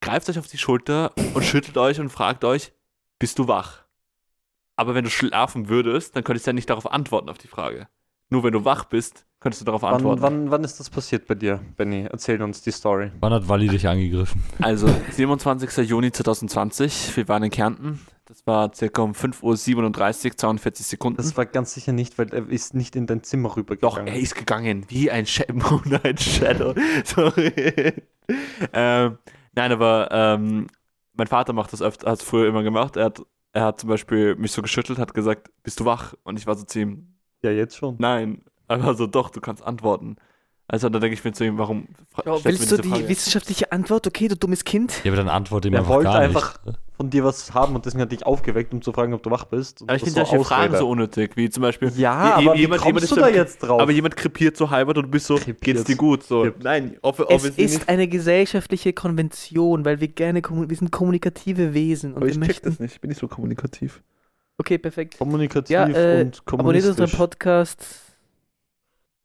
greift 0.00 0.28
euch 0.28 0.38
auf 0.40 0.48
die 0.48 0.58
Schulter 0.58 1.12
und 1.34 1.44
schüttelt 1.44 1.78
euch 1.78 2.00
und 2.00 2.08
fragt 2.10 2.44
euch, 2.44 2.72
bist 3.20 3.38
du 3.38 3.46
wach? 3.46 3.84
Aber 4.76 4.96
wenn 4.96 5.04
du 5.04 5.10
schlafen 5.10 5.68
würdest, 5.68 6.16
dann 6.16 6.24
könntest 6.24 6.46
du 6.46 6.50
ja 6.50 6.52
nicht 6.54 6.68
darauf 6.68 6.90
antworten 6.90 7.28
auf 7.28 7.38
die 7.38 7.46
Frage. 7.46 7.86
Nur 8.28 8.42
wenn 8.42 8.52
du 8.52 8.64
wach 8.64 8.86
bist, 8.86 9.24
könntest 9.44 9.60
du 9.60 9.66
darauf 9.66 9.82
Wann, 9.82 9.94
antworten. 9.96 10.22
wann, 10.22 10.50
wann 10.50 10.64
ist 10.64 10.80
das 10.80 10.88
passiert 10.88 11.26
bei 11.26 11.34
dir, 11.34 11.60
Benny? 11.76 12.06
Erzähl 12.10 12.40
uns 12.42 12.62
die 12.62 12.72
Story. 12.72 13.10
Wann 13.20 13.32
hat 13.34 13.46
Wally 13.46 13.68
dich 13.68 13.86
angegriffen? 13.86 14.42
Also 14.62 14.88
27. 15.12 15.86
Juni 15.86 16.10
2020, 16.10 17.14
wir 17.14 17.28
waren 17.28 17.42
in 17.42 17.50
Kärnten. 17.50 18.00
Das 18.24 18.46
war 18.46 18.74
circa 18.74 19.02
um 19.02 19.12
5.37 19.12 19.42
Uhr, 20.30 20.36
42 20.38 20.86
Sekunden. 20.86 21.18
Das 21.18 21.36
war 21.36 21.44
ganz 21.44 21.74
sicher 21.74 21.92
nicht, 21.92 22.16
weil 22.18 22.28
er 22.32 22.48
ist 22.48 22.72
nicht 22.74 22.96
in 22.96 23.06
dein 23.06 23.22
Zimmer 23.22 23.50
Doch, 23.50 23.56
rübergegangen. 23.58 24.06
er 24.06 24.18
ist 24.18 24.34
gegangen, 24.34 24.86
wie 24.88 25.10
ein 25.10 25.26
Sh 25.26 25.42
Moonlight 25.52 26.20
Shadow. 26.22 26.74
Sorry. 27.04 27.52
ähm, 28.72 29.18
nein, 29.54 29.72
aber 29.72 30.08
ähm, 30.10 30.68
mein 31.12 31.26
Vater 31.26 31.52
macht 31.52 31.74
das 31.74 31.82
öfter, 31.82 32.10
hat 32.10 32.20
es 32.20 32.24
früher 32.24 32.48
immer 32.48 32.62
gemacht. 32.62 32.96
Er 32.96 33.04
hat, 33.04 33.20
er 33.52 33.62
hat 33.66 33.80
zum 33.80 33.90
Beispiel 33.90 34.36
mich 34.36 34.52
so 34.52 34.62
geschüttelt, 34.62 34.98
hat 34.98 35.12
gesagt, 35.12 35.50
bist 35.62 35.78
du 35.80 35.84
wach? 35.84 36.14
Und 36.24 36.38
ich 36.38 36.46
war 36.46 36.54
so 36.56 36.64
zu 36.64 36.80
ihm, 36.80 37.14
Ja, 37.42 37.50
jetzt 37.50 37.76
schon. 37.76 37.96
nein. 37.98 38.40
Aber 38.68 38.94
so, 38.94 39.06
doch, 39.06 39.30
du 39.30 39.40
kannst 39.40 39.62
antworten. 39.62 40.16
Also 40.66 40.88
da 40.88 40.98
denke 40.98 41.14
ich 41.14 41.22
mir 41.22 41.32
zu 41.32 41.44
ihm, 41.44 41.58
warum 41.58 41.88
Ja, 42.24 42.42
willst 42.42 42.72
du 42.72 42.78
die 42.78 42.88
Frage? 42.88 43.08
wissenschaftliche 43.08 43.70
Antwort? 43.70 44.06
Okay, 44.06 44.28
du 44.28 44.36
dummes 44.36 44.64
Kind. 44.64 45.04
Ja, 45.04 45.10
aber 45.12 45.18
dann 45.18 45.28
antworte 45.28 45.68
ihm 45.68 45.74
Er 45.74 45.80
einfach 45.80 45.90
wollte 45.94 46.04
gar 46.10 46.18
einfach- 46.20 46.64
nicht. 46.64 46.78
Von 46.96 47.10
dir 47.10 47.24
was 47.24 47.52
haben 47.52 47.74
und 47.74 47.84
deswegen 47.84 48.02
hat 48.02 48.12
dich 48.12 48.24
aufgeweckt, 48.24 48.72
um 48.72 48.80
zu 48.80 48.92
fragen, 48.92 49.12
ob 49.14 49.22
du 49.24 49.28
wach 49.30 49.46
bist. 49.46 49.82
Und 49.82 49.90
Aber 49.90 49.96
ich 49.96 50.04
finde 50.04 50.24
solche 50.24 50.42
Fragen 50.44 50.66
Ausrede. 50.68 50.78
so 50.78 50.88
unnötig, 50.88 51.32
wie 51.36 51.50
zum 51.50 51.62
Beispiel, 51.62 51.90
Ja, 51.96 52.38
Je- 52.38 52.46
aber 52.46 52.54
wie 52.56 52.60
jemand- 52.60 52.82
kommst 52.82 52.86
jemand 52.86 53.00
du 53.10 53.14
ist 53.16 53.16
da 53.20 53.28
so- 53.28 53.34
jetzt 53.34 53.58
drauf? 53.64 53.80
aber 53.82 53.90
jemand 53.90 54.16
krepiert 54.16 54.56
so 54.56 54.70
halber 54.70 54.90
und 54.96 55.02
du 55.02 55.08
bist 55.10 55.26
so, 55.26 55.34
Krepiert. 55.34 55.60
geht's 55.60 55.84
dir 55.84 55.96
gut? 55.96 56.22
So, 56.22 56.46
nein, 56.62 56.96
ob, 57.02 57.18
Es 57.18 57.26
obviously 57.26 57.64
ist 57.64 57.72
nicht. 57.74 57.88
eine 57.88 58.06
gesellschaftliche 58.06 58.92
Konvention, 58.92 59.84
weil 59.84 60.00
wir 60.00 60.06
gerne, 60.08 60.40
wir 60.44 60.76
sind 60.76 60.92
kommunikative 60.92 61.74
Wesen 61.74 62.12
und 62.12 62.18
Aber 62.18 62.26
wir 62.26 62.30
ich 62.30 62.38
check 62.38 62.46
möchten. 62.46 62.68
das 62.70 62.78
nicht, 62.78 62.94
ich 62.94 63.00
bin 63.00 63.08
nicht 63.08 63.18
so 63.20 63.26
kommunikativ. 63.26 64.00
Okay, 64.58 64.78
perfekt. 64.78 65.18
Kommunikativ 65.18 65.70
Ja, 65.74 65.88
äh, 65.88 66.20
und 66.22 66.42
Abonniert 66.46 66.86
unseren. 66.86 67.10
Podcast. 67.10 68.03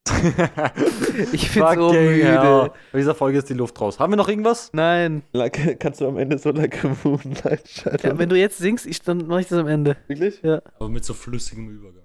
Ich 1.31 1.53
bin 1.53 1.63
so 1.75 1.93
müde. 1.93 2.23
hell. 2.23 2.71
Bei 2.91 2.97
dieser 2.97 3.15
Folge 3.15 3.37
ist 3.37 3.49
die 3.49 3.53
Luft 3.53 3.79
raus. 3.81 3.99
Haben 3.99 4.13
wir 4.13 4.17
noch 4.17 4.29
irgendwas? 4.29 4.69
Nein. 4.73 5.23
Like, 5.33 5.79
kannst 5.79 6.01
du 6.01 6.07
am 6.07 6.17
Ende 6.17 6.37
so 6.37 6.51
like 6.51 6.83
a 6.83 6.95
moonlight 7.03 7.67
shadow? 7.67 8.07
Ja, 8.07 8.17
wenn 8.17 8.29
du 8.29 8.37
jetzt 8.37 8.57
singst, 8.57 8.85
ich, 8.85 9.01
dann 9.01 9.27
mache 9.27 9.41
ich 9.41 9.47
das 9.47 9.59
am 9.59 9.67
Ende. 9.67 9.97
Wirklich? 10.07 10.43
Aber 10.43 10.89
mit 10.89 11.03
so 11.05 11.13
flüssigem 11.13 11.69
Übergang. 11.69 12.03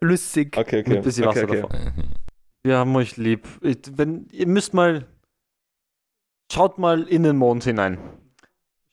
Flüssig. 0.00 0.56
Okay, 0.56 0.80
okay. 0.80 0.90
Mit 0.90 1.02
bisschen 1.02 1.26
okay, 1.26 1.42
Wasser 1.42 1.48
okay. 1.48 1.62
davon. 1.62 1.92
Wir 2.62 2.76
haben 2.76 2.94
euch 2.96 3.16
lieb. 3.16 3.46
Ich, 3.62 3.78
wenn, 3.96 4.26
ihr 4.32 4.46
müsst 4.46 4.74
mal. 4.74 5.06
Schaut 6.52 6.78
mal 6.78 7.04
in 7.04 7.22
den 7.22 7.36
Mond 7.36 7.62
hinein. 7.64 7.98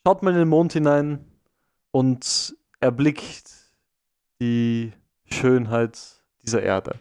Schaut 0.06 0.22
mal 0.22 0.32
in 0.32 0.38
den 0.38 0.48
Mond 0.48 0.74
hinein 0.74 1.26
und 1.92 2.56
erblickt 2.80 3.52
die 4.40 4.94
Schönheit 5.26 6.00
dieser 6.44 6.62
Erde. 6.62 7.00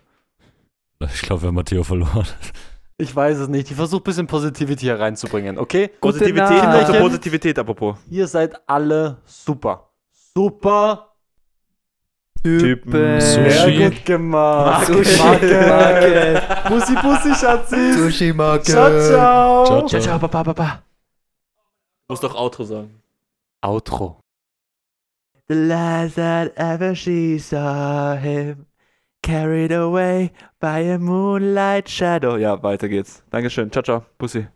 Ich 1.15 1.23
glaube, 1.23 1.43
wir 1.43 1.49
haben 1.49 1.55
Matteo 1.55 1.83
verloren. 1.83 2.27
Ich 2.99 3.15
weiß 3.15 3.39
es 3.39 3.49
nicht. 3.49 3.71
Ich 3.71 3.77
versuche 3.77 4.01
ein 4.01 4.05
bisschen 4.05 4.27
Positivity 4.27 4.87
hereinzubringen, 4.87 5.59
okay? 5.59 5.89
Positivität, 6.01 6.49
Nacht. 6.63 6.89
also 6.89 6.95
Positivität 6.95 7.59
apropos. 7.59 7.97
Ihr 8.11 8.27
seid 8.27 8.55
alle 8.67 9.19
super. 9.27 9.91
Super. 10.35 11.13
Typen. 12.43 13.21
Sushi. 13.21 13.51
Sehr 13.51 13.91
gut 13.91 14.05
gemacht. 14.07 14.87
Sushi. 14.87 15.19
Marke. 15.23 15.67
Marke. 15.69 16.43
Bussi, 16.69 16.95
Bussi, 16.95 17.35
Schatzi. 17.35 17.93
Sushi-Marke. 17.93 18.65
Ciao, 18.73 18.89
ciao. 18.89 19.67
Ciao, 19.67 19.89
Ciao, 19.89 20.01
ciao, 20.01 20.19
baba, 20.19 20.43
baba. 20.43 20.83
Du 22.09 22.13
musst 22.13 22.23
doch 22.23 22.35
Outro 22.35 22.65
sagen. 22.65 23.03
Outro. 23.61 24.21
The 25.49 25.55
last 25.55 26.17
that 26.17 26.53
ever 26.57 26.95
she 26.95 27.39
saw 27.39 28.17
him 28.17 28.67
carried 29.27 29.73
away 29.73 30.31
by 30.61 30.79
a 30.79 30.99
moonlight 30.99 31.89
shadow. 31.89 32.37
Ja, 32.37 32.63
weiter 32.63 32.89
geht's. 32.89 33.25
Dankeschön. 33.31 33.71
Ciao, 33.73 33.83
ciao. 33.83 34.05
Pussy. 34.19 34.47